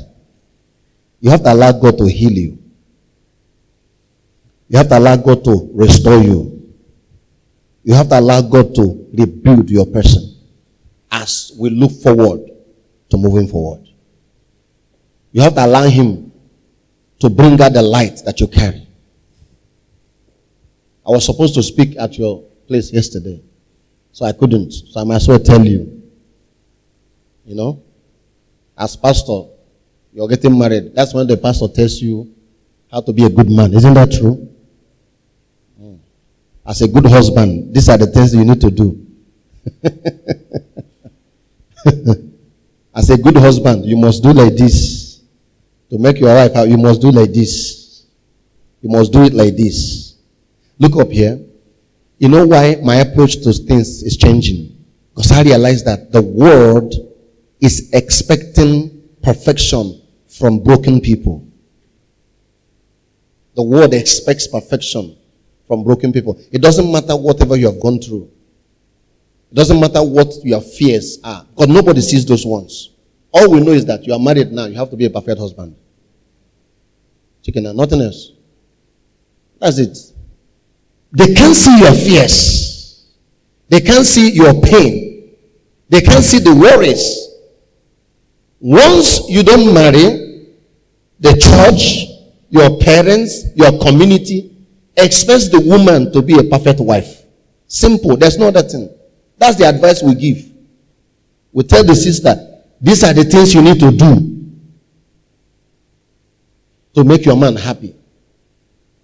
you 1.21 1.31
have 1.31 1.43
to 1.43 1.53
allow 1.53 1.73
God 1.73 1.99
to 1.99 2.07
heal 2.09 2.33
you. 2.33 2.59
You 4.69 4.79
have 4.79 4.89
to 4.89 4.99
allow 4.99 5.17
God 5.17 5.45
to 5.45 5.71
restore 5.75 6.19
you. 6.23 6.73
You 7.85 7.95
have 7.95 8.09
to 8.09 8.19
allow 8.19 8.41
God 8.41 8.75
to 8.77 9.09
rebuild 9.13 9.69
your 9.71 9.87
person 9.87 10.32
as 11.13 11.53
we 11.59 11.69
look 11.71 11.93
forward 11.93 12.41
to 13.11 13.17
moving 13.19 13.47
forward. 13.47 13.87
You 15.31 15.43
have 15.43 15.55
to 15.55 15.65
allow 15.65 15.85
Him 15.85 16.33
to 17.21 17.29
bring 17.31 17.61
out 17.61 17.75
the 17.75 17.83
light 17.83 18.23
that 18.25 18.41
you 18.41 18.49
carry. 18.49 18.87
I 21.07 21.11
was 21.11 21.27
supposed 21.27 21.55
to 21.55 21.63
speak 21.63 21.97
at 21.99 22.17
your 22.19 22.43
place 22.67 22.93
yesterday. 22.93 23.43
So 24.13 24.25
I 24.25 24.33
couldn't. 24.33 24.73
So 24.73 25.01
I 25.01 25.05
might 25.05 25.17
as 25.17 25.29
well 25.29 25.39
tell 25.39 25.65
you. 25.65 26.03
You 27.45 27.55
know? 27.55 27.83
As 28.77 28.97
pastor, 28.97 29.43
you're 30.13 30.29
getting 30.29 30.59
married. 30.59 30.95
That's 30.95 31.13
when 31.13 31.27
the 31.27 31.37
pastor 31.37 31.69
tells 31.69 32.01
you 32.01 32.35
how 32.91 33.01
to 33.01 33.13
be 33.13 33.25
a 33.25 33.31
good 33.31 33.51
man. 33.51 33.73
Isn't 33.75 33.95
that 33.95 34.13
true? 34.13 34.49
Hmm. 35.79 35.97
As 36.67 36.81
a 36.83 36.89
good 36.89 37.07
husband, 37.07 37.75
these 37.75 37.89
are 37.89 37.99
the 37.99 38.07
things 38.07 38.35
you 38.35 38.45
need 38.45 38.61
to 38.61 38.71
do. 38.71 39.07
As 42.95 43.11
a 43.11 43.17
good 43.17 43.37
husband, 43.37 43.85
you 43.87 43.97
must 43.97 44.23
do 44.23 44.33
like 44.33 44.57
this. 44.57 45.21
To 45.91 45.99
make 45.99 46.19
your 46.19 46.35
wife 46.35 46.55
happy, 46.55 46.71
you 46.71 46.79
must 46.79 47.01
do 47.01 47.11
like 47.11 47.33
this. 47.33 48.07
You 48.81 48.91
must 48.91 49.13
do 49.13 49.23
it 49.23 49.35
like 49.35 49.57
this. 49.57 50.17
Look 50.79 50.97
up 50.97 51.11
here. 51.11 51.41
You 52.19 52.29
know 52.29 52.47
why 52.47 52.77
my 52.83 52.97
approach 52.97 53.43
to 53.43 53.53
things 53.53 54.03
is 54.03 54.17
changing? 54.17 54.77
Because 55.15 55.33
I 55.33 55.43
realize 55.43 55.85
that 55.85 56.13
the 56.13 56.23
world 56.23 56.95
is 57.61 57.91
expecting 57.93 59.03
perfection 59.23 60.03
from 60.29 60.63
broken 60.63 61.01
people. 61.01 61.47
The 63.55 63.63
world 63.63 63.93
expects 63.95 64.47
perfection 64.47 65.17
from 65.69 65.85
broken 65.85 66.13
people. 66.13 66.41
It 66.51 66.63
doesn't 66.63 66.91
matter 66.91 67.17
whatever 67.17 67.57
you 67.57 67.67
have 67.67 67.81
gone 67.81 68.01
through. 68.01 68.31
It 69.53 69.57
doesn't 69.57 69.79
matter 69.79 70.03
what 70.03 70.33
your 70.45 70.63
fears 70.63 71.19
are, 71.23 71.45
because 71.45 71.69
nobody 71.69 72.01
sees 72.01 72.25
those 72.25 72.47
ones. 72.47 72.89
All 73.35 73.51
we 73.51 73.61
know 73.61 73.73
is 73.73 73.85
that 73.85 74.03
you 74.07 74.15
are 74.15 74.19
married 74.19 74.51
now, 74.51 74.65
you 74.65 74.77
have 74.77 74.89
to 74.89 74.97
be 74.97 75.05
a 75.05 75.11
perfect 75.11 75.39
husband. 75.39 75.77
Chicken 77.43 77.67
and 77.67 77.77
nothing 77.77 78.01
else. 78.01 78.33
That's 79.61 79.77
it. 79.79 79.99
They 81.13 81.35
can't 81.35 81.55
see 81.55 81.81
your 81.81 81.93
fears. 81.93 83.13
They 83.69 83.81
can't 83.83 84.07
see 84.07 84.31
your 84.31 84.55
pain. 84.63 85.37
They 85.91 86.01
can't 86.01 86.25
see 86.25 86.39
the 86.39 86.55
worries. 86.55 87.29
Once 88.59 89.29
you 89.29 89.43
don't 89.43 89.75
marry, 89.75 90.49
the 91.21 91.37
church, 91.37 92.07
your 92.49 92.79
parents, 92.79 93.55
your 93.55 93.79
community 93.81 94.57
expects 94.97 95.51
the 95.51 95.61
woman 95.61 96.11
to 96.13 96.23
be 96.23 96.39
a 96.39 96.45
perfect 96.45 96.81
wife. 96.81 97.23
Simple. 97.67 98.17
There's 98.17 98.39
no 98.39 98.49
other 98.49 98.63
thing. 98.63 98.89
That's 99.43 99.57
the 99.57 99.65
advice 99.65 100.01
we 100.05 100.15
give. 100.15 100.53
We 101.53 101.65
tell 101.65 101.83
the 101.83 101.97
sister, 101.97 102.33
these 102.81 103.03
are 103.03 103.13
the 103.13 103.25
things 103.25 103.53
you 103.53 103.61
need 103.61 103.81
to 103.81 103.91
do 103.91 104.55
to 106.95 107.03
make 107.03 107.25
your 107.25 107.37
man 107.37 107.57
happy, 107.57 107.97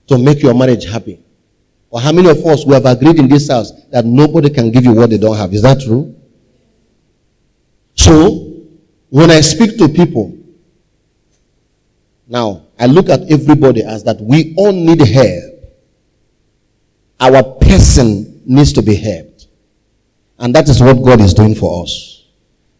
to 0.07 0.16
make 0.16 0.41
your 0.41 0.55
marriage 0.55 0.84
happy. 0.84 1.18
Or 1.91 2.01
how 2.01 2.12
many 2.12 2.30
of 2.30 2.39
us 2.47 2.64
we 2.64 2.74
have 2.74 2.86
agreed 2.86 3.18
in 3.18 3.28
this 3.28 3.51
house 3.51 3.72
that 3.91 4.05
nobody 4.05 4.49
can 4.49 4.70
give 4.70 4.84
you 4.84 4.93
what 4.93 5.11
they 5.11 5.18
don't 5.18 5.36
have? 5.36 5.53
Is 5.53 5.62
that 5.62 5.80
true? 5.80 6.14
So, 7.97 8.62
when 9.09 9.32
I 9.32 9.41
speak 9.41 9.76
to 9.78 9.89
people, 9.89 10.39
now 12.28 12.62
I 12.78 12.86
look 12.86 13.09
at 13.09 13.28
everybody 13.28 13.82
as 13.82 14.05
that 14.05 14.20
we 14.20 14.55
all 14.57 14.70
need 14.70 15.01
help. 15.01 15.55
Our 17.18 17.43
person 17.43 18.41
needs 18.47 18.72
to 18.74 18.82
be 18.82 18.95
helped. 18.95 19.28
And 20.39 20.55
that 20.55 20.68
is 20.68 20.80
what 20.80 21.03
God 21.03 21.20
is 21.20 21.34
doing 21.34 21.55
for 21.55 21.82
us. 21.82 22.26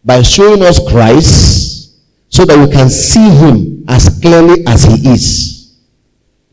By 0.03 0.21
showing 0.21 0.61
us 0.63 0.79
Christ 0.89 1.99
so 2.29 2.45
that 2.45 2.57
we 2.57 2.71
can 2.71 2.89
see 2.89 3.29
him 3.29 3.83
as 3.87 4.19
clearly 4.21 4.65
as 4.65 4.83
he 4.83 5.09
is. 5.09 5.77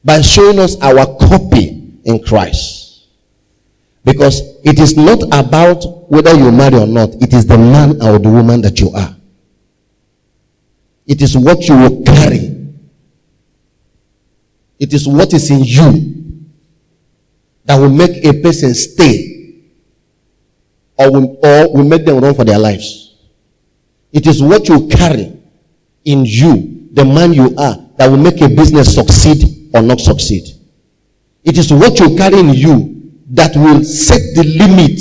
By 0.04 0.20
showing 0.20 0.58
us 0.58 0.80
our 0.80 1.06
copy 1.18 2.00
in 2.04 2.22
Christ. 2.24 3.06
Because 4.04 4.40
it 4.64 4.78
is 4.78 4.96
not 4.96 5.22
about 5.32 6.10
whether 6.10 6.34
you 6.34 6.50
marry 6.50 6.78
or 6.78 6.86
not. 6.86 7.10
It 7.14 7.32
is 7.32 7.46
the 7.46 7.58
man 7.58 8.02
or 8.02 8.18
the 8.18 8.28
woman 8.28 8.60
that 8.62 8.80
you 8.80 8.90
are. 8.90 9.16
It 11.06 11.22
is 11.22 11.36
what 11.36 11.68
you 11.68 11.76
will 11.76 12.02
carry. 12.02 12.52
It 14.78 14.92
is 14.92 15.06
what 15.06 15.32
is 15.32 15.50
in 15.50 15.62
you 15.62 16.34
that 17.64 17.76
will 17.76 17.90
make 17.90 18.24
a 18.24 18.40
person 18.42 18.74
stay 18.74 19.35
or 20.98 21.10
we, 21.12 21.38
or 21.42 21.72
we 21.74 21.82
make 21.88 22.04
them 22.04 22.18
run 22.20 22.34
for 22.34 22.44
their 22.44 22.58
lives. 22.58 23.14
It 24.12 24.26
is 24.26 24.42
what 24.42 24.68
you 24.68 24.88
carry 24.88 25.32
in 26.04 26.24
you, 26.24 26.88
the 26.92 27.04
man 27.04 27.32
you 27.32 27.54
are, 27.56 27.76
that 27.96 28.08
will 28.08 28.16
make 28.16 28.40
a 28.40 28.48
business 28.48 28.94
succeed 28.94 29.70
or 29.74 29.82
not 29.82 30.00
succeed. 30.00 30.44
It 31.44 31.58
is 31.58 31.72
what 31.72 31.98
you 32.00 32.16
carry 32.16 32.38
in 32.38 32.50
you 32.50 33.12
that 33.30 33.54
will 33.56 33.84
set 33.84 34.20
the 34.34 34.44
limit 34.44 35.00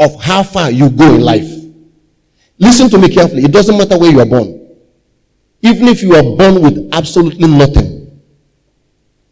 of 0.00 0.20
how 0.22 0.42
far 0.42 0.70
you 0.70 0.90
go 0.90 1.14
in 1.14 1.20
life. 1.20 1.50
Listen 2.58 2.88
to 2.90 2.98
me 2.98 3.08
carefully. 3.08 3.44
It 3.44 3.52
doesn't 3.52 3.76
matter 3.76 3.98
where 3.98 4.10
you 4.10 4.20
are 4.20 4.26
born. 4.26 4.76
Even 5.62 5.88
if 5.88 6.02
you 6.02 6.14
are 6.14 6.22
born 6.22 6.62
with 6.62 6.88
absolutely 6.92 7.48
nothing, 7.48 8.20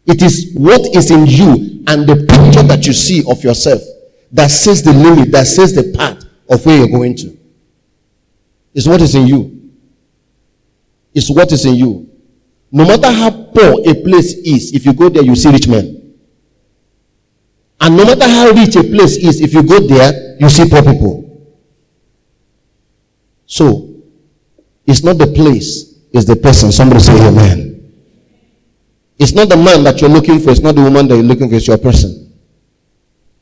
it 0.05 0.21
is 0.21 0.53
what 0.55 0.81
is 0.95 1.11
in 1.11 1.25
you 1.25 1.83
and 1.87 2.07
the 2.07 2.15
picture 2.15 2.63
that 2.63 2.85
you 2.85 2.93
see 2.93 3.23
of 3.29 3.43
yourself 3.43 3.81
that 4.31 4.51
says 4.51 4.83
the 4.83 4.93
limit, 4.93 5.31
that 5.31 5.47
says 5.47 5.73
the 5.73 5.93
path 5.97 6.23
of 6.49 6.65
where 6.65 6.77
you're 6.77 6.87
going 6.87 7.15
to. 7.17 7.37
It's 8.73 8.87
what 8.87 9.01
is 9.01 9.15
in 9.15 9.27
you. 9.27 9.71
It's 11.13 11.29
what 11.29 11.51
is 11.51 11.65
in 11.65 11.75
you. 11.75 12.09
No 12.71 12.85
matter 12.85 13.11
how 13.11 13.31
poor 13.31 13.81
a 13.85 14.03
place 14.03 14.33
is, 14.33 14.73
if 14.73 14.85
you 14.85 14.93
go 14.93 15.09
there, 15.09 15.23
you 15.23 15.35
see 15.35 15.49
rich 15.49 15.67
men. 15.67 16.15
And 17.79 17.95
no 17.95 18.05
matter 18.05 18.27
how 18.27 18.51
rich 18.51 18.75
a 18.75 18.83
place 18.83 19.17
is, 19.17 19.41
if 19.41 19.53
you 19.53 19.63
go 19.63 19.79
there, 19.79 20.37
you 20.39 20.49
see 20.49 20.69
poor 20.69 20.81
people. 20.81 21.23
So, 23.45 23.95
it's 24.85 25.03
not 25.03 25.17
the 25.17 25.27
place, 25.27 25.99
it's 26.11 26.25
the 26.25 26.35
person. 26.35 26.71
Somebody 26.71 27.01
say 27.01 27.27
amen. 27.27 27.93
It's 29.17 29.33
not 29.33 29.49
the 29.49 29.57
man 29.57 29.83
that 29.83 29.99
you're 30.01 30.09
looking 30.09 30.39
for, 30.39 30.51
it's 30.51 30.59
not 30.59 30.75
the 30.75 30.83
woman 30.83 31.07
that 31.07 31.15
you're 31.15 31.23
looking 31.23 31.49
for, 31.49 31.55
it's 31.55 31.67
your 31.67 31.77
person. 31.77 32.26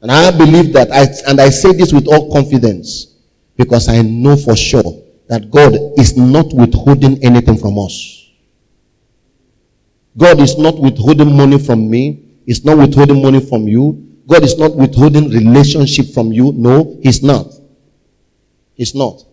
And 0.02 0.12
I 0.12 0.32
believe 0.38 0.74
that, 0.74 0.92
I, 0.92 1.08
and 1.30 1.40
I 1.42 1.50
say 1.50 1.74
this 1.74 1.92
with 1.92 2.08
all 2.08 2.32
confidence 2.32 3.16
because 3.58 3.88
I 3.88 4.02
know 4.02 4.36
for 4.36 4.56
sure 4.56 4.84
that 5.28 5.50
God 5.50 5.74
is 5.98 6.16
not 6.18 6.54
withholding 6.54 7.24
anything 7.24 7.58
from 7.58 7.80
us. 7.80 8.30
God 10.18 10.40
is 10.40 10.58
not 10.58 10.80
withholding 10.80 11.36
money 11.36 11.58
from 11.58 11.90
me. 11.90 12.40
He's 12.46 12.64
not 12.64 12.78
withholding 12.78 13.22
money 13.22 13.40
from 13.40 13.68
you. 13.68 14.02
God 14.28 14.44
is 14.44 14.58
not 14.58 14.76
withholding 14.76 15.30
relationship 15.30 16.08
from 16.14 16.32
you. 16.32 16.52
No, 16.54 16.98
He's 17.02 17.22
not. 17.22 17.48
He's 18.76 18.96
not. 18.96 19.24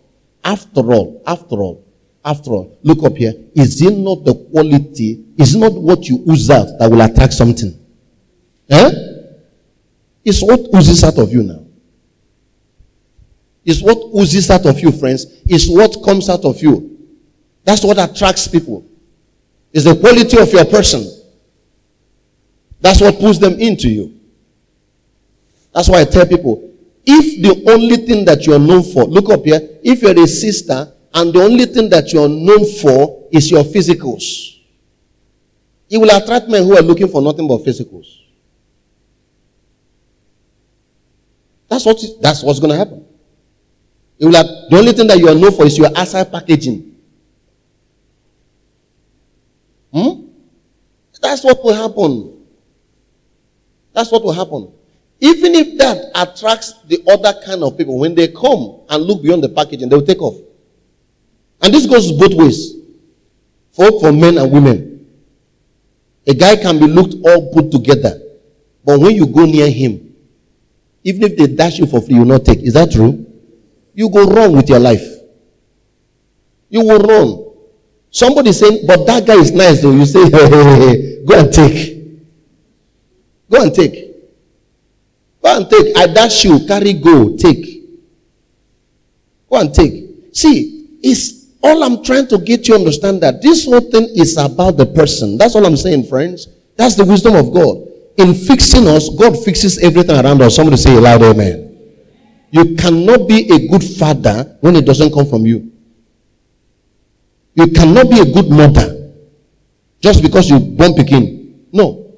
After 0.43 0.81
all, 0.81 1.21
after 1.25 1.55
all, 1.55 1.85
after 2.25 2.51
all, 2.51 2.79
look 2.83 3.03
up 3.03 3.15
here. 3.17 3.33
Is 3.55 3.81
it 3.81 3.95
not 3.97 4.25
the 4.25 4.33
quality? 4.33 5.25
Is 5.37 5.55
it 5.55 5.59
not 5.59 5.73
what 5.73 6.07
you 6.07 6.23
ooze 6.29 6.49
out 6.49 6.67
that 6.79 6.89
will 6.89 7.01
attract 7.01 7.33
something? 7.33 7.77
Eh? 8.69 9.12
It's 10.25 10.41
what 10.41 10.73
oozes 10.73 11.03
out 11.03 11.17
of 11.17 11.31
you 11.31 11.43
now. 11.43 11.65
It's 13.65 13.81
what 13.81 13.97
oozes 14.15 14.49
out 14.49 14.65
of 14.65 14.79
you, 14.79 14.91
friends. 14.91 15.25
It's 15.45 15.69
what 15.69 16.03
comes 16.03 16.29
out 16.29 16.43
of 16.45 16.61
you. 16.61 16.97
That's 17.63 17.83
what 17.83 17.97
attracts 17.97 18.47
people. 18.47 18.85
It's 19.71 19.85
the 19.85 19.95
quality 19.95 20.37
of 20.37 20.51
your 20.51 20.65
person. 20.65 21.09
That's 22.81 22.99
what 22.99 23.17
pulls 23.19 23.39
them 23.39 23.53
into 23.59 23.89
you. 23.89 24.19
That's 25.73 25.89
why 25.89 26.01
I 26.01 26.05
tell 26.05 26.25
people 26.25 26.73
if 27.05 27.41
the 27.41 27.71
only 27.71 27.97
thing 27.97 28.25
that 28.25 28.45
you're 28.45 28.59
known 28.59 28.83
for, 28.83 29.03
look 29.05 29.29
up 29.29 29.43
here, 29.43 29.59
if 29.83 30.01
you're 30.01 30.23
a 30.23 30.27
sister 30.27 30.93
and 31.13 31.33
the 31.33 31.41
only 31.41 31.65
thing 31.65 31.89
that 31.89 32.13
you're 32.13 32.29
known 32.29 32.65
for 32.81 33.27
is 33.31 33.51
your 33.51 33.63
physicals, 33.63 34.59
it 35.89 35.97
will 35.97 36.09
attract 36.09 36.47
men 36.47 36.63
who 36.63 36.77
are 36.77 36.81
looking 36.81 37.07
for 37.07 37.21
nothing 37.21 37.47
but 37.47 37.59
physicals. 37.59 38.22
That's 41.73 41.85
what 41.85 41.99
that's 42.21 42.43
what's 42.43 42.59
to 42.59 42.75
happen. 42.75 43.03
Will 44.19 44.31
have, 44.33 44.45
the 44.69 44.77
only 44.77 44.91
thing 44.91 45.07
that 45.07 45.17
you 45.17 45.27
are 45.27 45.33
known 45.33 45.51
for 45.51 45.65
is 45.65 45.75
your 45.75 45.89
outside 45.97 46.31
packaging. 46.31 46.95
Hmm? 49.91 50.27
That's 51.19 51.43
what 51.43 51.63
will 51.63 51.73
happen. 51.73 52.45
That's 53.91 54.11
what 54.11 54.23
will 54.23 54.33
happen. 54.33 54.71
Even 55.19 55.55
if 55.55 55.77
that 55.79 56.11
attracts 56.13 56.73
the 56.83 57.01
other 57.09 57.33
kind 57.43 57.63
of 57.63 57.75
people, 57.75 57.97
when 57.97 58.13
they 58.13 58.27
come 58.27 58.81
and 58.87 59.03
look 59.03 59.23
beyond 59.23 59.43
the 59.43 59.49
packaging, 59.49 59.89
they 59.89 59.95
will 59.95 60.05
take 60.05 60.21
off. 60.21 60.37
And 61.59 61.73
this 61.73 61.87
goes 61.87 62.11
both 62.11 62.33
ways. 62.35 62.75
For, 63.71 63.99
for 63.99 64.11
men 64.11 64.37
and 64.37 64.51
women. 64.51 65.07
A 66.27 66.35
guy 66.35 66.55
can 66.55 66.77
be 66.77 66.85
looked 66.85 67.15
all 67.25 67.51
put 67.51 67.71
together. 67.71 68.21
But 68.85 68.99
when 68.99 69.15
you 69.15 69.25
go 69.25 69.45
near 69.45 69.71
him, 69.71 70.12
even 71.03 71.23
if 71.23 71.37
they 71.37 71.47
dash 71.47 71.79
you 71.79 71.85
for 71.85 72.01
free, 72.01 72.15
you 72.15 72.21
will 72.21 72.27
not 72.27 72.45
take. 72.45 72.59
Is 72.59 72.73
that 72.73 72.91
true? 72.91 73.25
You 73.93 74.09
go 74.09 74.25
wrong 74.25 74.55
with 74.55 74.69
your 74.69 74.79
life. 74.79 75.05
You 76.69 76.81
will 76.83 76.99
run. 76.99 77.53
Somebody 78.09 78.51
saying, 78.51 78.85
but 78.87 79.05
that 79.05 79.25
guy 79.25 79.35
is 79.35 79.51
nice 79.51 79.81
though. 79.81 79.91
You 79.91 80.05
say, 80.05 80.23
hey, 80.29 80.49
hey, 80.49 80.79
hey, 80.79 81.25
go 81.25 81.39
and 81.39 81.53
take. 81.53 81.93
Go 83.49 83.61
and 83.61 83.73
take. 83.73 83.93
Go 85.43 85.57
and 85.57 85.69
take. 85.69 85.97
I 85.97 86.07
dash 86.07 86.45
you. 86.45 86.65
Carry 86.65 86.93
go. 86.93 87.35
Take. 87.37 87.83
Go 89.49 89.59
and 89.59 89.73
take. 89.73 90.05
See, 90.31 90.97
it's 91.03 91.43
all 91.61 91.83
I'm 91.83 92.03
trying 92.03 92.27
to 92.27 92.37
get 92.39 92.67
you 92.67 92.75
understand 92.75 93.21
that 93.21 93.41
this 93.41 93.65
whole 93.65 93.81
thing 93.81 94.09
is 94.15 94.37
about 94.37 94.77
the 94.77 94.85
person. 94.85 95.37
That's 95.37 95.55
all 95.55 95.65
I'm 95.65 95.77
saying, 95.77 96.05
friends. 96.05 96.47
That's 96.75 96.95
the 96.95 97.05
wisdom 97.05 97.35
of 97.35 97.53
God. 97.53 97.92
In 98.17 98.33
fixing 98.33 98.87
us, 98.87 99.09
God 99.09 99.43
fixes 99.43 99.79
everything 99.79 100.15
around 100.15 100.41
us. 100.41 100.55
Somebody 100.55 100.77
say 100.77 100.97
loud 100.97 101.21
amen. 101.23 101.63
You 102.51 102.75
cannot 102.75 103.27
be 103.27 103.49
a 103.51 103.67
good 103.67 103.83
father 103.83 104.57
when 104.61 104.75
it 104.75 104.85
doesn't 104.85 105.11
come 105.11 105.25
from 105.25 105.45
you. 105.45 105.71
You 107.55 107.67
cannot 107.67 108.09
be 108.09 108.19
a 108.19 108.25
good 108.25 108.49
mother 108.49 109.11
just 109.99 110.21
because 110.21 110.49
you 110.49 110.59
born 110.59 110.93
picking. 110.93 111.67
No. 111.71 112.13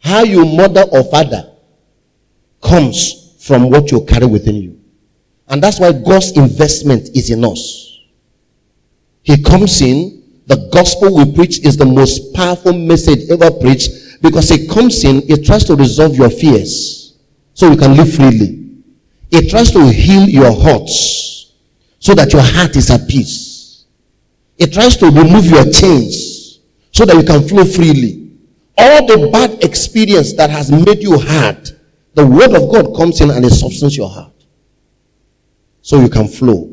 How 0.00 0.22
you 0.22 0.44
mother 0.44 0.84
or 0.92 1.02
father 1.04 1.52
comes 2.62 3.34
from 3.40 3.70
what 3.70 3.90
you 3.90 4.04
carry 4.04 4.26
within 4.26 4.56
you. 4.56 4.80
And 5.48 5.62
that's 5.62 5.80
why 5.80 5.92
God's 5.92 6.36
investment 6.36 7.08
is 7.16 7.30
in 7.30 7.44
us. 7.44 8.00
He 9.22 9.42
comes 9.42 9.80
in, 9.80 10.22
the 10.46 10.68
gospel 10.72 11.16
we 11.16 11.32
preach 11.32 11.64
is 11.64 11.76
the 11.76 11.84
most 11.84 12.32
powerful 12.34 12.72
message 12.72 13.28
ever 13.30 13.50
preached 13.50 13.90
because 14.20 14.50
it 14.50 14.70
comes 14.70 15.04
in, 15.04 15.22
it 15.28 15.44
tries 15.44 15.64
to 15.64 15.76
resolve 15.76 16.14
your 16.16 16.30
fears 16.30 17.16
so 17.54 17.70
you 17.70 17.76
can 17.76 17.96
live 17.96 18.12
freely. 18.12 18.82
It 19.30 19.50
tries 19.50 19.70
to 19.72 19.86
heal 19.86 20.28
your 20.28 20.52
hearts 20.52 21.52
so 21.98 22.14
that 22.14 22.32
your 22.32 22.42
heart 22.42 22.76
is 22.76 22.90
at 22.90 23.08
peace. 23.08 23.84
It 24.58 24.72
tries 24.72 24.96
to 24.98 25.06
remove 25.06 25.46
your 25.46 25.64
chains 25.70 26.60
so 26.92 27.04
that 27.04 27.16
you 27.16 27.24
can 27.24 27.46
flow 27.46 27.64
freely. 27.64 28.30
All 28.78 29.06
the 29.06 29.28
bad 29.30 29.62
experience 29.64 30.32
that 30.34 30.50
has 30.50 30.70
made 30.70 31.02
you 31.02 31.18
hard, 31.18 31.70
the 32.14 32.26
word 32.26 32.54
of 32.54 32.70
God 32.70 32.96
comes 32.96 33.20
in 33.20 33.30
and 33.30 33.44
it 33.44 33.50
softens 33.50 33.96
your 33.96 34.08
heart. 34.08 34.32
So 35.82 36.00
you 36.00 36.08
can 36.08 36.28
flow. 36.28 36.72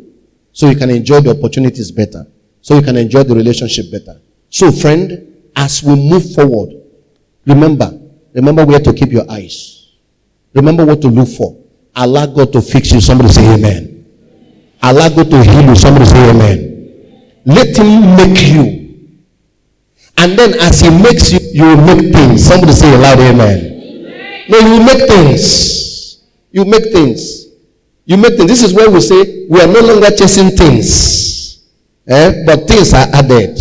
So 0.54 0.70
you 0.70 0.76
can 0.76 0.90
enjoy 0.90 1.22
the 1.22 1.32
opportunities 1.32 1.92
better. 1.92 2.26
So 2.62 2.76
you 2.76 2.82
can 2.82 2.96
enjoy 2.96 3.24
the 3.24 3.36
relationship 3.36 3.92
better. 3.92 4.22
So, 4.50 4.72
friend, 4.72 5.52
as 5.56 5.84
we 5.84 5.96
move 5.96 6.34
forward, 6.34 6.83
remember, 7.46 8.00
remember 8.34 8.66
where 8.66 8.80
to 8.80 8.94
keep 8.94 9.12
your 9.12 9.30
eyes. 9.30 9.92
Remember 10.54 10.86
what 10.86 11.02
to 11.02 11.08
look 11.08 11.28
for. 11.30 11.58
Allow 11.96 12.28
God 12.28 12.54
to 12.54 12.62
fix 12.62 12.92
you. 12.92 13.02
Somebody 13.02 13.30
say 13.34 13.54
amen. 13.54 14.06
Allow 14.82 15.10
God 15.10 15.30
to 15.32 15.44
heal 15.44 15.62
you. 15.70 15.76
Somebody 15.76 16.06
say 16.06 16.30
amen. 16.30 16.74
Let 17.46 17.76
him 17.78 18.16
make 18.16 18.42
you. 18.48 18.84
And 20.18 20.38
then 20.38 20.54
as 20.60 20.80
he 20.80 20.90
makes 20.90 21.32
you, 21.32 21.40
you 21.54 21.64
will 21.66 21.78
make 21.86 22.14
things. 22.14 22.46
Somebody 22.46 22.74
say 22.74 22.94
aloud 22.94 23.20
amen. 23.20 23.58
amen. 23.60 24.46
No, 24.50 24.58
you 24.60 24.84
make 24.86 25.08
things. 25.08 26.22
You 26.52 26.66
make 26.66 26.92
things. 26.92 27.48
You 28.06 28.18
make 28.18 28.36
things. 28.38 28.48
This 28.50 28.64
is 28.64 28.74
where 28.74 28.90
we 28.90 29.02
say 29.02 29.48
we 29.50 29.60
are 29.62 29.68
no 29.68 29.80
longer 29.82 30.12
chasing 30.16 30.52
things. 30.52 31.64
Eh? 32.08 32.44
But 32.46 32.68
things 32.68 32.94
are 32.94 33.08
added. 33.14 33.58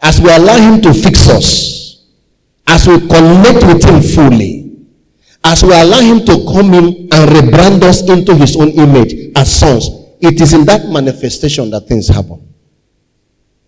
As 0.00 0.20
we 0.20 0.30
allow 0.30 0.56
him 0.56 0.80
to 0.82 0.94
fix 0.94 1.28
us, 1.28 1.75
as 2.66 2.86
we 2.86 2.98
connect 3.08 3.64
with 3.66 3.84
him 3.84 4.02
fully, 4.02 4.86
as 5.44 5.62
we 5.62 5.70
allow 5.70 6.00
him 6.00 6.24
to 6.26 6.44
come 6.52 6.74
in 6.74 7.08
and 7.12 7.30
rebrand 7.30 7.82
us 7.82 8.08
into 8.08 8.34
his 8.34 8.56
own 8.56 8.70
image 8.70 9.14
as 9.36 9.60
sons, 9.60 9.88
it 10.20 10.40
is 10.40 10.52
in 10.52 10.64
that 10.64 10.88
manifestation 10.88 11.70
that 11.70 11.82
things 11.82 12.08
happen. 12.08 12.52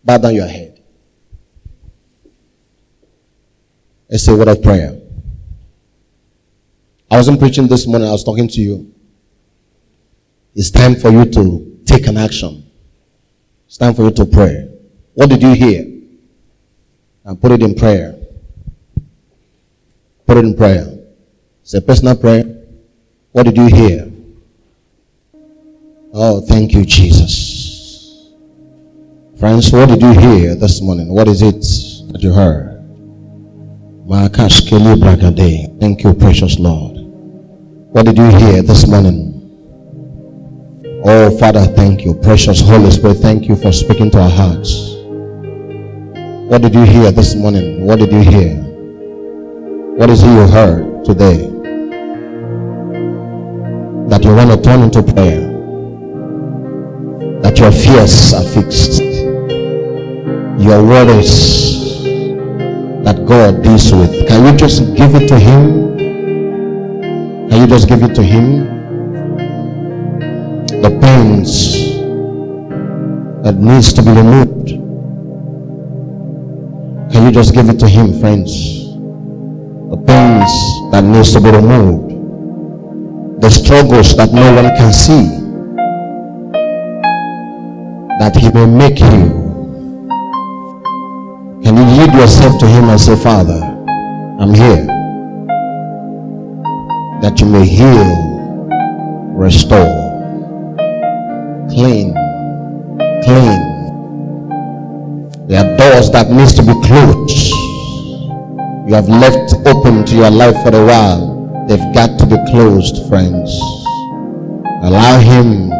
Bow 0.02 0.18
down 0.18 0.34
your 0.34 0.48
head. 0.48 0.82
Let's 4.10 4.24
say 4.24 4.32
a 4.32 4.36
word 4.36 4.48
of 4.48 4.62
prayer. 4.62 4.98
I 7.10 7.16
wasn't 7.16 7.38
preaching 7.38 7.68
this 7.68 7.86
morning, 7.86 8.08
I 8.08 8.12
was 8.12 8.24
talking 8.24 8.48
to 8.48 8.60
you. 8.60 8.94
It's 10.54 10.70
time 10.70 10.96
for 10.96 11.10
you 11.10 11.24
to 11.24 11.78
take 11.84 12.06
an 12.06 12.16
action. 12.16 12.68
It's 13.66 13.76
time 13.76 13.94
for 13.94 14.02
you 14.02 14.10
to 14.10 14.26
pray. 14.26 14.68
What 15.14 15.28
did 15.28 15.42
you 15.42 15.54
hear? 15.54 15.84
And 17.24 17.40
put 17.40 17.52
it 17.52 17.62
in 17.62 17.74
prayer. 17.74 18.17
Put 20.28 20.36
it 20.36 20.44
in 20.44 20.54
prayer. 20.54 20.86
It's 21.62 21.72
a 21.72 21.80
personal 21.80 22.14
prayer. 22.14 22.44
What 23.32 23.44
did 23.44 23.56
you 23.56 23.66
hear? 23.66 24.12
Oh, 26.12 26.42
thank 26.42 26.74
you, 26.74 26.84
Jesus. 26.84 28.34
Friends, 29.40 29.72
what 29.72 29.88
did 29.88 30.02
you 30.02 30.12
hear 30.12 30.54
this 30.54 30.82
morning? 30.82 31.08
What 31.08 31.28
is 31.28 31.40
it 31.40 31.62
that 32.12 32.20
you 32.20 32.34
heard? 32.34 32.76
Thank 35.80 36.04
you, 36.04 36.12
precious 36.12 36.58
Lord. 36.58 36.98
What 37.94 38.04
did 38.04 38.18
you 38.18 38.28
hear 38.28 38.60
this 38.60 38.86
morning? 38.86 39.32
Oh, 41.06 41.38
Father, 41.38 41.64
thank 41.64 42.04
you. 42.04 42.12
Precious 42.12 42.60
Holy 42.60 42.90
Spirit, 42.90 43.16
thank 43.16 43.48
you 43.48 43.56
for 43.56 43.72
speaking 43.72 44.10
to 44.10 44.20
our 44.20 44.30
hearts. 44.30 44.92
What 46.50 46.60
did 46.60 46.74
you 46.74 46.82
hear 46.82 47.12
this 47.12 47.34
morning? 47.34 47.86
What 47.86 47.98
did 47.98 48.12
you 48.12 48.20
hear? 48.20 48.67
What 49.98 50.10
is 50.10 50.22
it 50.22 50.28
you 50.28 50.46
heard 50.46 51.04
today? 51.04 51.58
that 54.08 54.24
you 54.24 54.34
want 54.34 54.50
to 54.50 54.60
turn 54.62 54.82
into 54.82 55.02
prayer, 55.02 55.40
that 57.42 57.58
your 57.58 57.70
fears 57.70 58.32
are 58.32 58.42
fixed, 58.42 59.02
your 60.58 60.82
worries 60.82 62.02
that 63.04 63.22
God 63.26 63.62
deals 63.62 63.92
with. 63.92 64.26
Can 64.26 64.46
you 64.46 64.56
just 64.56 64.94
give 64.96 65.14
it 65.14 65.28
to 65.28 65.38
Him? 65.38 65.98
Can 67.50 67.60
you 67.60 67.66
just 67.66 67.86
give 67.86 68.02
it 68.02 68.14
to 68.14 68.22
Him? 68.22 68.64
The 70.80 70.98
pains 71.02 71.74
that 73.44 73.56
needs 73.56 73.92
to 73.92 74.02
be 74.02 74.10
removed. 74.10 74.68
Can 77.12 77.26
you 77.26 77.30
just 77.30 77.52
give 77.52 77.68
it 77.68 77.78
to 77.80 77.88
Him, 77.88 78.18
friends? 78.20 78.87
The 79.90 79.96
pains 79.96 80.92
that 80.92 81.04
needs 81.04 81.32
to 81.32 81.40
be 81.40 81.50
removed 81.50 82.08
the 83.40 83.50
struggles 83.50 84.16
that 84.16 84.32
no 84.32 84.52
one 84.52 84.66
can 84.76 84.92
see, 84.92 85.24
that 88.18 88.34
He 88.34 88.50
may 88.50 88.66
make 88.66 88.98
you. 88.98 89.46
Can 91.62 91.76
you 91.76 91.84
yield 91.96 92.14
yourself 92.14 92.58
to 92.58 92.66
Him 92.66 92.88
and 92.90 93.00
say, 93.00 93.14
Father, 93.16 93.60
I'm 94.40 94.52
here. 94.52 94.86
That 97.22 97.40
you 97.40 97.46
may 97.46 97.64
heal, 97.64 98.10
restore, 99.34 99.86
clean, 101.70 102.12
clean. 103.22 103.60
There 105.46 105.64
are 105.64 105.76
doors 105.76 106.10
that 106.10 106.26
needs 106.28 106.54
to 106.54 106.62
be 106.62 106.74
closed. 106.86 107.67
You 108.88 108.94
have 108.94 109.08
left 109.08 109.54
open 109.66 110.04
to 110.06 110.16
your 110.16 110.30
life 110.30 110.56
for 110.64 110.74
a 110.74 110.84
while 110.84 111.38
They've 111.68 111.92
got 111.92 112.18
to 112.18 112.24
be 112.24 112.36
closed, 112.50 113.06
friends. 113.10 113.60
Allow 114.82 115.20
Him, 115.20 115.70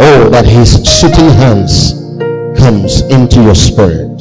oh, 0.00 0.28
that 0.32 0.44
His 0.44 0.82
soothing 0.82 1.30
hands 1.38 1.92
comes 2.58 3.02
into 3.02 3.40
your 3.44 3.54
spirit. 3.54 4.18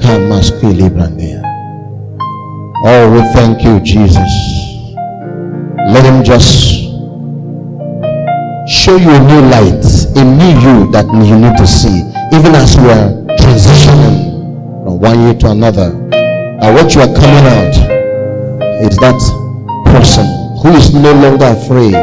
Come, 0.00 0.32
Oh, 2.86 3.12
we 3.12 3.20
thank 3.34 3.62
you, 3.62 3.80
Jesus. 3.80 4.32
Let 5.92 6.06
Him 6.06 6.24
just 6.24 6.48
show 8.66 8.96
you 8.96 9.10
a 9.10 9.20
new 9.28 9.42
light, 9.52 9.84
a 10.16 10.24
new 10.24 10.56
you 10.56 10.90
that 10.92 11.04
you 11.12 11.38
need 11.38 11.58
to 11.58 11.66
see, 11.66 12.00
even 12.34 12.54
as 12.54 12.78
we 12.78 12.88
are 12.88 13.12
transitioning 13.36 14.84
from 14.84 14.98
one 15.00 15.20
year 15.20 15.34
to 15.34 15.50
another. 15.50 16.07
And 16.60 16.74
what 16.74 16.92
you 16.94 17.00
are 17.02 17.14
coming 17.14 17.46
out 17.46 17.74
is 18.82 18.96
that 18.98 19.14
person 19.86 20.26
who 20.58 20.74
is 20.74 20.92
no 20.92 21.12
longer 21.14 21.54
afraid. 21.54 21.94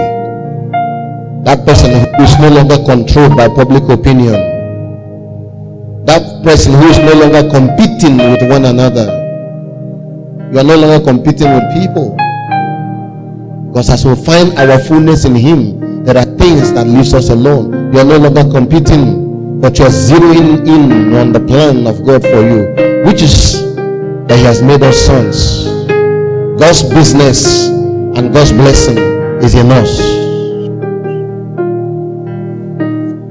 That 1.43 1.65
person 1.67 1.91
who 1.91 2.23
is 2.23 2.39
no 2.39 2.47
longer 2.49 2.79
controlled 2.87 3.35
by 3.35 3.49
public 3.49 3.83
opinion. 3.91 4.39
That 6.05 6.23
person 6.43 6.71
who 6.71 6.87
is 6.87 6.99
no 6.99 7.19
longer 7.19 7.43
competing 7.51 8.15
with 8.15 8.47
one 8.49 8.63
another. 8.63 9.11
You 10.53 10.59
are 10.59 10.63
no 10.63 10.77
longer 10.77 11.03
competing 11.03 11.51
with 11.51 11.67
people. 11.75 12.15
Because 13.67 13.89
as 13.89 14.05
we 14.05 14.15
find 14.15 14.55
our 14.57 14.79
fullness 14.79 15.25
in 15.25 15.35
Him, 15.35 16.03
there 16.05 16.15
are 16.15 16.23
things 16.39 16.71
that 16.71 16.87
leaves 16.87 17.13
us 17.13 17.27
alone. 17.29 17.91
You 17.93 17.99
are 17.99 18.05
no 18.05 18.17
longer 18.17 18.49
competing, 18.49 19.59
but 19.59 19.77
you 19.79 19.83
are 19.83 19.91
zeroing 19.91 20.63
in 20.65 21.13
on 21.13 21.33
the 21.33 21.41
plan 21.41 21.85
of 21.87 22.05
God 22.05 22.21
for 22.21 22.39
you, 22.39 23.03
which 23.05 23.21
is 23.21 23.64
that 24.27 24.37
He 24.37 24.43
has 24.43 24.61
made 24.61 24.83
us 24.83 24.97
sons. 24.97 25.65
God's 26.59 26.83
business 26.83 27.67
and 27.67 28.33
God's 28.33 28.51
blessing 28.51 28.97
is 29.43 29.55
in 29.55 29.71
us. 29.71 29.99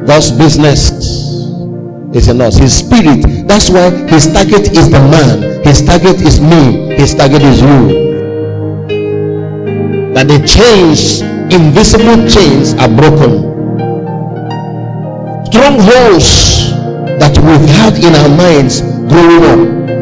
God's 0.07 0.30
business 0.30 0.90
is 2.14 2.28
in 2.28 2.40
us. 2.40 2.57
His 2.57 2.78
spirit. 2.78 3.49
That's 3.49 3.70
why 3.70 3.90
his 4.09 4.32
target 4.32 4.70
is 4.76 4.90
the 4.90 5.01
man. 5.01 5.64
His 5.64 5.82
target 5.82 6.20
is 6.20 6.40
me. 6.40 6.95
His 6.95 7.14
target 7.14 7.42
is 7.42 7.61
you. 7.61 8.05
that 10.14 10.28
the 10.28 10.38
chains, 10.47 11.22
invisible 11.53 12.28
chains, 12.28 12.74
are 12.74 12.88
broken. 12.88 13.51
Strongholds 15.47 16.70
that 17.18 17.36
we've 17.38 17.68
had 17.68 17.97
in 17.99 18.14
our 18.14 18.30
minds 18.36 18.82
growing 19.11 19.45
up. 19.45 19.93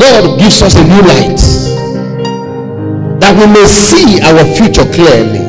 God 0.00 0.40
gives 0.40 0.62
us 0.62 0.74
a 0.76 0.82
new 0.82 1.02
light. 1.04 1.40
That 3.20 3.36
we 3.36 3.46
may 3.52 3.66
see 3.68 4.18
our 4.24 4.42
future 4.56 4.88
clearly. 4.88 5.44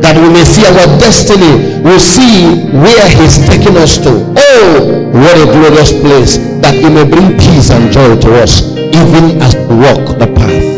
That 0.00 0.16
we 0.16 0.32
may 0.32 0.44
see 0.44 0.64
our 0.64 0.88
destiny. 0.98 1.84
We'll 1.84 2.00
see 2.00 2.66
where 2.72 3.06
He's 3.20 3.36
taking 3.44 3.76
us 3.76 3.98
to. 3.98 4.10
Oh, 4.34 5.12
what 5.12 5.36
a 5.36 5.44
glorious 5.44 5.92
place. 5.92 6.38
That 6.64 6.74
He 6.74 6.88
may 6.88 7.04
bring 7.04 7.36
peace 7.36 7.70
and 7.70 7.92
joy 7.92 8.16
to 8.16 8.42
us, 8.42 8.74
even 8.74 9.40
as 9.44 9.54
we 9.54 9.76
walk 9.76 10.18
the 10.18 10.26
path 10.34 10.76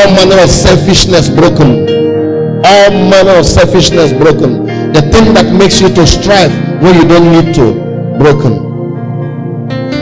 all 0.00 0.14
manner 0.14 0.42
of 0.42 0.50
selfishness 0.50 1.28
broken. 1.28 1.88
All 2.64 2.90
manner 3.10 3.38
of 3.38 3.46
selfishness 3.46 4.12
broken. 4.12 4.66
The 4.92 5.02
thing 5.12 5.34
that 5.34 5.54
makes 5.56 5.80
you 5.80 5.88
to 5.88 6.06
strive 6.06 6.52
when 6.82 6.94
you 6.94 7.06
don't 7.08 7.32
need 7.32 7.54
to, 7.56 7.74
broken. 8.18 8.69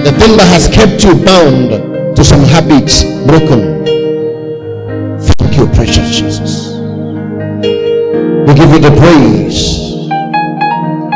The 0.08 0.16
thing 0.18 0.36
that 0.38 0.48
has 0.56 0.68
kept 0.68 1.04
you 1.04 1.12
bound 1.22 2.16
to 2.16 2.24
some 2.24 2.40
habits, 2.40 3.04
broken. 3.28 3.84
Thank 5.20 5.58
you, 5.58 5.66
precious 5.76 6.16
Jesus. 6.16 6.72
We 8.48 8.54
give 8.56 8.72
you 8.72 8.80
the 8.80 8.94
praise. 8.96 10.08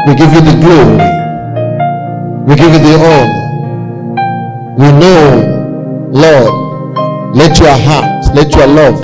We 0.04 0.12
give 0.12 0.28
you 0.36 0.44
the 0.44 0.56
glory. 0.60 1.00
We 2.44 2.54
give 2.54 2.68
you 2.68 2.82
the 2.84 2.94
honor. 3.00 3.40
We 4.76 4.92
know, 5.00 6.10
Lord, 6.12 7.34
let 7.34 7.58
your 7.58 7.74
heart 7.74 8.12
let 8.34 8.54
your 8.54 8.66
love, 8.66 9.00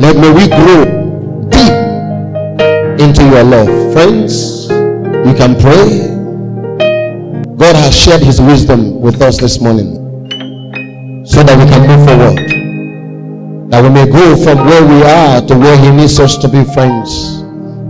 let 0.00 0.16
may 0.16 0.32
we 0.32 0.46
grow 0.46 0.84
deep 1.48 3.00
into 3.00 3.24
your 3.24 3.42
love. 3.42 3.92
Friends, 3.92 4.68
you 4.70 5.34
can 5.34 5.58
pray. 5.60 6.17
God 7.58 7.74
has 7.76 7.94
shared 7.94 8.22
his 8.22 8.40
wisdom 8.40 9.00
with 9.00 9.20
us 9.20 9.36
this 9.38 9.60
morning 9.60 9.94
so 11.26 11.42
that 11.42 11.58
we 11.58 11.66
can 11.68 11.82
move 11.86 12.06
forward. 12.06 12.38
That 13.70 13.82
we 13.82 13.90
may 13.90 14.06
go 14.06 14.36
from 14.36 14.64
where 14.64 14.84
we 14.86 15.02
are 15.02 15.42
to 15.42 15.58
where 15.58 15.76
he 15.76 15.90
needs 15.90 16.18
us 16.20 16.36
to 16.38 16.48
be, 16.48 16.64
friends. 16.72 17.42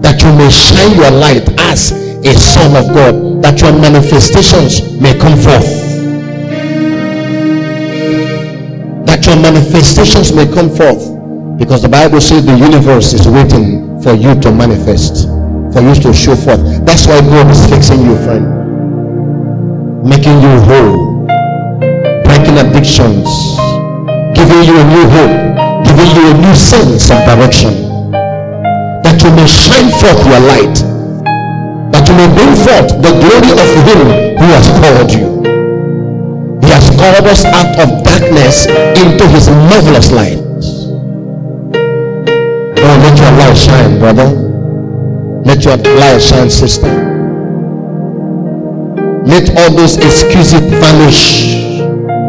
That 0.02 0.22
you 0.22 0.32
may 0.34 0.50
shine 0.50 0.96
your 0.96 1.12
light 1.12 1.48
as 1.70 1.92
a 1.92 2.34
son 2.34 2.74
of 2.76 2.92
God. 2.94 3.42
That 3.42 3.60
your 3.60 3.72
manifestations 3.72 4.98
may 5.00 5.16
come 5.18 5.38
forth 5.38 5.88
That 9.08 9.24
your 9.26 9.36
manifestations 9.36 10.32
may 10.32 10.46
come 10.46 10.68
forth 10.68 11.02
because 11.58 11.82
the 11.82 11.88
Bible 11.88 12.20
says 12.20 12.44
the 12.44 12.56
universe 12.56 13.14
is 13.14 13.26
waiting 13.26 14.00
for 14.02 14.12
you 14.12 14.38
to 14.38 14.52
manifest, 14.52 15.26
for 15.72 15.80
you 15.80 15.94
to 16.06 16.12
show 16.12 16.36
forth. 16.36 16.62
That's 16.84 17.06
why 17.08 17.18
God 17.22 17.50
is 17.50 17.66
fixing 17.66 18.02
you, 18.02 18.14
friend, 18.22 18.46
making 20.04 20.38
you 20.38 20.54
whole, 20.62 21.26
breaking 22.22 22.58
addictions, 22.58 23.26
giving 24.34 24.62
you 24.62 24.78
a 24.78 24.86
new 24.86 25.06
hope, 25.10 25.34
giving 25.82 26.10
you 26.14 26.30
a 26.30 26.34
new 26.38 26.54
sense 26.54 27.10
of 27.10 27.18
direction. 27.26 27.74
That 29.02 29.18
you 29.24 29.30
may 29.34 29.46
shine 29.46 29.90
forth 29.98 30.22
your 30.22 30.42
light, 30.46 30.78
that 31.90 32.06
you 32.06 32.14
may 32.14 32.30
bring 32.30 32.54
forth 32.62 32.94
the 33.02 33.10
glory 33.10 33.50
of 33.58 33.70
Him 33.90 34.38
who 34.38 34.46
has 34.54 34.68
called 34.78 35.10
you. 35.10 35.28
He 36.62 36.70
has 36.70 36.90
called 36.94 37.26
us 37.26 37.44
out 37.44 37.74
of 37.80 38.04
darkness 38.04 38.66
into 38.66 39.26
his 39.28 39.48
marvelous 39.48 40.12
light. 40.12 40.38
Oh, 42.80 42.96
let 43.02 43.18
your 43.18 43.32
light 43.32 43.56
shine, 43.56 43.98
brother. 43.98 44.28
Let 45.44 45.64
your 45.64 45.76
light 45.76 46.22
shine, 46.22 46.50
sister. 46.50 47.07
Let 49.28 49.52
all 49.60 49.76
those 49.76 49.98
excuses 49.98 50.64
vanish. 50.80 51.60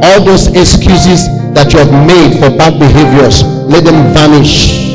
All 0.04 0.20
those 0.20 0.47
excuses 0.52 1.32
that 1.56 1.72
you 1.72 1.80
have 1.80 1.95
made 2.04 2.36
for 2.36 2.52
bad 2.52 2.76
behaviors, 2.76 3.41
let 3.72 3.86
them 3.88 4.12
vanish. 4.12 4.91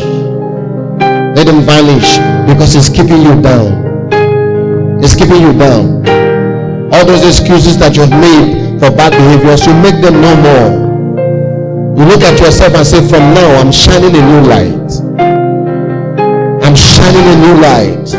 Let 1.32 1.46
them 1.48 1.64
vanish 1.64 2.20
because 2.44 2.76
it's 2.76 2.90
keeping 2.92 3.24
you 3.24 3.40
down. 3.40 4.12
It's 5.02 5.16
keeping 5.16 5.40
you 5.40 5.57
down. 5.57 6.05
All 6.92 7.07
those 7.09 7.24
excuses 7.24 7.78
that 7.78 7.96
you 7.96 8.05
have 8.05 8.12
made 8.12 8.78
for 8.78 8.92
bad 8.92 9.16
behaviors, 9.16 9.64
you 9.64 9.72
make 9.80 9.96
them 10.05 10.20
no 10.20 10.36
more. 10.44 10.84
You 11.96 12.05
look 12.05 12.20
at 12.20 12.38
yourself 12.38 12.74
and 12.74 12.86
say, 12.86 13.00
From 13.00 13.32
now, 13.32 13.48
I'm 13.57 13.72
shining 13.72 14.12
a 14.12 14.20
new 14.20 14.42
light. 14.44 14.92
I'm 16.68 16.76
shining 16.76 17.26
a 17.32 17.36
new 17.40 17.57
light. 17.64 18.12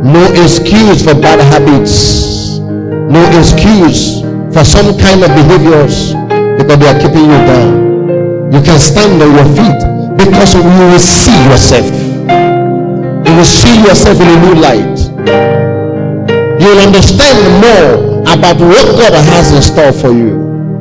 No 0.00 0.24
excuse 0.32 1.04
for 1.04 1.12
bad 1.12 1.44
habits. 1.52 2.51
No 3.12 3.20
excuse 3.36 4.24
for 4.56 4.64
some 4.64 4.96
kind 4.96 5.20
of 5.20 5.28
behaviors 5.36 6.16
because 6.56 6.78
they 6.80 6.88
are 6.88 6.96
keeping 6.96 7.28
you 7.28 7.40
down. 7.44 8.50
You 8.50 8.60
can 8.64 8.80
stand 8.80 9.20
on 9.20 9.36
your 9.36 9.44
feet 9.52 9.80
because 10.16 10.54
you 10.54 10.64
will 10.64 10.96
see 10.98 11.36
yourself. 11.52 11.92
You 13.28 13.36
will 13.36 13.44
see 13.44 13.84
yourself 13.84 14.16
in 14.16 14.28
a 14.32 14.38
new 14.40 14.54
light. 14.56 14.96
You 16.56 16.66
will 16.72 16.80
understand 16.88 17.36
more 17.60 18.24
about 18.32 18.56
what 18.56 18.86
God 18.96 19.12
has 19.12 19.52
in 19.52 19.60
store 19.60 19.92
for 19.92 20.08
you. 20.08 20.80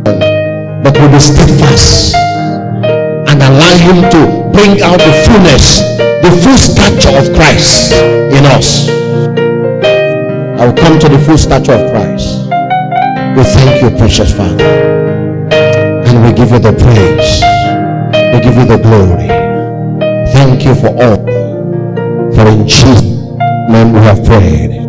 But 0.83 0.95
we 0.95 1.01
will 1.03 1.11
be 1.11 1.19
steadfast 1.19 2.15
and 3.27 3.43
allow 3.43 3.75
Him 3.75 4.07
to 4.07 4.21
bring 4.55 4.79
out 4.79 5.03
the 5.03 5.11
fullness, 5.27 5.83
the 6.23 6.31
full 6.39 6.55
stature 6.55 7.11
of 7.11 7.35
Christ 7.35 7.91
in 7.91 8.45
us. 8.55 8.87
I 10.61 10.67
will 10.67 10.77
come 10.77 10.99
to 10.99 11.09
the 11.09 11.17
full 11.17 11.39
stature 11.39 11.73
of 11.73 11.89
Christ. 11.89 12.45
We 13.35 13.43
thank 13.43 13.81
you, 13.81 13.97
precious 13.97 14.31
Father. 14.31 14.63
And 16.05 16.23
we 16.23 16.31
give 16.33 16.51
you 16.51 16.59
the 16.59 16.71
praise. 16.71 17.41
We 18.31 18.41
give 18.41 18.55
you 18.55 18.67
the 18.67 18.77
glory. 18.77 19.27
Thank 20.31 20.63
you 20.63 20.75
for 20.75 20.89
all. 21.01 21.25
For 22.35 22.47
in 22.47 22.67
Jesus' 22.67 23.01
name 23.71 23.91
we 23.91 24.01
have 24.01 24.23
prayed. 24.23 24.80